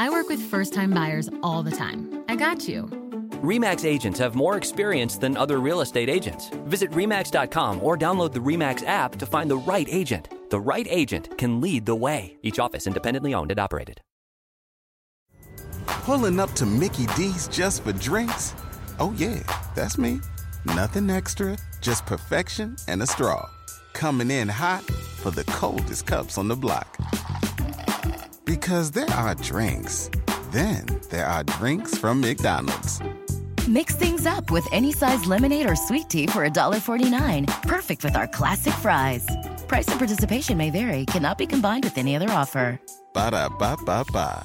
I 0.02 0.10
work 0.10 0.28
with 0.28 0.42
first 0.42 0.74
time 0.74 0.90
buyers 0.90 1.30
all 1.44 1.62
the 1.62 1.70
time. 1.70 2.24
I 2.28 2.34
got 2.34 2.66
you. 2.66 2.86
REMAX 3.40 3.84
agents 3.84 4.18
have 4.18 4.34
more 4.34 4.56
experience 4.56 5.16
than 5.16 5.36
other 5.36 5.60
real 5.60 5.80
estate 5.80 6.08
agents. 6.08 6.48
Visit 6.66 6.90
REMAX.com 6.90 7.80
or 7.80 7.96
download 7.96 8.32
the 8.32 8.40
REMAX 8.40 8.84
app 8.84 9.14
to 9.20 9.26
find 9.26 9.48
the 9.48 9.58
right 9.58 9.86
agent. 9.88 10.28
The 10.50 10.58
right 10.58 10.88
agent 10.90 11.38
can 11.38 11.60
lead 11.60 11.86
the 11.86 11.94
way. 11.94 12.36
Each 12.42 12.58
office 12.58 12.88
independently 12.88 13.32
owned 13.32 13.52
and 13.52 13.60
operated. 13.60 14.00
Pulling 15.86 16.40
up 16.40 16.50
to 16.54 16.66
Mickey 16.66 17.06
D's 17.14 17.46
just 17.46 17.84
for 17.84 17.92
drinks? 17.92 18.56
Oh, 18.98 19.14
yeah, 19.16 19.38
that's 19.76 19.98
me. 19.98 20.20
Nothing 20.64 21.10
extra, 21.10 21.56
just 21.80 22.06
perfection 22.06 22.74
and 22.88 23.04
a 23.04 23.06
straw. 23.06 23.48
Coming 23.92 24.32
in 24.32 24.48
hot 24.48 24.82
for 24.82 25.30
the 25.30 25.44
coldest 25.44 26.06
cups 26.06 26.38
on 26.38 26.48
the 26.48 26.56
block. 26.56 26.98
Because 28.44 28.90
there 28.90 29.10
are 29.10 29.36
drinks, 29.36 30.10
then 30.50 30.84
there 31.10 31.26
are 31.26 31.44
drinks 31.44 31.96
from 31.96 32.20
McDonald's. 32.20 33.00
Mix 33.68 33.94
things 33.94 34.26
up 34.26 34.50
with 34.50 34.66
any 34.72 34.92
size 34.92 35.24
lemonade 35.26 35.70
or 35.70 35.76
sweet 35.76 36.08
tea 36.08 36.26
for 36.26 36.44
$1.49. 36.48 37.62
Perfect 37.62 38.02
with 38.02 38.16
our 38.16 38.26
classic 38.26 38.74
fries. 38.74 39.24
Price 39.68 39.86
and 39.86 39.98
participation 39.98 40.58
may 40.58 40.70
vary, 40.70 41.06
cannot 41.06 41.38
be 41.38 41.46
combined 41.46 41.84
with 41.84 41.96
any 41.98 42.16
other 42.16 42.30
offer. 42.30 42.80
Ba 43.14 43.30
da 43.30 43.48
ba 43.48 43.76
ba 43.86 44.04
ba. 44.12 44.44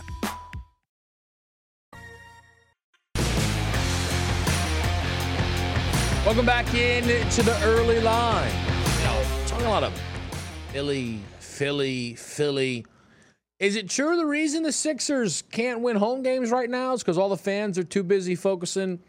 Welcome 6.24 6.46
back 6.46 6.72
in 6.76 7.04
to 7.32 7.42
the 7.42 7.58
early 7.64 8.00
line. 8.02 8.52
You 9.00 9.06
know, 9.06 9.24
talking 9.48 9.66
a 9.66 9.70
lot 9.70 9.84
of 9.84 10.00
Philly, 10.72 11.20
Philly, 11.40 12.14
Philly. 12.14 12.86
Is 13.60 13.76
it 13.76 13.90
true 13.90 14.18
the 14.18 14.26
reason 14.26 14.62
the 14.62 14.72
Sixers 14.72 15.42
can't 15.42 15.82
win 15.82 15.96
home 15.96 16.22
games 16.22 16.52
right 16.52 16.70
now 16.70 16.94
is 16.94 17.02
because 17.02 17.18
all 17.18 17.30
the 17.30 17.38
fans 17.38 17.80
are 17.80 17.84
too 17.84 18.04
busy 18.04 18.36
focusing 18.36 19.00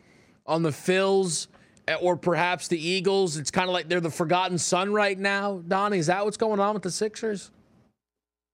on 0.46 0.62
the 0.62 0.70
Phils 0.70 1.48
eh, 1.86 1.96
or 2.00 2.16
perhaps 2.16 2.68
the 2.68 2.78
Eagles? 2.80 3.36
It's 3.36 3.50
kind 3.50 3.68
of 3.68 3.74
like 3.74 3.88
they're 3.88 4.00
the 4.00 4.10
forgotten 4.10 4.56
son 4.56 4.94
right 4.94 5.18
now. 5.18 5.62
Donnie, 5.68 5.98
is 5.98 6.06
that 6.06 6.24
what's 6.24 6.38
going 6.38 6.60
on 6.60 6.72
with 6.72 6.82
the 6.82 6.90
Sixers? 6.90 7.50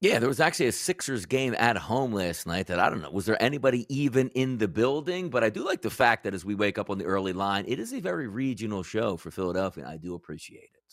Yeah, 0.01 0.18
there 0.18 0.28
was 0.28 0.40
actually 0.40 0.66
a 0.66 0.72
Sixers 0.72 1.26
game 1.26 1.55
at 1.59 1.76
home 1.76 2.12
last 2.12 2.47
night 2.47 2.66
that 2.66 2.80
I 2.80 2.90
don't 2.90 3.01
know. 3.01 3.11
Was 3.11 3.24
there 3.24 3.40
anybody 3.40 3.86
even 3.88 4.30
in 4.30 4.59
the 4.59 4.68
building? 4.68 5.30
But 5.30 5.45
I 5.45 5.49
do 5.49 5.64
like 5.64 5.80
the 5.80 5.90
fact 5.90 6.24
that 6.24 6.34
as 6.34 6.45
we 6.45 6.57
wake 6.57 6.76
up 6.76 6.90
on 6.90 6.99
the 6.99 7.05
early 7.05 7.32
line, 7.32 7.64
it 7.68 7.78
is 7.78 7.95
a 7.95 8.01
very 8.01 8.26
regional 8.26 8.82
show 8.82 9.16
for 9.16 9.30
Philadelphia. 9.30 9.86
I 9.88 9.97
do 9.97 10.14
appreciate 10.14 10.70
it. 10.74 10.84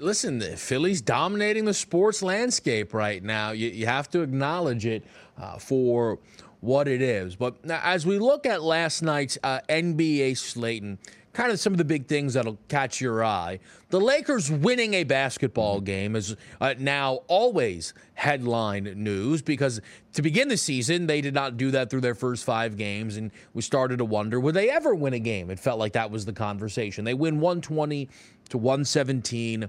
Listen, 0.00 0.38
the 0.38 0.56
Philly's 0.56 1.02
dominating 1.02 1.66
the 1.66 1.74
sports 1.74 2.22
landscape 2.22 2.94
right 2.94 3.22
now. 3.22 3.50
You, 3.50 3.68
you 3.68 3.86
have 3.86 4.08
to 4.10 4.22
acknowledge 4.22 4.86
it 4.86 5.04
uh, 5.38 5.58
for 5.58 6.18
what 6.60 6.88
it 6.88 7.02
is. 7.02 7.36
But 7.36 7.56
as 7.68 8.06
we 8.06 8.18
look 8.18 8.46
at 8.46 8.62
last 8.62 9.02
night's 9.02 9.38
uh, 9.42 9.60
NBA 9.68 10.38
slate 10.38 10.82
and 10.82 10.98
kind 11.32 11.52
of 11.52 11.60
some 11.60 11.72
of 11.72 11.78
the 11.78 11.84
big 11.84 12.06
things 12.06 12.34
that'll 12.34 12.58
catch 12.68 13.00
your 13.00 13.24
eye, 13.24 13.60
the 13.90 14.00
Lakers 14.00 14.50
winning 14.50 14.94
a 14.94 15.04
basketball 15.04 15.76
mm-hmm. 15.76 15.84
game 15.84 16.16
is 16.16 16.36
uh, 16.60 16.74
now 16.78 17.20
always 17.28 17.94
headline 18.14 18.84
news 18.96 19.42
because 19.42 19.80
to 20.12 20.22
begin 20.22 20.48
the 20.48 20.56
season, 20.56 21.06
they 21.06 21.20
did 21.20 21.34
not 21.34 21.56
do 21.56 21.70
that 21.70 21.90
through 21.90 22.00
their 22.00 22.14
first 22.14 22.44
five 22.44 22.76
games. 22.76 23.16
And 23.16 23.30
we 23.54 23.62
started 23.62 23.98
to 23.98 24.04
wonder 24.04 24.40
would 24.40 24.54
they 24.54 24.70
ever 24.70 24.94
win 24.94 25.14
a 25.14 25.18
game? 25.18 25.50
It 25.50 25.58
felt 25.58 25.78
like 25.78 25.92
that 25.92 26.10
was 26.10 26.24
the 26.24 26.32
conversation. 26.32 27.04
They 27.04 27.14
win 27.14 27.40
120 27.40 28.08
to 28.50 28.58
117 28.58 29.68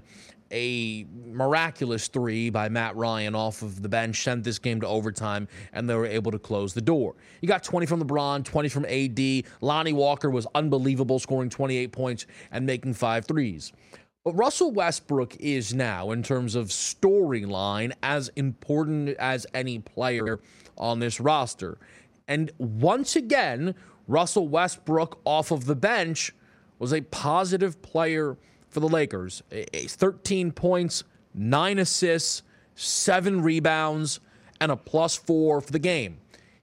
a 0.52 1.06
miraculous 1.26 2.08
three 2.08 2.50
by 2.50 2.68
Matt 2.68 2.94
Ryan 2.94 3.34
off 3.34 3.62
of 3.62 3.82
the 3.82 3.88
bench 3.88 4.22
sent 4.22 4.44
this 4.44 4.58
game 4.58 4.80
to 4.82 4.86
overtime, 4.86 5.48
and 5.72 5.88
they 5.88 5.94
were 5.94 6.06
able 6.06 6.30
to 6.30 6.38
close 6.38 6.74
the 6.74 6.82
door. 6.82 7.14
You 7.40 7.48
got 7.48 7.62
20 7.64 7.86
from 7.86 8.02
LeBron, 8.02 8.44
20 8.44 8.68
from 8.68 8.84
AD. 8.84 9.44
Lonnie 9.62 9.94
Walker 9.94 10.30
was 10.30 10.46
unbelievable, 10.54 11.18
scoring 11.18 11.48
28 11.48 11.90
points 11.90 12.26
and 12.50 12.66
making 12.66 12.94
five 12.94 13.24
threes. 13.24 13.72
But 14.24 14.34
Russell 14.34 14.70
Westbrook 14.70 15.36
is 15.40 15.74
now, 15.74 16.12
in 16.12 16.22
terms 16.22 16.54
of 16.54 16.68
storyline, 16.68 17.92
as 18.02 18.28
important 18.36 19.16
as 19.18 19.46
any 19.52 19.80
player 19.80 20.38
on 20.78 21.00
this 21.00 21.18
roster. 21.18 21.78
And 22.28 22.52
once 22.58 23.16
again, 23.16 23.74
Russell 24.06 24.46
Westbrook 24.46 25.20
off 25.24 25.50
of 25.50 25.64
the 25.64 25.74
bench 25.74 26.32
was 26.78 26.92
a 26.92 27.00
positive 27.00 27.82
player 27.82 28.36
for 28.72 28.80
the 28.80 28.88
Lakers. 28.88 29.42
13 29.50 30.50
points, 30.50 31.04
nine 31.34 31.78
assists, 31.78 32.42
seven 32.74 33.42
rebounds, 33.42 34.18
and 34.60 34.72
a 34.72 34.76
plus 34.76 35.14
four 35.14 35.60
for 35.60 35.70
the 35.70 35.78
game. 35.78 36.18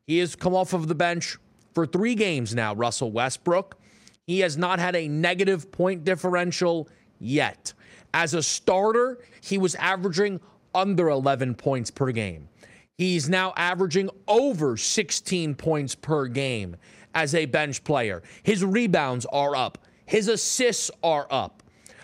He 0.07 0.18
has 0.18 0.36
come 0.36 0.55
off 0.55 0.74
of 0.74 0.88
the 0.88 0.95
bench 0.95 1.38
for 1.74 1.86
three 1.86 2.16
games 2.16 2.55
now, 2.55 2.74
Russell 2.74 3.12
Westbrook. 3.12 3.78
He 4.26 4.39
has 4.39 4.57
not 4.57 4.80
had 4.80 4.95
a 4.95 5.07
negative 5.07 5.72
point 5.72 6.03
differential 6.03 6.89
yet. 7.20 7.74
As 8.14 8.34
a 8.34 8.41
starter, 8.41 9.20
he 9.41 9.57
was 9.57 9.76
averaging 9.76 10.39
under 10.74 11.10
11 11.10 11.55
points 11.55 11.91
per 11.91 12.12
game. 12.12 12.49
He's 12.97 13.30
now 13.30 13.53
averaging 13.55 14.10
over 14.28 14.78
16 14.78 15.55
points 15.55 15.95
per 15.95 16.26
game 16.26 16.76
as 17.14 17.36
a 17.36 17.45
bench 17.45 17.84
player. 17.84 18.24
His 18.43 18.64
rebounds 18.64 19.26
are 19.28 19.55
up, 19.55 19.86
his 20.05 20.28
assists 20.28 20.89
are 21.03 21.28
up. 21.30 21.64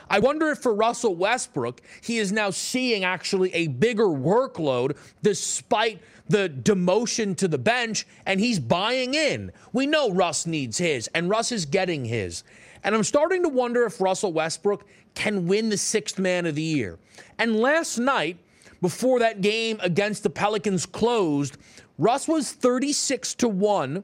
I 0.10 0.20
wonder 0.20 0.50
if 0.50 0.60
for 0.60 0.74
Russell 0.74 1.16
Westbrook, 1.16 1.82
he 2.02 2.18
is 2.18 2.32
now 2.32 2.50
seeing 2.50 3.04
actually 3.04 3.54
a 3.54 3.68
bigger 3.68 4.08
workload 4.08 4.98
despite 5.24 6.02
the 6.28 6.50
demotion 6.50 7.36
to 7.38 7.48
the 7.48 7.58
bench, 7.58 8.08
and 8.26 8.40
he's 8.40 8.60
buying 8.60 9.14
in. 9.14 9.52
We 9.74 9.86
know 9.86 10.12
Russ 10.12 10.46
needs 10.46 10.78
his, 10.78 11.08
and 11.14 11.30
Russ 11.30 11.52
is 11.52 11.66
getting 11.66 12.06
his. 12.06 12.44
And 12.84 12.96
I'm 12.96 13.04
starting 13.04 13.44
to 13.44 13.50
wonder 13.50 13.86
if 13.86 14.02
Russell 14.02 14.34
Westbrook 14.34 14.86
can 15.14 15.48
win 15.48 15.70
the 15.70 15.78
sixth 15.78 16.20
man 16.20 16.46
of 16.46 16.56
the 16.56 16.62
year. 16.62 17.00
And 17.38 17.60
last 17.60 17.98
night, 17.98 18.38
before 18.82 19.20
that 19.20 19.42
game 19.42 19.80
against 19.82 20.24
the 20.24 20.30
Pelicans 20.30 20.86
closed, 20.86 21.58
Russ 21.98 22.28
was 22.28 22.52
36 22.52 23.34
to 23.36 23.48
1 23.48 24.04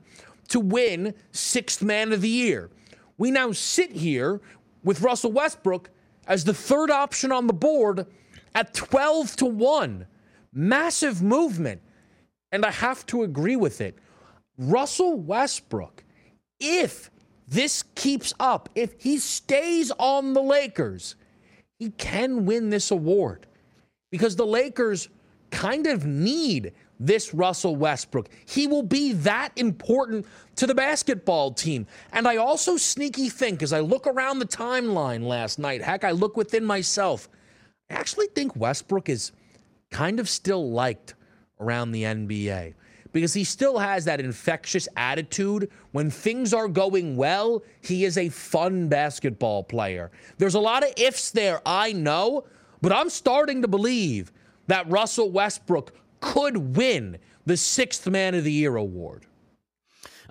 to 0.50 0.60
win 0.60 1.14
sixth 1.32 1.82
man 1.82 2.12
of 2.12 2.22
the 2.22 2.30
year. 2.30 2.70
We 3.18 3.30
now 3.30 3.52
sit 3.52 3.92
here 3.92 4.42
with 4.84 5.02
Russell 5.02 5.32
Westbrook 5.32 5.90
as 6.28 6.44
the 6.44 6.54
third 6.54 6.90
option 6.90 7.32
on 7.32 7.48
the 7.48 7.54
board 7.54 8.06
at 8.56 8.74
12 8.74 9.36
to 9.38 9.46
1. 9.46 10.06
Massive 10.54 11.22
movement. 11.22 11.82
And 12.52 12.66
I 12.66 12.72
have 12.72 13.06
to 13.08 13.24
agree 13.24 13.56
with 13.56 13.82
it. 13.82 13.98
Russell 14.58 15.18
Westbrook, 15.18 16.04
if 16.60 17.10
this 17.48 17.84
keeps 17.96 18.34
up, 18.40 18.70
if 18.76 18.94
he 18.98 19.18
stays 19.18 19.92
on 19.98 20.34
the 20.34 20.42
Lakers, 20.42 21.16
he 21.80 21.90
can 21.90 22.46
win 22.46 22.70
this 22.70 22.92
award 22.92 23.48
because 24.12 24.36
the 24.36 24.46
Lakers 24.46 25.10
kind 25.50 25.88
of 25.88 26.06
need 26.06 26.74
this 27.02 27.34
Russell 27.34 27.76
Westbrook. 27.76 28.30
He 28.46 28.68
will 28.68 28.84
be 28.84 29.14
that 29.14 29.50
important 29.56 30.26
to 30.56 30.68
the 30.68 30.76
basketball 30.76 31.52
team. 31.52 31.88
And 32.14 32.28
I 32.28 32.38
also 32.38 32.78
sneaky 32.78 33.30
think 33.30 33.64
as 33.64 33.74
I 33.74 33.80
look 33.80 34.08
around 34.08 34.40
the 34.40 34.46
timeline 34.46 35.26
last 35.26 35.60
night, 35.60 35.82
heck, 35.82 36.04
I 36.04 36.12
look 36.12 36.38
within 36.38 36.64
myself, 36.64 37.28
I 37.90 37.96
actually 37.96 38.28
think 38.28 38.56
Westbrook 38.56 39.10
is 39.10 39.32
kind 39.90 40.20
of 40.20 40.30
still 40.30 40.70
liked 40.72 41.16
around 41.60 41.92
the 41.92 42.04
NBA 42.04 42.76
because 43.12 43.34
he 43.34 43.44
still 43.44 43.78
has 43.78 44.06
that 44.06 44.20
infectious 44.20 44.88
attitude. 44.96 45.70
When 45.92 46.10
things 46.10 46.54
are 46.54 46.68
going 46.68 47.18
well, 47.18 47.64
he 47.82 48.06
is 48.06 48.18
a 48.18 48.30
fun 48.30 48.88
basketball 48.88 49.64
player. 49.64 50.12
There's 50.38 50.56
a 50.56 50.60
lot 50.60 50.84
of 50.84 50.94
ifs 50.98 51.32
there, 51.32 51.62
I 51.66 51.92
know, 51.92 52.46
but 52.82 52.92
I'm 52.92 53.10
starting 53.10 53.62
to 53.64 53.68
believe 53.68 54.32
that 54.68 54.90
Russell 54.90 55.32
Westbrook 55.32 55.94
could 56.22 56.78
win 56.78 57.18
the 57.46 57.58
sixth 57.58 58.08
man 58.08 58.34
of 58.36 58.44
the 58.44 58.52
year 58.52 58.78
award. 58.78 59.26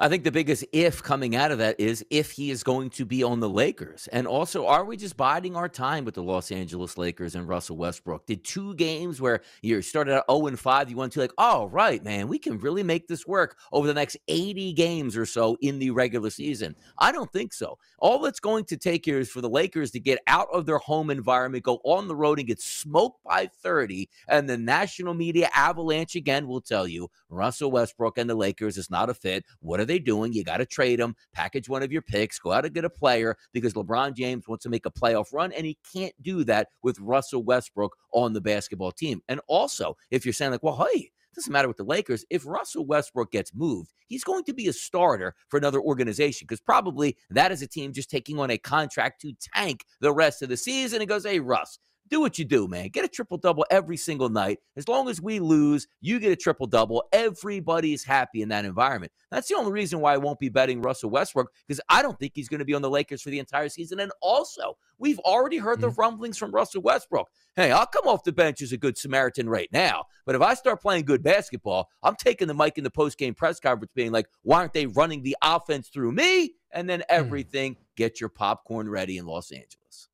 I 0.02 0.08
think 0.08 0.24
the 0.24 0.32
biggest 0.32 0.64
if 0.72 1.02
coming 1.02 1.36
out 1.36 1.52
of 1.52 1.58
that 1.58 1.78
is 1.78 2.02
if 2.08 2.30
he 2.30 2.50
is 2.50 2.62
going 2.62 2.88
to 2.88 3.04
be 3.04 3.22
on 3.22 3.40
the 3.40 3.50
Lakers. 3.50 4.08
And 4.10 4.26
also, 4.26 4.66
are 4.66 4.82
we 4.82 4.96
just 4.96 5.14
biding 5.14 5.56
our 5.56 5.68
time 5.68 6.06
with 6.06 6.14
the 6.14 6.22
Los 6.22 6.50
Angeles 6.50 6.96
Lakers 6.96 7.34
and 7.34 7.46
Russell 7.46 7.76
Westbrook? 7.76 8.24
Did 8.24 8.42
two 8.42 8.74
games 8.76 9.20
where 9.20 9.42
you 9.60 9.82
started 9.82 10.14
at 10.14 10.24
0 10.30 10.46
and 10.46 10.58
5, 10.58 10.88
you 10.88 10.96
went 10.96 11.12
to 11.12 11.20
like, 11.20 11.34
oh, 11.36 11.66
right, 11.66 12.02
man, 12.02 12.28
we 12.28 12.38
can 12.38 12.56
really 12.60 12.82
make 12.82 13.08
this 13.08 13.26
work 13.26 13.58
over 13.72 13.86
the 13.86 13.92
next 13.92 14.16
80 14.26 14.72
games 14.72 15.18
or 15.18 15.26
so 15.26 15.58
in 15.60 15.78
the 15.78 15.90
regular 15.90 16.30
season? 16.30 16.76
I 16.96 17.12
don't 17.12 17.30
think 17.30 17.52
so. 17.52 17.76
All 17.98 18.24
it's 18.24 18.40
going 18.40 18.64
to 18.64 18.78
take 18.78 19.04
here 19.04 19.18
is 19.18 19.28
for 19.28 19.42
the 19.42 19.50
Lakers 19.50 19.90
to 19.90 20.00
get 20.00 20.20
out 20.26 20.48
of 20.50 20.64
their 20.64 20.78
home 20.78 21.10
environment, 21.10 21.62
go 21.62 21.78
on 21.84 22.08
the 22.08 22.16
road 22.16 22.38
and 22.38 22.48
get 22.48 22.62
smoked 22.62 23.22
by 23.22 23.50
30. 23.62 24.08
And 24.28 24.48
the 24.48 24.56
national 24.56 25.12
media 25.12 25.50
avalanche 25.54 26.14
again 26.14 26.48
will 26.48 26.62
tell 26.62 26.88
you 26.88 27.10
Russell 27.28 27.70
Westbrook 27.70 28.16
and 28.16 28.30
the 28.30 28.34
Lakers 28.34 28.78
is 28.78 28.88
not 28.88 29.10
a 29.10 29.14
fit. 29.14 29.44
What 29.60 29.78
are 29.78 29.89
they 29.90 29.98
doing? 29.98 30.32
You 30.32 30.44
got 30.44 30.58
to 30.58 30.66
trade 30.66 31.00
them, 31.00 31.14
package 31.32 31.68
one 31.68 31.82
of 31.82 31.92
your 31.92 32.02
picks, 32.02 32.38
go 32.38 32.52
out 32.52 32.64
and 32.64 32.74
get 32.74 32.84
a 32.84 32.90
player 32.90 33.36
because 33.52 33.74
LeBron 33.74 34.14
James 34.14 34.48
wants 34.48 34.62
to 34.62 34.70
make 34.70 34.86
a 34.86 34.90
playoff 34.90 35.32
run, 35.32 35.52
and 35.52 35.66
he 35.66 35.78
can't 35.92 36.14
do 36.22 36.44
that 36.44 36.68
with 36.82 36.98
Russell 37.00 37.42
Westbrook 37.42 37.96
on 38.12 38.32
the 38.32 38.40
basketball 38.40 38.92
team. 38.92 39.20
And 39.28 39.40
also, 39.48 39.96
if 40.10 40.24
you're 40.24 40.32
saying, 40.32 40.52
like, 40.52 40.62
well, 40.62 40.88
hey, 40.92 41.10
doesn't 41.34 41.52
matter 41.52 41.68
with 41.68 41.76
the 41.76 41.84
Lakers. 41.84 42.24
If 42.30 42.46
Russell 42.46 42.86
Westbrook 42.86 43.30
gets 43.30 43.54
moved, 43.54 43.92
he's 44.08 44.24
going 44.24 44.44
to 44.44 44.52
be 44.52 44.68
a 44.68 44.72
starter 44.72 45.34
for 45.48 45.58
another 45.58 45.80
organization 45.80 46.46
because 46.46 46.60
probably 46.60 47.16
that 47.30 47.52
is 47.52 47.62
a 47.62 47.68
team 47.68 47.92
just 47.92 48.10
taking 48.10 48.38
on 48.38 48.50
a 48.50 48.58
contract 48.58 49.20
to 49.22 49.32
tank 49.54 49.84
the 50.00 50.12
rest 50.12 50.42
of 50.42 50.48
the 50.48 50.56
season. 50.56 51.00
And 51.00 51.08
goes, 51.08 51.24
hey, 51.24 51.40
Russ, 51.40 51.78
do 52.10 52.20
what 52.20 52.38
you 52.38 52.44
do, 52.44 52.66
man. 52.66 52.88
Get 52.88 53.04
a 53.04 53.08
triple 53.08 53.38
double 53.38 53.64
every 53.70 53.96
single 53.96 54.28
night. 54.28 54.58
As 54.76 54.88
long 54.88 55.08
as 55.08 55.20
we 55.20 55.38
lose, 55.38 55.86
you 56.00 56.18
get 56.18 56.32
a 56.32 56.36
triple 56.36 56.66
double. 56.66 57.04
Everybody's 57.12 58.04
happy 58.04 58.42
in 58.42 58.48
that 58.48 58.64
environment. 58.64 59.12
That's 59.30 59.48
the 59.48 59.54
only 59.54 59.72
reason 59.72 60.00
why 60.00 60.14
I 60.14 60.18
won't 60.18 60.40
be 60.40 60.48
betting 60.48 60.82
Russell 60.82 61.10
Westbrook 61.10 61.50
because 61.66 61.80
I 61.88 62.02
don't 62.02 62.18
think 62.18 62.32
he's 62.34 62.48
going 62.48 62.58
to 62.58 62.64
be 62.64 62.74
on 62.74 62.82
the 62.82 62.90
Lakers 62.90 63.22
for 63.22 63.30
the 63.30 63.38
entire 63.38 63.68
season. 63.68 64.00
And 64.00 64.10
also, 64.20 64.76
we've 64.98 65.20
already 65.20 65.58
heard 65.58 65.80
the 65.80 65.90
rumblings 65.90 66.36
from 66.36 66.50
Russell 66.50 66.82
Westbrook. 66.82 67.28
Hey, 67.54 67.70
I'll 67.70 67.86
come 67.86 68.06
off 68.06 68.24
the 68.24 68.32
bench 68.32 68.60
as 68.60 68.72
a 68.72 68.76
good 68.76 68.98
Samaritan 68.98 69.48
right 69.48 69.68
now. 69.72 70.04
But 70.26 70.34
if 70.34 70.42
I 70.42 70.54
start 70.54 70.82
playing 70.82 71.04
good 71.04 71.22
basketball, 71.22 71.88
I'm 72.02 72.16
taking 72.16 72.48
the 72.48 72.54
mic 72.54 72.76
in 72.76 72.84
the 72.84 72.90
post 72.90 73.18
game 73.18 73.34
press 73.34 73.60
conference 73.60 73.92
being 73.94 74.12
like, 74.12 74.26
why 74.42 74.58
aren't 74.58 74.72
they 74.72 74.86
running 74.86 75.22
the 75.22 75.36
offense 75.42 75.88
through 75.88 76.12
me? 76.12 76.54
And 76.72 76.88
then 76.88 77.00
mm. 77.00 77.04
everything, 77.08 77.74
mm. 77.74 77.78
get 77.96 78.20
your 78.20 78.30
popcorn 78.30 78.88
ready 78.88 79.18
in 79.18 79.26
Los 79.26 79.52
Angeles. 79.52 80.09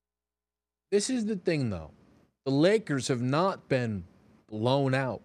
This 0.90 1.10
is 1.10 1.26
the 1.26 1.36
thing, 1.36 1.70
though. 1.70 1.90
The 2.44 2.52
Lakers 2.52 3.08
have 3.08 3.22
not 3.22 3.68
been 3.68 4.04
blown 4.48 4.94
out 4.94 5.22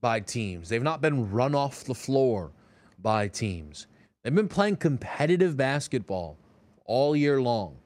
by 0.00 0.20
teams, 0.20 0.68
they've 0.68 0.82
not 0.82 1.00
been 1.00 1.30
run 1.30 1.54
off 1.54 1.84
the 1.84 1.94
floor 1.94 2.50
by 2.98 3.28
teams. 3.28 3.86
They've 4.22 4.34
been 4.34 4.48
playing 4.48 4.76
competitive 4.76 5.56
basketball 5.56 6.36
all 6.84 7.16
year 7.16 7.40
long. 7.40 7.76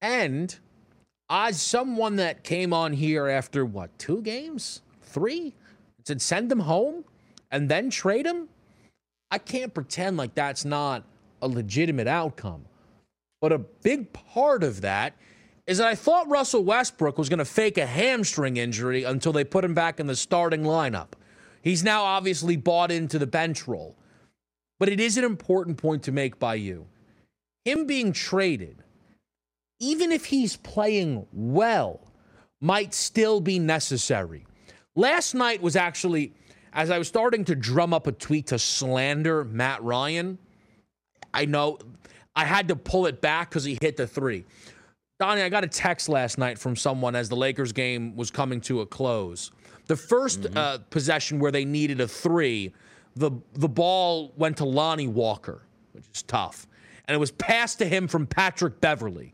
And 0.00 0.56
as 1.28 1.60
someone 1.60 2.16
that 2.16 2.44
came 2.44 2.72
on 2.72 2.92
here 2.92 3.28
after 3.28 3.64
what, 3.64 3.98
two 3.98 4.22
games? 4.22 4.82
Three? 5.02 5.54
Said 6.04 6.22
send 6.22 6.50
them 6.50 6.60
home 6.60 7.04
and 7.50 7.68
then 7.68 7.90
trade 7.90 8.26
them? 8.26 8.48
I 9.30 9.38
can't 9.38 9.74
pretend 9.74 10.16
like 10.16 10.34
that's 10.34 10.64
not 10.64 11.02
a 11.42 11.48
legitimate 11.48 12.06
outcome. 12.06 12.64
But 13.40 13.52
a 13.52 13.58
big 13.58 14.12
part 14.12 14.62
of 14.62 14.80
that 14.82 15.14
is 15.66 15.78
that 15.78 15.88
I 15.88 15.94
thought 15.94 16.28
Russell 16.28 16.64
Westbrook 16.64 17.18
was 17.18 17.28
going 17.28 17.38
to 17.40 17.44
fake 17.44 17.76
a 17.76 17.86
hamstring 17.86 18.56
injury 18.56 19.04
until 19.04 19.32
they 19.32 19.44
put 19.44 19.64
him 19.64 19.74
back 19.74 19.98
in 19.98 20.06
the 20.06 20.14
starting 20.14 20.62
lineup. 20.62 21.08
He's 21.62 21.82
now 21.82 22.04
obviously 22.04 22.56
bought 22.56 22.92
into 22.92 23.18
the 23.18 23.26
bench 23.26 23.66
role. 23.66 23.96
But 24.78 24.88
it 24.88 25.00
is 25.00 25.16
an 25.16 25.24
important 25.24 25.78
point 25.78 26.04
to 26.04 26.12
make 26.12 26.38
by 26.38 26.54
you. 26.54 26.86
Him 27.64 27.86
being 27.86 28.12
traded, 28.12 28.84
even 29.80 30.12
if 30.12 30.26
he's 30.26 30.56
playing 30.56 31.26
well, 31.32 32.12
might 32.60 32.94
still 32.94 33.40
be 33.40 33.58
necessary. 33.58 34.46
Last 34.94 35.34
night 35.34 35.60
was 35.60 35.74
actually, 35.74 36.32
as 36.72 36.90
I 36.90 36.98
was 36.98 37.08
starting 37.08 37.44
to 37.46 37.56
drum 37.56 37.92
up 37.92 38.06
a 38.06 38.12
tweet 38.12 38.46
to 38.48 38.58
slander 38.58 39.44
Matt 39.44 39.82
Ryan, 39.82 40.38
I 41.34 41.46
know 41.46 41.78
I 42.36 42.44
had 42.44 42.68
to 42.68 42.76
pull 42.76 43.06
it 43.06 43.20
back 43.20 43.50
because 43.50 43.64
he 43.64 43.76
hit 43.80 43.96
the 43.96 44.06
three. 44.06 44.44
Donnie, 45.18 45.42
I 45.42 45.48
got 45.48 45.64
a 45.64 45.68
text 45.68 46.08
last 46.08 46.36
night 46.36 46.58
from 46.58 46.76
someone 46.76 47.14
as 47.14 47.28
the 47.28 47.36
Lakers 47.36 47.72
game 47.72 48.14
was 48.16 48.30
coming 48.30 48.60
to 48.62 48.82
a 48.82 48.86
close. 48.86 49.50
The 49.86 49.94
1st 49.94 50.38
mm-hmm. 50.38 50.58
uh, 50.58 50.78
possession 50.90 51.38
where 51.38 51.50
they 51.50 51.64
needed 51.64 52.00
a 52.00 52.08
three, 52.08 52.74
the 53.14 53.30
the 53.54 53.68
ball 53.68 54.32
went 54.36 54.58
to 54.58 54.64
Lonnie 54.64 55.08
Walker, 55.08 55.62
which 55.92 56.04
is 56.14 56.22
tough, 56.22 56.66
and 57.06 57.14
it 57.14 57.18
was 57.18 57.30
passed 57.30 57.78
to 57.78 57.86
him 57.86 58.08
from 58.08 58.26
Patrick 58.26 58.80
Beverley. 58.80 59.32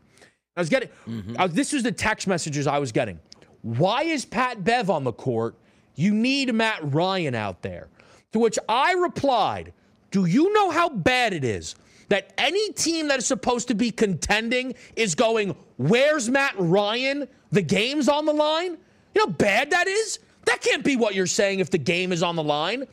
I 0.55 0.61
was 0.61 0.69
getting 0.69 0.89
mm-hmm. 1.07 1.35
I 1.37 1.45
was, 1.45 1.53
this 1.53 1.73
was 1.73 1.83
the 1.83 1.91
text 1.91 2.27
messages 2.27 2.65
I 2.65 2.79
was 2.79 2.91
getting. 2.91 3.19
Why 3.61 4.03
is 4.03 4.25
Pat 4.25 4.63
Bev 4.63 4.89
on 4.89 5.03
the 5.03 5.11
court? 5.11 5.55
You 5.95 6.13
need 6.13 6.53
Matt 6.53 6.79
Ryan 6.93 7.35
out 7.35 7.61
there. 7.61 7.89
To 8.31 8.39
which 8.39 8.57
I 8.67 8.93
replied, 8.93 9.73
Do 10.11 10.25
you 10.25 10.51
know 10.53 10.69
how 10.71 10.89
bad 10.89 11.33
it 11.33 11.43
is 11.43 11.75
that 12.13 12.31
any 12.37 12.71
team 12.73 13.07
that 13.07 13.17
is 13.17 13.25
supposed 13.25 13.67
to 13.69 13.73
be 13.73 13.89
contending 13.89 14.75
is 14.95 15.15
going, 15.15 15.55
Where's 15.77 16.29
Matt 16.29 16.53
Ryan? 16.59 17.27
The 17.51 17.63
game's 17.63 18.07
on 18.07 18.27
the 18.27 18.33
line? 18.33 18.77
You 19.15 19.21
know 19.21 19.25
how 19.25 19.31
bad 19.31 19.71
that 19.71 19.87
is? 19.87 20.19
That 20.45 20.61
can't 20.61 20.83
be 20.83 20.95
what 20.95 21.15
you're 21.15 21.25
saying 21.25 21.59
if 21.59 21.71
the 21.71 21.79
game 21.79 22.11
is 22.11 22.21
on 22.21 22.35
the 22.35 22.43
line. 22.43 22.85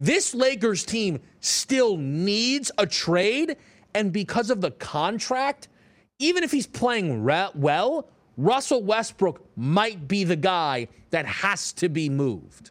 This 0.00 0.34
Lakers 0.34 0.82
team 0.82 1.20
still 1.40 1.98
needs 1.98 2.72
a 2.78 2.86
trade. 2.86 3.58
And 3.94 4.14
because 4.14 4.48
of 4.48 4.62
the 4.62 4.70
contract, 4.70 5.68
even 6.18 6.42
if 6.42 6.50
he's 6.50 6.66
playing 6.66 7.22
re- 7.22 7.50
well, 7.54 8.08
Russell 8.38 8.82
Westbrook 8.82 9.46
might 9.56 10.08
be 10.08 10.24
the 10.24 10.36
guy 10.36 10.88
that 11.10 11.26
has 11.26 11.74
to 11.74 11.90
be 11.90 12.08
moved. 12.08 12.70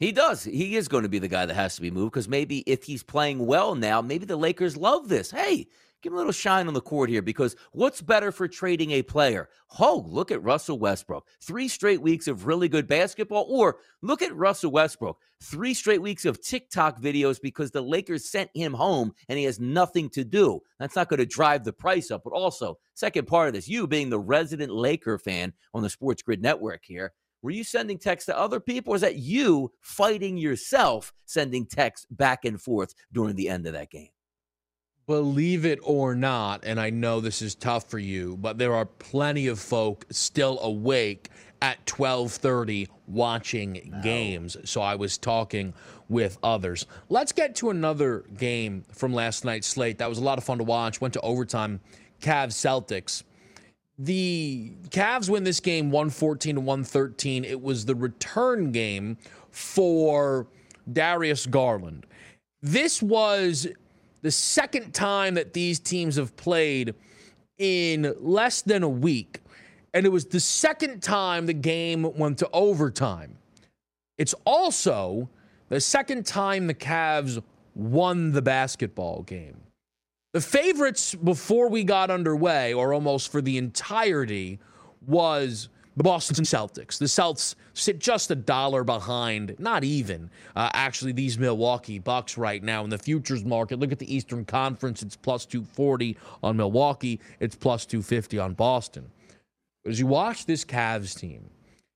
He 0.00 0.12
does. 0.12 0.44
He 0.44 0.76
is 0.76 0.88
going 0.88 1.02
to 1.02 1.10
be 1.10 1.18
the 1.18 1.28
guy 1.28 1.44
that 1.44 1.54
has 1.54 1.76
to 1.76 1.82
be 1.82 1.90
moved 1.90 2.12
because 2.12 2.28
maybe 2.28 2.60
if 2.60 2.84
he's 2.84 3.02
playing 3.02 3.44
well 3.44 3.74
now, 3.74 4.00
maybe 4.00 4.24
the 4.24 4.34
Lakers 4.34 4.74
love 4.74 5.10
this. 5.10 5.30
Hey, 5.30 5.68
give 6.00 6.12
him 6.12 6.14
a 6.14 6.16
little 6.16 6.32
shine 6.32 6.68
on 6.68 6.72
the 6.72 6.80
court 6.80 7.10
here 7.10 7.20
because 7.20 7.54
what's 7.72 8.00
better 8.00 8.32
for 8.32 8.48
trading 8.48 8.92
a 8.92 9.02
player? 9.02 9.50
Oh, 9.78 10.06
look 10.08 10.30
at 10.32 10.42
Russell 10.42 10.78
Westbrook. 10.78 11.26
Three 11.42 11.68
straight 11.68 12.00
weeks 12.00 12.28
of 12.28 12.46
really 12.46 12.66
good 12.66 12.86
basketball. 12.86 13.44
Or 13.46 13.76
look 14.00 14.22
at 14.22 14.34
Russell 14.34 14.70
Westbrook. 14.70 15.18
Three 15.42 15.74
straight 15.74 16.00
weeks 16.00 16.24
of 16.24 16.40
TikTok 16.40 16.98
videos 16.98 17.38
because 17.38 17.70
the 17.70 17.82
Lakers 17.82 18.24
sent 18.30 18.48
him 18.54 18.72
home 18.72 19.12
and 19.28 19.38
he 19.38 19.44
has 19.44 19.60
nothing 19.60 20.08
to 20.10 20.24
do. 20.24 20.60
That's 20.78 20.96
not 20.96 21.10
going 21.10 21.18
to 21.18 21.26
drive 21.26 21.62
the 21.62 21.74
price 21.74 22.10
up. 22.10 22.22
But 22.24 22.32
also, 22.32 22.78
second 22.94 23.26
part 23.26 23.48
of 23.48 23.54
this, 23.54 23.68
you 23.68 23.86
being 23.86 24.08
the 24.08 24.18
resident 24.18 24.72
Laker 24.72 25.18
fan 25.18 25.52
on 25.74 25.82
the 25.82 25.90
Sports 25.90 26.22
Grid 26.22 26.40
Network 26.40 26.86
here, 26.86 27.12
were 27.42 27.50
you 27.50 27.64
sending 27.64 27.98
texts 27.98 28.26
to 28.26 28.38
other 28.38 28.60
people? 28.60 28.92
Or 28.92 28.96
is 28.96 29.02
that 29.02 29.16
you 29.16 29.72
fighting 29.80 30.36
yourself, 30.36 31.12
sending 31.24 31.66
texts 31.66 32.06
back 32.10 32.44
and 32.44 32.60
forth 32.60 32.94
during 33.12 33.36
the 33.36 33.48
end 33.48 33.66
of 33.66 33.72
that 33.72 33.90
game? 33.90 34.08
Believe 35.06 35.64
it 35.64 35.80
or 35.82 36.14
not, 36.14 36.64
and 36.64 36.78
I 36.78 36.90
know 36.90 37.20
this 37.20 37.42
is 37.42 37.56
tough 37.56 37.90
for 37.90 37.98
you, 37.98 38.36
but 38.36 38.58
there 38.58 38.74
are 38.74 38.86
plenty 38.86 39.48
of 39.48 39.58
folk 39.58 40.06
still 40.10 40.60
awake 40.60 41.30
at 41.60 41.84
12:30 41.86 42.88
watching 43.06 43.90
no. 43.90 44.00
games. 44.02 44.56
So 44.64 44.80
I 44.80 44.94
was 44.94 45.18
talking 45.18 45.74
with 46.08 46.38
others. 46.42 46.86
Let's 47.08 47.32
get 47.32 47.54
to 47.56 47.70
another 47.70 48.24
game 48.36 48.84
from 48.92 49.12
last 49.12 49.44
night's 49.44 49.66
slate. 49.66 49.98
That 49.98 50.08
was 50.08 50.18
a 50.18 50.24
lot 50.24 50.38
of 50.38 50.44
fun 50.44 50.58
to 50.58 50.64
watch. 50.64 51.00
Went 51.00 51.14
to 51.14 51.20
overtime. 51.22 51.80
Cavs 52.20 52.54
Celtics. 52.54 53.22
The 54.02 54.72
Cavs 54.88 55.28
win 55.28 55.44
this 55.44 55.60
game 55.60 55.90
114 55.90 56.54
to 56.54 56.60
113. 56.62 57.44
It 57.44 57.60
was 57.60 57.84
the 57.84 57.94
return 57.94 58.72
game 58.72 59.18
for 59.50 60.46
Darius 60.90 61.44
Garland. 61.44 62.06
This 62.62 63.02
was 63.02 63.66
the 64.22 64.30
second 64.30 64.94
time 64.94 65.34
that 65.34 65.52
these 65.52 65.78
teams 65.78 66.16
have 66.16 66.34
played 66.36 66.94
in 67.58 68.14
less 68.18 68.62
than 68.62 68.82
a 68.82 68.88
week. 68.88 69.40
And 69.92 70.06
it 70.06 70.08
was 70.08 70.24
the 70.24 70.40
second 70.40 71.02
time 71.02 71.44
the 71.44 71.52
game 71.52 72.10
went 72.16 72.38
to 72.38 72.48
overtime. 72.54 73.36
It's 74.16 74.34
also 74.46 75.28
the 75.68 75.80
second 75.80 76.24
time 76.24 76.68
the 76.68 76.74
Cavs 76.74 77.42
won 77.74 78.32
the 78.32 78.40
basketball 78.40 79.24
game. 79.24 79.60
The 80.32 80.40
favorites 80.40 81.14
before 81.14 81.68
we 81.68 81.82
got 81.82 82.08
underway, 82.08 82.72
or 82.72 82.94
almost 82.94 83.32
for 83.32 83.42
the 83.42 83.58
entirety, 83.58 84.60
was 85.04 85.68
the 85.96 86.04
Boston 86.04 86.44
Celtics. 86.44 86.98
The 86.98 87.08
Celts 87.08 87.56
sit 87.74 87.98
just 87.98 88.30
a 88.30 88.36
dollar 88.36 88.84
behind, 88.84 89.56
not 89.58 89.82
even 89.82 90.30
uh, 90.54 90.70
actually 90.72 91.10
these 91.10 91.36
Milwaukee 91.36 91.98
Bucks 91.98 92.38
right 92.38 92.62
now 92.62 92.84
in 92.84 92.90
the 92.90 92.98
futures 92.98 93.44
market. 93.44 93.80
Look 93.80 93.90
at 93.90 93.98
the 93.98 94.14
Eastern 94.14 94.44
Conference; 94.44 95.02
it's 95.02 95.16
plus 95.16 95.44
two 95.44 95.64
forty 95.64 96.16
on 96.44 96.56
Milwaukee. 96.56 97.18
It's 97.40 97.56
plus 97.56 97.84
two 97.84 98.00
fifty 98.00 98.38
on 98.38 98.54
Boston. 98.54 99.10
As 99.84 99.98
you 99.98 100.06
watch 100.06 100.46
this 100.46 100.64
Cavs 100.64 101.18
team, 101.18 101.50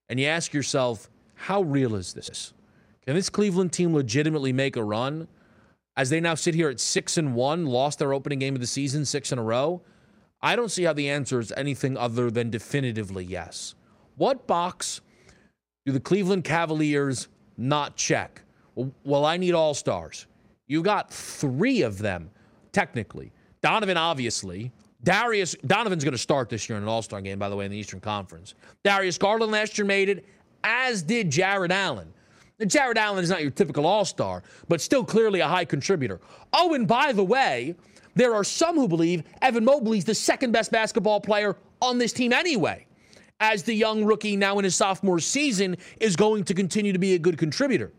and 0.08 0.18
you 0.18 0.26
ask 0.26 0.52
yourself, 0.52 1.08
how 1.34 1.62
real 1.62 1.94
is 1.94 2.14
this? 2.14 2.52
Can 3.06 3.14
this 3.14 3.30
Cleveland 3.30 3.72
team 3.72 3.94
legitimately 3.94 4.52
make 4.52 4.74
a 4.74 4.82
run? 4.82 5.28
As 5.96 6.10
they 6.10 6.20
now 6.20 6.34
sit 6.34 6.54
here 6.54 6.68
at 6.68 6.80
six 6.80 7.18
and 7.18 7.34
one, 7.34 7.66
lost 7.66 7.98
their 7.98 8.12
opening 8.12 8.40
game 8.40 8.54
of 8.54 8.60
the 8.60 8.66
season 8.66 9.04
six 9.04 9.30
in 9.30 9.38
a 9.38 9.42
row. 9.42 9.80
I 10.42 10.56
don't 10.56 10.70
see 10.70 10.82
how 10.82 10.92
the 10.92 11.08
answer 11.08 11.38
is 11.38 11.52
anything 11.56 11.96
other 11.96 12.30
than 12.30 12.50
definitively 12.50 13.24
yes. 13.24 13.74
What 14.16 14.46
box 14.46 15.00
do 15.86 15.92
the 15.92 16.00
Cleveland 16.00 16.44
Cavaliers 16.44 17.28
not 17.56 17.96
check? 17.96 18.42
Well, 19.04 19.24
I 19.24 19.36
need 19.36 19.54
all 19.54 19.74
stars. 19.74 20.26
You 20.66 20.82
got 20.82 21.12
three 21.12 21.82
of 21.82 21.98
them, 21.98 22.30
technically. 22.72 23.32
Donovan, 23.62 23.96
obviously. 23.96 24.72
Darius 25.02 25.54
Donovan's 25.66 26.02
going 26.02 26.12
to 26.12 26.18
start 26.18 26.48
this 26.48 26.68
year 26.68 26.76
in 26.78 26.82
an 26.82 26.88
All 26.88 27.02
Star 27.02 27.20
game, 27.20 27.38
by 27.38 27.48
the 27.48 27.56
way, 27.56 27.66
in 27.66 27.70
the 27.70 27.76
Eastern 27.76 28.00
Conference. 28.00 28.54
Darius 28.82 29.18
Garland 29.18 29.52
last 29.52 29.78
year 29.78 29.86
made 29.86 30.08
it, 30.08 30.26
as 30.64 31.02
did 31.02 31.30
Jarrett 31.30 31.70
Allen. 31.70 32.12
Jarrett 32.66 32.98
Allen 32.98 33.24
is 33.24 33.30
not 33.30 33.42
your 33.42 33.50
typical 33.50 33.86
All 33.86 34.04
Star, 34.04 34.42
but 34.68 34.80
still 34.80 35.04
clearly 35.04 35.40
a 35.40 35.48
high 35.48 35.64
contributor. 35.64 36.20
Oh, 36.52 36.74
and 36.74 36.86
by 36.86 37.12
the 37.12 37.24
way, 37.24 37.74
there 38.14 38.34
are 38.34 38.44
some 38.44 38.76
who 38.76 38.86
believe 38.86 39.24
Evan 39.42 39.64
Mobley's 39.64 40.04
the 40.04 40.14
second 40.14 40.52
best 40.52 40.70
basketball 40.70 41.20
player 41.20 41.56
on 41.82 41.98
this 41.98 42.12
team 42.12 42.32
anyway 42.32 42.86
as 43.40 43.64
the 43.64 43.74
young 43.74 44.04
rookie 44.04 44.36
now 44.36 44.58
in 44.58 44.64
his 44.64 44.76
sophomore 44.76 45.18
season 45.18 45.76
is 46.00 46.14
going 46.14 46.44
to 46.44 46.54
continue 46.54 46.92
to 46.92 46.98
be 46.98 47.14
a 47.14 47.18
good 47.18 47.36
contributor. 47.36 47.92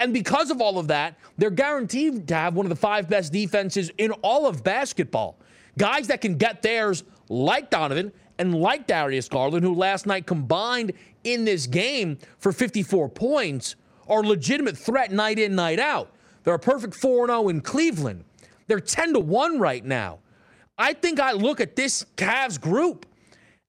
And 0.00 0.12
because 0.12 0.50
of 0.50 0.60
all 0.60 0.78
of 0.78 0.88
that, 0.88 1.16
they're 1.38 1.50
guaranteed 1.50 2.26
to 2.28 2.34
have 2.34 2.54
one 2.54 2.66
of 2.66 2.70
the 2.70 2.76
five 2.76 3.08
best 3.08 3.32
defenses 3.32 3.90
in 3.98 4.10
all 4.22 4.46
of 4.46 4.64
basketball. 4.64 5.38
Guys 5.78 6.08
that 6.08 6.20
can 6.20 6.36
get 6.36 6.60
theirs, 6.60 7.04
like 7.28 7.70
Donovan 7.70 8.12
and 8.38 8.54
like 8.54 8.88
Darius 8.88 9.28
Garland, 9.28 9.64
who 9.64 9.74
last 9.74 10.06
night 10.06 10.26
combined 10.26 10.92
in 11.22 11.44
this 11.44 11.68
game 11.68 12.18
for 12.38 12.50
54 12.50 13.08
points, 13.10 13.76
are 14.08 14.22
legitimate 14.22 14.76
threat 14.76 15.12
night 15.12 15.38
in, 15.38 15.54
night 15.54 15.78
out. 15.78 16.10
They're 16.44 16.54
a 16.54 16.58
perfect 16.58 16.94
4 16.94 17.28
0 17.28 17.48
in 17.48 17.60
Cleveland. 17.60 18.24
They're 18.66 18.80
10 18.80 19.14
to 19.14 19.20
1 19.20 19.58
right 19.58 19.84
now. 19.84 20.18
I 20.78 20.92
think 20.92 21.20
I 21.20 21.32
look 21.32 21.60
at 21.60 21.76
this 21.76 22.06
Cavs 22.16 22.60
group 22.60 23.06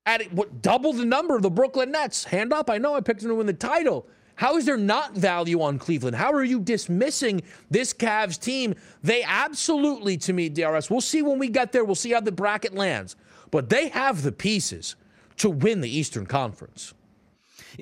at 0.06 0.32
what 0.32 0.62
double 0.62 0.92
the 0.92 1.04
number 1.04 1.36
of 1.36 1.42
the 1.42 1.50
Brooklyn 1.50 1.90
Nets. 1.92 2.24
Hand 2.24 2.52
up, 2.52 2.68
I 2.68 2.78
know 2.78 2.94
I 2.94 3.00
picked 3.00 3.20
them 3.20 3.30
to 3.30 3.34
win 3.36 3.46
the 3.46 3.52
title. 3.52 4.06
How 4.36 4.56
is 4.56 4.64
there 4.64 4.76
not 4.76 5.14
value 5.14 5.62
on 5.62 5.78
Cleveland? 5.78 6.16
How 6.16 6.32
are 6.32 6.42
you 6.42 6.58
dismissing 6.58 7.42
this 7.70 7.94
Cavs 7.94 8.40
team? 8.40 8.74
They 9.02 9.22
absolutely, 9.22 10.16
to 10.18 10.32
me, 10.32 10.48
DRS, 10.48 10.90
we'll 10.90 11.00
see 11.00 11.22
when 11.22 11.38
we 11.38 11.48
get 11.48 11.70
there. 11.70 11.84
We'll 11.84 11.94
see 11.94 12.10
how 12.10 12.20
the 12.20 12.32
bracket 12.32 12.74
lands. 12.74 13.14
But 13.50 13.70
they 13.70 13.88
have 13.88 14.22
the 14.22 14.32
pieces 14.32 14.96
to 15.36 15.50
win 15.50 15.80
the 15.80 15.96
Eastern 15.96 16.26
Conference. 16.26 16.94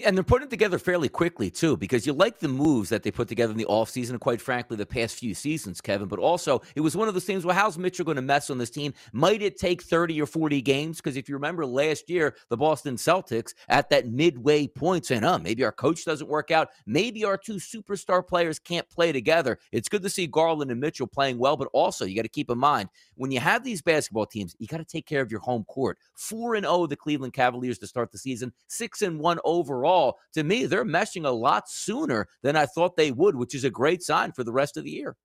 And 0.04 0.16
they're 0.16 0.24
putting 0.24 0.46
it 0.46 0.50
together 0.50 0.78
fairly 0.78 1.08
quickly, 1.08 1.50
too, 1.50 1.76
because 1.76 2.06
you 2.06 2.12
like 2.12 2.38
the 2.38 2.48
moves 2.48 2.88
that 2.90 3.02
they 3.02 3.10
put 3.10 3.28
together 3.28 3.52
in 3.52 3.58
the 3.58 3.66
offseason, 3.66 4.18
quite 4.20 4.40
frankly, 4.40 4.76
the 4.76 4.86
past 4.86 5.16
few 5.16 5.34
seasons, 5.34 5.80
Kevin. 5.80 6.08
But 6.08 6.18
also, 6.18 6.62
it 6.74 6.80
was 6.80 6.96
one 6.96 7.08
of 7.08 7.14
those 7.14 7.24
things 7.24 7.44
well, 7.44 7.54
how's 7.54 7.78
Mitchell 7.78 8.04
going 8.04 8.16
to 8.16 8.22
mess 8.22 8.50
on 8.50 8.58
this 8.58 8.70
team? 8.70 8.94
Might 9.12 9.42
it 9.42 9.58
take 9.58 9.82
30 9.82 10.20
or 10.20 10.26
40 10.26 10.62
games? 10.62 10.96
Because 10.98 11.16
if 11.16 11.28
you 11.28 11.34
remember 11.34 11.66
last 11.66 12.08
year, 12.08 12.34
the 12.48 12.56
Boston 12.56 12.96
Celtics 12.96 13.54
at 13.68 13.90
that 13.90 14.08
midway 14.08 14.66
point 14.66 15.06
saying, 15.06 15.24
oh, 15.24 15.38
maybe 15.38 15.64
our 15.64 15.72
coach 15.72 16.04
doesn't 16.04 16.28
work 16.28 16.50
out. 16.50 16.68
Maybe 16.86 17.24
our 17.24 17.36
two 17.36 17.56
superstar 17.56 18.26
players 18.26 18.58
can't 18.58 18.88
play 18.88 19.12
together. 19.12 19.58
It's 19.72 19.88
good 19.88 20.02
to 20.02 20.10
see 20.10 20.26
Garland 20.26 20.70
and 20.70 20.80
Mitchell 20.80 21.06
playing 21.06 21.38
well, 21.38 21.56
but 21.56 21.68
also 21.72 22.04
you 22.04 22.16
got 22.16 22.22
to 22.22 22.28
keep 22.28 22.50
in 22.50 22.58
mind 22.58 22.88
when 23.16 23.30
you 23.30 23.40
have 23.40 23.62
these 23.64 23.82
basketball 23.82 24.26
teams, 24.26 24.56
you 24.58 24.66
got 24.66 24.78
to 24.78 24.84
take 24.84 25.06
care 25.06 25.20
of 25.20 25.30
your 25.30 25.40
home 25.40 25.64
court. 25.64 25.98
4 26.14 26.56
and 26.56 26.64
0 26.64 26.86
the 26.86 26.96
Cleveland 26.96 27.32
Cavaliers 27.32 27.78
to 27.78 27.86
start 27.86 28.10
the 28.10 28.18
season, 28.18 28.52
6 28.68 29.02
and 29.02 29.20
1 29.20 29.38
overall. 29.44 29.81
All 29.84 30.18
to 30.34 30.44
me, 30.44 30.66
they're 30.66 30.84
meshing 30.84 31.26
a 31.26 31.30
lot 31.30 31.68
sooner 31.68 32.28
than 32.42 32.56
I 32.56 32.66
thought 32.66 32.96
they 32.96 33.12
would, 33.12 33.36
which 33.36 33.54
is 33.54 33.64
a 33.64 33.70
great 33.70 34.02
sign 34.02 34.32
for 34.32 34.44
the 34.44 34.52
rest 34.52 34.76
of 34.76 34.84
the 34.84 34.90
year. 34.90 35.16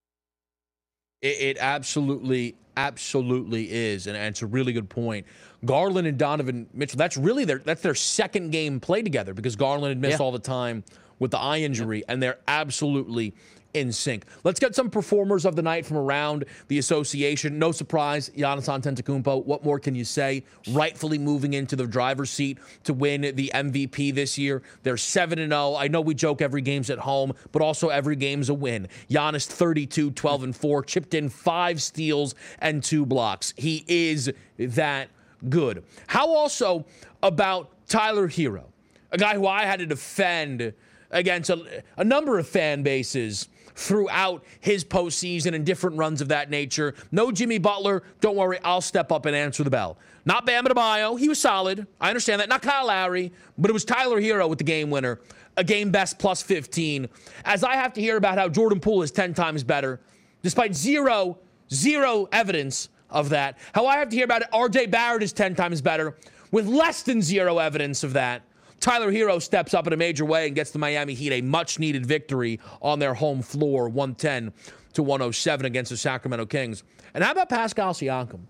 It, 1.21 1.41
it 1.41 1.57
absolutely, 1.59 2.55
absolutely 2.75 3.71
is, 3.71 4.07
and, 4.07 4.15
and, 4.15 4.27
it's 4.27 4.43
a 4.43 4.47
really 4.47 4.73
good 4.73 4.89
point. 4.89 5.25
Garland 5.65 6.07
and 6.07 6.17
Donovan 6.17 6.67
Mitchell. 6.73 6.97
That's 6.97 7.17
really 7.17 7.43
their 7.43 7.57
that's 7.57 7.81
their 7.81 7.95
second 7.95 8.51
game 8.51 8.79
play 8.79 9.01
together 9.01 9.33
because 9.33 9.55
Garland 9.55 9.89
had 9.89 9.99
missed 9.99 10.19
yeah. 10.19 10.25
all 10.25 10.31
the 10.31 10.39
time 10.39 10.83
with 11.19 11.31
the 11.31 11.39
eye 11.39 11.59
injury, 11.59 11.99
yeah. 11.99 12.05
and 12.09 12.21
they're 12.21 12.37
absolutely 12.47 13.33
in 13.79 13.91
sync. 13.91 14.25
Let's 14.43 14.59
get 14.59 14.75
some 14.75 14.89
performers 14.89 15.45
of 15.45 15.55
the 15.55 15.61
night 15.61 15.85
from 15.85 15.97
around 15.97 16.45
the 16.67 16.77
association. 16.77 17.59
No 17.59 17.71
surprise, 17.71 18.29
Giannis 18.29 18.67
Antetokounmpo. 18.67 19.45
What 19.45 19.63
more 19.63 19.79
can 19.79 19.95
you 19.95 20.05
say? 20.05 20.43
Rightfully 20.71 21.17
moving 21.17 21.53
into 21.53 21.75
the 21.75 21.87
driver's 21.87 22.29
seat 22.29 22.57
to 22.83 22.93
win 22.93 23.21
the 23.21 23.51
MVP 23.53 24.13
this 24.13 24.37
year. 24.37 24.61
They're 24.83 24.97
7 24.97 25.39
and 25.39 25.51
0. 25.51 25.75
I 25.77 25.87
know 25.87 26.01
we 26.01 26.13
joke 26.13 26.41
every 26.41 26.61
game's 26.61 26.89
at 26.89 26.99
home, 26.99 27.33
but 27.51 27.61
also 27.61 27.89
every 27.89 28.15
game's 28.15 28.49
a 28.49 28.53
win. 28.53 28.87
Giannis 29.09 29.45
32, 29.45 30.11
12 30.11 30.43
and 30.43 30.55
4, 30.55 30.83
chipped 30.83 31.13
in 31.13 31.29
5 31.29 31.81
steals 31.81 32.35
and 32.59 32.83
2 32.83 33.05
blocks. 33.05 33.53
He 33.57 33.85
is 33.87 34.31
that 34.57 35.09
good. 35.49 35.83
How 36.07 36.33
also 36.33 36.85
about 37.21 37.69
Tyler 37.87 38.27
Herro, 38.27 38.65
a 39.11 39.17
guy 39.17 39.35
who 39.35 39.47
I 39.47 39.65
had 39.65 39.79
to 39.79 39.85
defend 39.85 40.73
against 41.11 41.49
a, 41.49 41.83
a 41.95 42.03
number 42.03 42.37
of 42.37 42.47
fan 42.47 42.83
bases 42.83 43.47
throughout 43.77 44.43
his 44.59 44.83
postseason 44.83 45.53
and 45.53 45.63
different 45.63 45.97
runs 45.97 46.19
of 46.19 46.27
that 46.29 46.49
nature. 46.49 46.95
No 47.11 47.31
Jimmy 47.31 47.59
Butler. 47.59 48.01
Don't 48.21 48.35
worry, 48.35 48.57
I'll 48.63 48.81
step 48.81 49.11
up 49.11 49.27
and 49.27 49.35
answer 49.35 49.63
the 49.63 49.69
bell. 49.69 49.97
Not 50.25 50.47
Bam 50.47 50.65
Adebayo. 50.65 51.17
He 51.17 51.29
was 51.29 51.39
solid. 51.39 51.85
I 52.01 52.09
understand 52.09 52.41
that. 52.41 52.49
Not 52.49 52.63
Kyle 52.63 52.87
Lowry, 52.87 53.31
but 53.57 53.69
it 53.69 53.73
was 53.73 53.85
Tyler 53.85 54.19
Herro 54.19 54.49
with 54.49 54.57
the 54.57 54.63
game 54.63 54.89
winner. 54.89 55.19
A 55.57 55.63
game 55.63 55.91
best 55.91 56.17
plus 56.17 56.41
15. 56.41 57.07
As 57.45 57.63
I 57.63 57.75
have 57.75 57.93
to 57.93 58.01
hear 58.01 58.17
about 58.17 58.39
how 58.39 58.49
Jordan 58.49 58.79
Poole 58.79 59.03
is 59.03 59.11
10 59.11 59.35
times 59.35 59.63
better, 59.63 60.01
despite 60.41 60.75
zero, 60.75 61.37
zero 61.71 62.27
evidence 62.31 62.89
of 63.11 63.29
that. 63.29 63.59
How 63.73 63.85
I 63.85 63.97
have 63.97 64.09
to 64.09 64.15
hear 64.15 64.25
about 64.25 64.41
it, 64.41 64.49
RJ 64.51 64.89
Barrett 64.89 65.21
is 65.21 65.33
10 65.33 65.53
times 65.53 65.81
better 65.81 66.17
with 66.51 66.65
less 66.65 67.03
than 67.03 67.21
zero 67.21 67.59
evidence 67.59 68.03
of 68.03 68.13
that. 68.13 68.41
Tyler 68.79 69.11
Herro 69.11 69.41
steps 69.41 69.73
up 69.73 69.87
in 69.87 69.93
a 69.93 69.97
major 69.97 70.25
way 70.25 70.47
and 70.47 70.55
gets 70.55 70.71
the 70.71 70.79
Miami 70.79 71.13
Heat 71.13 71.33
a 71.33 71.41
much 71.41 71.79
needed 71.79 72.05
victory 72.05 72.59
on 72.81 72.99
their 72.99 73.13
home 73.13 73.41
floor, 73.41 73.89
110 73.89 74.53
to 74.93 75.03
107 75.03 75.65
against 75.65 75.91
the 75.91 75.97
Sacramento 75.97 76.45
Kings. 76.45 76.83
And 77.13 77.23
how 77.23 77.31
about 77.31 77.49
Pascal 77.49 77.93
Siakam? 77.93 78.41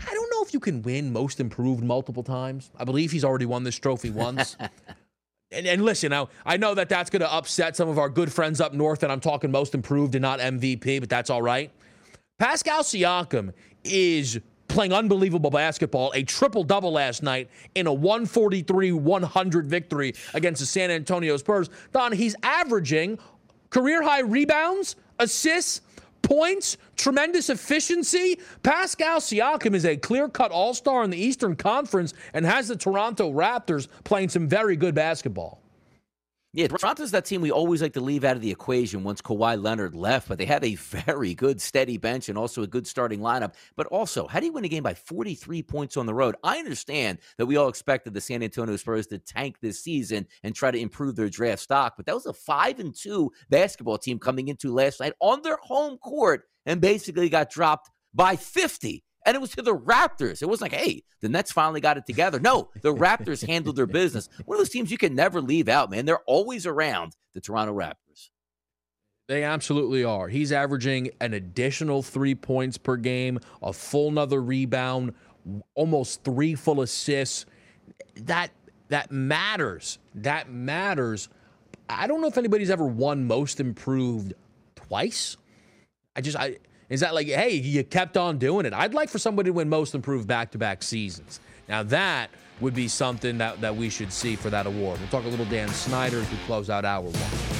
I 0.00 0.14
don't 0.14 0.30
know 0.30 0.42
if 0.42 0.54
you 0.54 0.60
can 0.60 0.82
win 0.82 1.12
most 1.12 1.40
improved 1.40 1.82
multiple 1.82 2.22
times. 2.22 2.70
I 2.78 2.84
believe 2.84 3.10
he's 3.10 3.24
already 3.24 3.46
won 3.46 3.64
this 3.64 3.76
trophy 3.76 4.10
once. 4.10 4.56
and, 5.50 5.66
and, 5.66 5.84
listen, 5.84 6.10
now 6.10 6.28
I 6.46 6.56
know 6.56 6.74
that 6.74 6.88
that's 6.88 7.10
going 7.10 7.20
to 7.20 7.32
upset 7.32 7.76
some 7.76 7.88
of 7.88 7.98
our 7.98 8.08
good 8.08 8.32
friends 8.32 8.60
up 8.60 8.72
north, 8.72 9.02
and 9.02 9.10
I'm 9.10 9.20
talking 9.20 9.50
most 9.50 9.74
improved 9.74 10.14
and 10.14 10.22
not 10.22 10.38
MVP, 10.38 11.00
but 11.00 11.08
that's 11.08 11.30
all 11.30 11.42
right. 11.42 11.70
Pascal 12.38 12.82
Siakam 12.82 13.52
is 13.82 14.40
playing 14.68 14.92
unbelievable 14.92 15.50
basketball, 15.50 16.12
a 16.14 16.22
triple 16.22 16.62
double 16.62 16.92
last 16.92 17.22
night 17.22 17.48
in 17.74 17.86
a 17.86 17.92
143 17.92 18.92
100 18.92 19.68
victory 19.68 20.14
against 20.34 20.60
the 20.60 20.66
San 20.66 20.90
Antonio 20.90 21.36
Spurs. 21.36 21.70
Don, 21.92 22.12
he's 22.12 22.36
averaging 22.42 23.18
career 23.70 24.02
high 24.02 24.20
rebounds, 24.20 24.96
assists, 25.18 25.80
points, 26.22 26.76
tremendous 26.96 27.48
efficiency. 27.48 28.38
Pascal 28.62 29.18
Siakam 29.18 29.74
is 29.74 29.84
a 29.84 29.96
clear 29.96 30.28
cut 30.28 30.50
all 30.50 30.74
star 30.74 31.02
in 31.02 31.10
the 31.10 31.18
Eastern 31.18 31.56
Conference 31.56 32.12
and 32.34 32.44
has 32.44 32.68
the 32.68 32.76
Toronto 32.76 33.32
Raptors 33.32 33.88
playing 34.04 34.28
some 34.28 34.46
very 34.46 34.76
good 34.76 34.94
basketball. 34.94 35.62
Yeah, 36.54 36.66
Toronto's 36.66 37.10
that 37.10 37.26
team 37.26 37.42
we 37.42 37.50
always 37.50 37.82
like 37.82 37.92
to 37.92 38.00
leave 38.00 38.24
out 38.24 38.34
of 38.34 38.40
the 38.40 38.50
equation 38.50 39.04
once 39.04 39.20
Kawhi 39.20 39.62
Leonard 39.62 39.94
left, 39.94 40.28
but 40.28 40.38
they 40.38 40.46
have 40.46 40.64
a 40.64 40.76
very 40.76 41.34
good, 41.34 41.60
steady 41.60 41.98
bench 41.98 42.30
and 42.30 42.38
also 42.38 42.62
a 42.62 42.66
good 42.66 42.86
starting 42.86 43.20
lineup. 43.20 43.52
But 43.76 43.86
also, 43.88 44.26
how 44.26 44.40
do 44.40 44.46
you 44.46 44.52
win 44.52 44.64
a 44.64 44.68
game 44.68 44.82
by 44.82 44.94
43 44.94 45.62
points 45.64 45.98
on 45.98 46.06
the 46.06 46.14
road? 46.14 46.36
I 46.42 46.56
understand 46.56 47.18
that 47.36 47.44
we 47.44 47.56
all 47.56 47.68
expected 47.68 48.14
the 48.14 48.22
San 48.22 48.42
Antonio 48.42 48.76
Spurs 48.76 49.06
to 49.08 49.18
tank 49.18 49.56
this 49.60 49.82
season 49.84 50.26
and 50.42 50.54
try 50.54 50.70
to 50.70 50.78
improve 50.78 51.16
their 51.16 51.28
draft 51.28 51.60
stock, 51.60 51.94
but 51.98 52.06
that 52.06 52.14
was 52.14 52.24
a 52.24 52.32
5 52.32 52.80
and 52.80 52.94
2 52.94 53.30
basketball 53.50 53.98
team 53.98 54.18
coming 54.18 54.48
into 54.48 54.72
last 54.72 55.00
night 55.00 55.12
on 55.20 55.42
their 55.42 55.58
home 55.60 55.98
court 55.98 56.44
and 56.64 56.80
basically 56.80 57.28
got 57.28 57.50
dropped 57.50 57.90
by 58.14 58.36
50 58.36 59.04
and 59.28 59.34
it 59.34 59.40
was 59.40 59.50
to 59.50 59.60
the 59.60 59.76
Raptors. 59.76 60.40
It 60.40 60.48
wasn't 60.48 60.72
like, 60.72 60.80
hey, 60.80 61.02
the 61.20 61.28
Nets 61.28 61.52
finally 61.52 61.82
got 61.82 61.98
it 61.98 62.06
together. 62.06 62.40
No, 62.40 62.70
the 62.80 62.94
Raptors 62.94 63.46
handled 63.46 63.76
their 63.76 63.86
business. 63.86 64.30
One 64.46 64.56
of 64.56 64.60
those 64.60 64.70
teams 64.70 64.90
you 64.90 64.96
can 64.96 65.14
never 65.14 65.42
leave 65.42 65.68
out, 65.68 65.90
man. 65.90 66.06
They're 66.06 66.20
always 66.20 66.64
around 66.64 67.14
the 67.34 67.42
Toronto 67.42 67.74
Raptors. 67.74 68.30
They 69.28 69.44
absolutely 69.44 70.02
are. 70.02 70.28
He's 70.28 70.50
averaging 70.50 71.10
an 71.20 71.34
additional 71.34 72.02
three 72.02 72.34
points 72.34 72.78
per 72.78 72.96
game, 72.96 73.38
a 73.62 73.74
full 73.74 74.08
another 74.08 74.40
rebound, 74.40 75.12
almost 75.74 76.24
three 76.24 76.54
full 76.54 76.80
assists. 76.80 77.44
That 78.16 78.50
that 78.88 79.12
matters. 79.12 79.98
That 80.14 80.50
matters. 80.50 81.28
I 81.90 82.06
don't 82.06 82.22
know 82.22 82.28
if 82.28 82.38
anybody's 82.38 82.70
ever 82.70 82.86
won 82.86 83.26
most 83.26 83.60
improved 83.60 84.32
twice. 84.74 85.36
I 86.16 86.22
just 86.22 86.38
I 86.38 86.56
is 86.88 87.00
that 87.00 87.14
like, 87.14 87.26
hey, 87.26 87.54
you 87.54 87.84
kept 87.84 88.16
on 88.16 88.38
doing 88.38 88.66
it? 88.66 88.72
I'd 88.72 88.94
like 88.94 89.08
for 89.08 89.18
somebody 89.18 89.50
to 89.50 89.52
win 89.52 89.68
most 89.68 89.94
improved 89.94 90.26
back 90.26 90.52
to 90.52 90.58
back 90.58 90.82
seasons. 90.82 91.40
Now, 91.68 91.82
that 91.84 92.30
would 92.60 92.74
be 92.74 92.88
something 92.88 93.38
that, 93.38 93.60
that 93.60 93.76
we 93.76 93.90
should 93.90 94.12
see 94.12 94.36
for 94.36 94.50
that 94.50 94.66
award. 94.66 94.98
We'll 94.98 95.08
talk 95.08 95.24
a 95.24 95.28
little 95.28 95.46
Dan 95.46 95.68
Snyder 95.68 96.18
as 96.18 96.30
we 96.30 96.38
close 96.46 96.70
out 96.70 96.84
hour 96.84 97.04
one. 97.04 97.58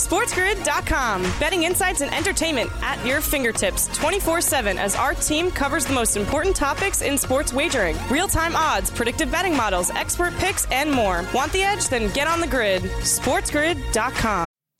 SportsGrid.com. 0.00 1.22
Betting 1.38 1.64
insights 1.64 2.00
and 2.00 2.12
entertainment 2.14 2.70
at 2.80 3.04
your 3.04 3.20
fingertips 3.20 3.86
24 3.98 4.40
7 4.40 4.78
as 4.78 4.96
our 4.96 5.12
team 5.14 5.50
covers 5.50 5.84
the 5.84 5.92
most 5.92 6.16
important 6.16 6.56
topics 6.56 7.02
in 7.02 7.18
sports 7.18 7.52
wagering 7.52 7.96
real 8.10 8.26
time 8.26 8.56
odds, 8.56 8.90
predictive 8.90 9.30
betting 9.30 9.54
models, 9.54 9.90
expert 9.90 10.34
picks, 10.38 10.66
and 10.70 10.90
more. 10.90 11.24
Want 11.34 11.52
the 11.52 11.62
edge? 11.62 11.88
Then 11.88 12.10
get 12.12 12.26
on 12.26 12.40
the 12.40 12.46
grid. 12.46 12.82
SportsGrid.com. 12.82 14.49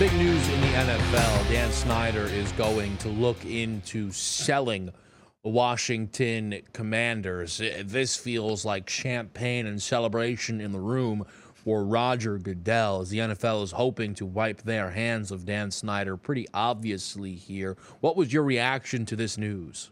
Big 0.00 0.14
news 0.14 0.48
in 0.48 0.60
the 0.62 0.66
NFL. 0.68 1.50
Dan 1.50 1.70
Snyder 1.72 2.24
is 2.24 2.50
going 2.52 2.96
to 2.96 3.10
look 3.10 3.44
into 3.44 4.10
selling 4.10 4.90
Washington 5.42 6.58
Commanders. 6.72 7.60
This 7.84 8.16
feels 8.16 8.64
like 8.64 8.88
champagne 8.88 9.66
and 9.66 9.82
celebration 9.82 10.58
in 10.58 10.72
the 10.72 10.80
room 10.80 11.26
for 11.52 11.84
Roger 11.84 12.38
Goodell 12.38 13.02
as 13.02 13.10
the 13.10 13.18
NFL 13.18 13.62
is 13.62 13.72
hoping 13.72 14.14
to 14.14 14.24
wipe 14.24 14.62
their 14.62 14.90
hands 14.90 15.30
of 15.30 15.44
Dan 15.44 15.70
Snyder 15.70 16.16
pretty 16.16 16.46
obviously 16.54 17.34
here. 17.34 17.76
What 18.00 18.16
was 18.16 18.32
your 18.32 18.44
reaction 18.44 19.04
to 19.04 19.16
this 19.16 19.36
news? 19.36 19.90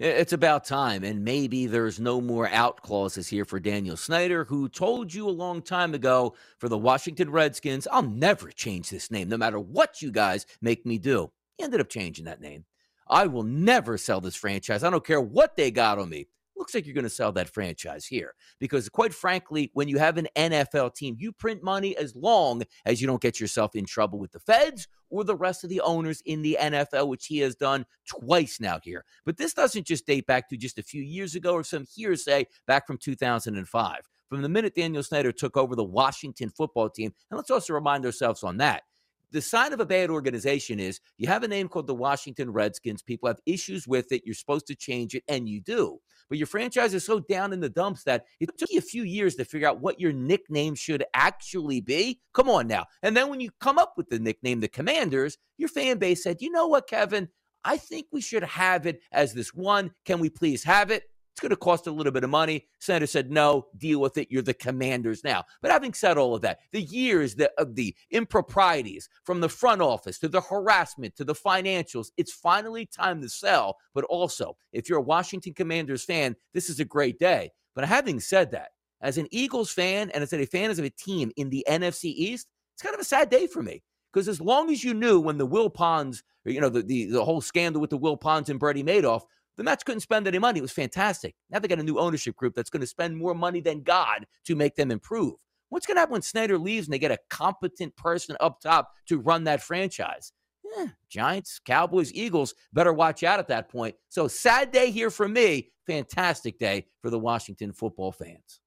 It's 0.00 0.32
about 0.32 0.64
time, 0.64 1.02
and 1.02 1.24
maybe 1.24 1.66
there's 1.66 1.98
no 1.98 2.20
more 2.20 2.48
out 2.50 2.82
clauses 2.82 3.26
here 3.26 3.44
for 3.44 3.58
Daniel 3.58 3.96
Snyder, 3.96 4.44
who 4.44 4.68
told 4.68 5.12
you 5.12 5.28
a 5.28 5.30
long 5.30 5.60
time 5.60 5.92
ago 5.92 6.36
for 6.58 6.68
the 6.68 6.78
Washington 6.78 7.30
Redskins, 7.30 7.88
I'll 7.90 8.04
never 8.04 8.52
change 8.52 8.90
this 8.90 9.10
name, 9.10 9.28
no 9.28 9.36
matter 9.36 9.58
what 9.58 10.00
you 10.00 10.12
guys 10.12 10.46
make 10.62 10.86
me 10.86 10.98
do. 10.98 11.32
He 11.56 11.64
ended 11.64 11.80
up 11.80 11.88
changing 11.88 12.26
that 12.26 12.40
name. 12.40 12.64
I 13.08 13.26
will 13.26 13.42
never 13.42 13.98
sell 13.98 14.20
this 14.20 14.36
franchise. 14.36 14.84
I 14.84 14.90
don't 14.90 15.04
care 15.04 15.20
what 15.20 15.56
they 15.56 15.72
got 15.72 15.98
on 15.98 16.10
me 16.10 16.28
looks 16.58 16.74
like 16.74 16.86
you're 16.86 16.94
going 16.94 17.04
to 17.04 17.10
sell 17.10 17.32
that 17.32 17.48
franchise 17.48 18.06
here. 18.06 18.34
Because, 18.58 18.88
quite 18.88 19.14
frankly, 19.14 19.70
when 19.74 19.88
you 19.88 19.98
have 19.98 20.18
an 20.18 20.28
NFL 20.36 20.94
team, 20.94 21.16
you 21.18 21.32
print 21.32 21.62
money 21.62 21.96
as 21.96 22.14
long 22.14 22.62
as 22.84 23.00
you 23.00 23.06
don't 23.06 23.22
get 23.22 23.40
yourself 23.40 23.74
in 23.74 23.86
trouble 23.86 24.18
with 24.18 24.32
the 24.32 24.40
feds 24.40 24.88
or 25.10 25.24
the 25.24 25.36
rest 25.36 25.64
of 25.64 25.70
the 25.70 25.80
owners 25.80 26.22
in 26.26 26.42
the 26.42 26.58
NFL, 26.60 27.08
which 27.08 27.26
he 27.26 27.38
has 27.38 27.54
done 27.54 27.86
twice 28.06 28.60
now 28.60 28.78
here. 28.82 29.04
But 29.24 29.36
this 29.36 29.54
doesn't 29.54 29.86
just 29.86 30.06
date 30.06 30.26
back 30.26 30.48
to 30.48 30.56
just 30.56 30.78
a 30.78 30.82
few 30.82 31.02
years 31.02 31.34
ago 31.34 31.52
or 31.52 31.64
some 31.64 31.86
hearsay 31.94 32.46
back 32.66 32.86
from 32.86 32.98
2005. 32.98 34.00
From 34.28 34.42
the 34.42 34.48
minute 34.48 34.74
Daniel 34.74 35.02
Snyder 35.02 35.32
took 35.32 35.56
over 35.56 35.74
the 35.74 35.84
Washington 35.84 36.50
football 36.50 36.90
team, 36.90 37.14
and 37.30 37.38
let's 37.38 37.50
also 37.50 37.72
remind 37.72 38.04
ourselves 38.04 38.42
on 38.42 38.58
that 38.58 38.82
the 39.30 39.42
sign 39.42 39.72
of 39.72 39.80
a 39.80 39.86
bad 39.86 40.10
organization 40.10 40.80
is 40.80 41.00
you 41.18 41.28
have 41.28 41.42
a 41.42 41.48
name 41.48 41.68
called 41.68 41.86
the 41.86 41.94
Washington 41.94 42.50
Redskins. 42.50 43.02
People 43.02 43.28
have 43.28 43.40
issues 43.46 43.86
with 43.86 44.10
it. 44.12 44.22
You're 44.24 44.34
supposed 44.34 44.66
to 44.68 44.74
change 44.74 45.14
it, 45.14 45.22
and 45.28 45.48
you 45.48 45.60
do. 45.60 45.98
But 46.28 46.38
your 46.38 46.46
franchise 46.46 46.94
is 46.94 47.04
so 47.04 47.20
down 47.20 47.52
in 47.52 47.60
the 47.60 47.68
dumps 47.68 48.04
that 48.04 48.26
it 48.40 48.56
took 48.58 48.70
you 48.70 48.78
a 48.78 48.82
few 48.82 49.02
years 49.02 49.34
to 49.36 49.44
figure 49.44 49.68
out 49.68 49.80
what 49.80 50.00
your 50.00 50.12
nickname 50.12 50.74
should 50.74 51.04
actually 51.14 51.80
be. 51.80 52.20
Come 52.34 52.48
on 52.50 52.66
now. 52.66 52.86
And 53.02 53.16
then 53.16 53.28
when 53.28 53.40
you 53.40 53.50
come 53.60 53.78
up 53.78 53.94
with 53.96 54.08
the 54.08 54.18
nickname, 54.18 54.60
the 54.60 54.68
Commanders, 54.68 55.38
your 55.56 55.68
fan 55.68 55.98
base 55.98 56.22
said, 56.22 56.40
you 56.40 56.50
know 56.50 56.66
what, 56.66 56.88
Kevin? 56.88 57.28
I 57.64 57.76
think 57.76 58.06
we 58.12 58.20
should 58.20 58.44
have 58.44 58.86
it 58.86 59.00
as 59.12 59.34
this 59.34 59.52
one. 59.52 59.92
Can 60.04 60.20
we 60.20 60.30
please 60.30 60.64
have 60.64 60.90
it? 60.90 61.04
It's 61.38 61.40
going 61.40 61.50
to 61.50 61.56
cost 61.56 61.86
a 61.86 61.92
little 61.92 62.10
bit 62.10 62.24
of 62.24 62.30
money. 62.30 62.66
Senator 62.80 63.06
said, 63.06 63.30
no, 63.30 63.68
deal 63.76 64.00
with 64.00 64.18
it. 64.18 64.26
You're 64.28 64.42
the 64.42 64.52
commanders 64.52 65.22
now. 65.22 65.44
But 65.62 65.70
having 65.70 65.94
said 65.94 66.18
all 66.18 66.34
of 66.34 66.42
that, 66.42 66.58
the 66.72 66.82
years 66.82 67.36
of 67.58 67.76
the 67.76 67.94
improprieties 68.10 69.08
from 69.22 69.38
the 69.38 69.48
front 69.48 69.80
office 69.80 70.18
to 70.18 70.26
the 70.26 70.40
harassment 70.40 71.14
to 71.14 71.22
the 71.22 71.36
financials, 71.36 72.10
it's 72.16 72.32
finally 72.32 72.86
time 72.86 73.22
to 73.22 73.28
sell. 73.28 73.76
But 73.94 74.02
also, 74.06 74.56
if 74.72 74.88
you're 74.88 74.98
a 74.98 75.02
Washington 75.02 75.54
Commanders 75.54 76.02
fan, 76.02 76.34
this 76.54 76.68
is 76.68 76.80
a 76.80 76.84
great 76.84 77.20
day. 77.20 77.52
But 77.76 77.84
having 77.84 78.18
said 78.18 78.50
that, 78.50 78.70
as 79.00 79.16
an 79.16 79.28
Eagles 79.30 79.70
fan 79.70 80.10
and 80.10 80.24
as 80.24 80.32
a 80.32 80.44
fan 80.44 80.72
of 80.72 80.80
a 80.80 80.90
team 80.90 81.30
in 81.36 81.50
the 81.50 81.64
NFC 81.70 82.06
East, 82.06 82.48
it's 82.74 82.82
kind 82.82 82.96
of 82.96 83.00
a 83.00 83.04
sad 83.04 83.30
day 83.30 83.46
for 83.46 83.62
me. 83.62 83.84
Because 84.12 84.26
as 84.26 84.40
long 84.40 84.72
as 84.72 84.82
you 84.82 84.92
knew 84.92 85.20
when 85.20 85.38
the 85.38 85.46
Wilpons, 85.46 86.24
you 86.44 86.60
know, 86.60 86.68
the, 86.68 86.82
the, 86.82 87.04
the 87.04 87.24
whole 87.24 87.40
scandal 87.40 87.80
with 87.80 87.90
the 87.90 87.98
Wilpons 87.98 88.48
and 88.48 88.58
Bernie 88.58 88.82
Madoff, 88.82 89.22
the 89.58 89.64
Mets 89.64 89.82
couldn't 89.82 90.00
spend 90.00 90.26
any 90.28 90.38
money. 90.38 90.60
It 90.60 90.62
was 90.62 90.72
fantastic. 90.72 91.34
Now 91.50 91.58
they 91.58 91.66
got 91.66 91.80
a 91.80 91.82
new 91.82 91.98
ownership 91.98 92.36
group 92.36 92.54
that's 92.54 92.70
going 92.70 92.80
to 92.80 92.86
spend 92.86 93.16
more 93.16 93.34
money 93.34 93.60
than 93.60 93.82
God 93.82 94.24
to 94.46 94.54
make 94.54 94.76
them 94.76 94.92
improve. 94.92 95.34
What's 95.68 95.84
going 95.84 95.96
to 95.96 96.00
happen 96.00 96.12
when 96.12 96.22
Snyder 96.22 96.56
leaves 96.56 96.86
and 96.86 96.94
they 96.94 96.98
get 97.00 97.10
a 97.10 97.18
competent 97.28 97.94
person 97.96 98.36
up 98.40 98.60
top 98.60 98.92
to 99.08 99.18
run 99.18 99.44
that 99.44 99.60
franchise? 99.60 100.32
Eh, 100.78 100.86
Giants, 101.10 101.60
Cowboys, 101.64 102.14
Eagles 102.14 102.54
better 102.72 102.92
watch 102.92 103.24
out 103.24 103.40
at 103.40 103.48
that 103.48 103.68
point. 103.68 103.96
So 104.08 104.28
sad 104.28 104.70
day 104.70 104.92
here 104.92 105.10
for 105.10 105.28
me. 105.28 105.72
Fantastic 105.86 106.58
day 106.58 106.86
for 107.02 107.10
the 107.10 107.18
Washington 107.18 107.72
football 107.72 108.12
fans. 108.12 108.60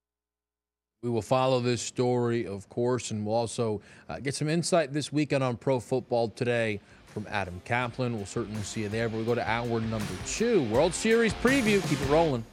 We 1.04 1.10
will 1.10 1.24
follow 1.24 1.62
this 1.62 1.82
story, 1.82 2.46
of 2.46 2.70
course, 2.70 3.10
and 3.10 3.26
we'll 3.26 3.36
also 3.36 3.82
uh, 4.08 4.20
get 4.20 4.36
some 4.36 4.50
insight 4.50 4.94
this 4.94 5.12
weekend 5.12 5.44
on 5.44 5.58
Pro 5.58 5.80
Football 5.80 6.30
Today 6.30 6.80
from 7.12 7.28
Adam 7.30 7.62
Caplan. 7.66 8.16
We'll 8.16 8.26
certainly 8.26 8.62
see 8.64 8.82
you 8.82 8.90
there. 8.90 9.10
But 9.10 9.18
we 9.18 9.26
go 9.26 9.36
to 9.36 9.50
hour 9.50 9.80
number 9.80 10.14
two, 10.26 10.64
World 10.64 10.94
Series 10.94 11.34
preview. 11.36 11.88
Keep 11.90 12.02
it 12.02 12.10
rolling. 12.10 12.46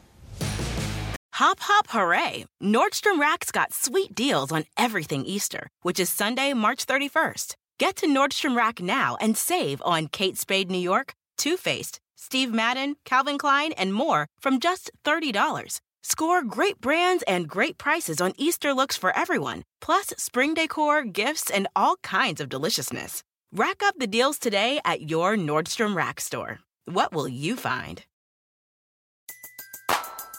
Hop, 1.35 1.61
hop, 1.61 1.87
hooray! 1.91 2.47
Nordstrom 2.61 3.21
Rack's 3.21 3.53
got 3.53 3.73
sweet 3.73 4.13
deals 4.13 4.51
on 4.51 4.65
everything 4.77 5.25
Easter, 5.25 5.69
which 5.83 6.01
is 6.01 6.11
Sunday, 6.11 6.53
March 6.53 6.85
31st. 6.85 7.55
Get 7.79 7.95
to 7.99 8.07
Nordstrom 8.09 8.57
Rack 8.57 8.81
now 8.81 9.17
and 9.21 9.37
save 9.37 9.81
on 9.85 10.09
Kate 10.09 10.37
Spade 10.37 10.69
New 10.69 10.79
York, 10.79 11.15
Too 11.37 11.57
Faced, 11.57 12.01
Steve 12.17 12.53
Madden, 12.53 12.97
Calvin 13.05 13.39
Klein, 13.39 13.71
and 13.73 13.95
more 13.95 14.27
from 14.41 14.59
just 14.59 14.91
$30. 15.05 15.79
Score 16.03 16.43
great 16.43 16.81
brands 16.81 17.23
and 17.29 17.49
great 17.49 17.79
prices 17.79 18.21
on 18.21 18.33
Easter 18.37 18.75
looks 18.75 18.97
for 18.97 19.17
everyone, 19.17 19.63
plus 19.81 20.07
spring 20.17 20.55
decor, 20.55 21.05
gifts, 21.05 21.51
and 21.51 21.69
all 21.77 21.97
kinds 22.03 22.41
of 22.41 22.49
deliciousness. 22.49 23.23
Rack 23.53 23.83
up 23.83 23.95
the 23.99 24.07
deals 24.07 24.39
today 24.39 24.79
at 24.85 25.11
your 25.11 25.35
Nordstrom 25.35 25.97
Rack 25.97 26.21
store. 26.21 26.59
What 26.85 27.15
will 27.15 27.27
you 27.27 27.57
find? 27.57 28.05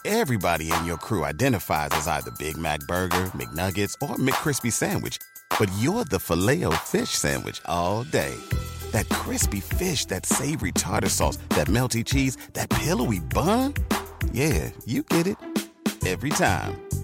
Everybody 0.04 0.72
in 0.72 0.84
your 0.84 0.96
crew 0.96 1.24
identifies 1.24 1.88
as 1.90 2.06
either 2.06 2.30
Big 2.38 2.56
Mac 2.56 2.78
Burger, 2.86 3.32
McNuggets, 3.34 3.94
or 4.00 4.14
McCrispy 4.14 4.72
Sandwich. 4.72 5.18
But 5.58 5.68
you're 5.80 6.04
the 6.04 6.20
filet 6.20 6.62
fish 6.84 7.10
Sandwich 7.10 7.60
all 7.66 8.04
day. 8.04 8.36
That 8.92 9.08
crispy 9.08 9.58
fish, 9.58 10.04
that 10.04 10.24
savory 10.24 10.70
tartar 10.70 11.08
sauce, 11.08 11.38
that 11.50 11.66
melty 11.66 12.04
cheese, 12.04 12.36
that 12.52 12.70
pillowy 12.70 13.18
bun. 13.18 13.74
Yeah, 14.32 14.70
you 14.86 15.02
get 15.02 15.26
it 15.26 15.36
every 16.06 16.30
time. 16.30 16.80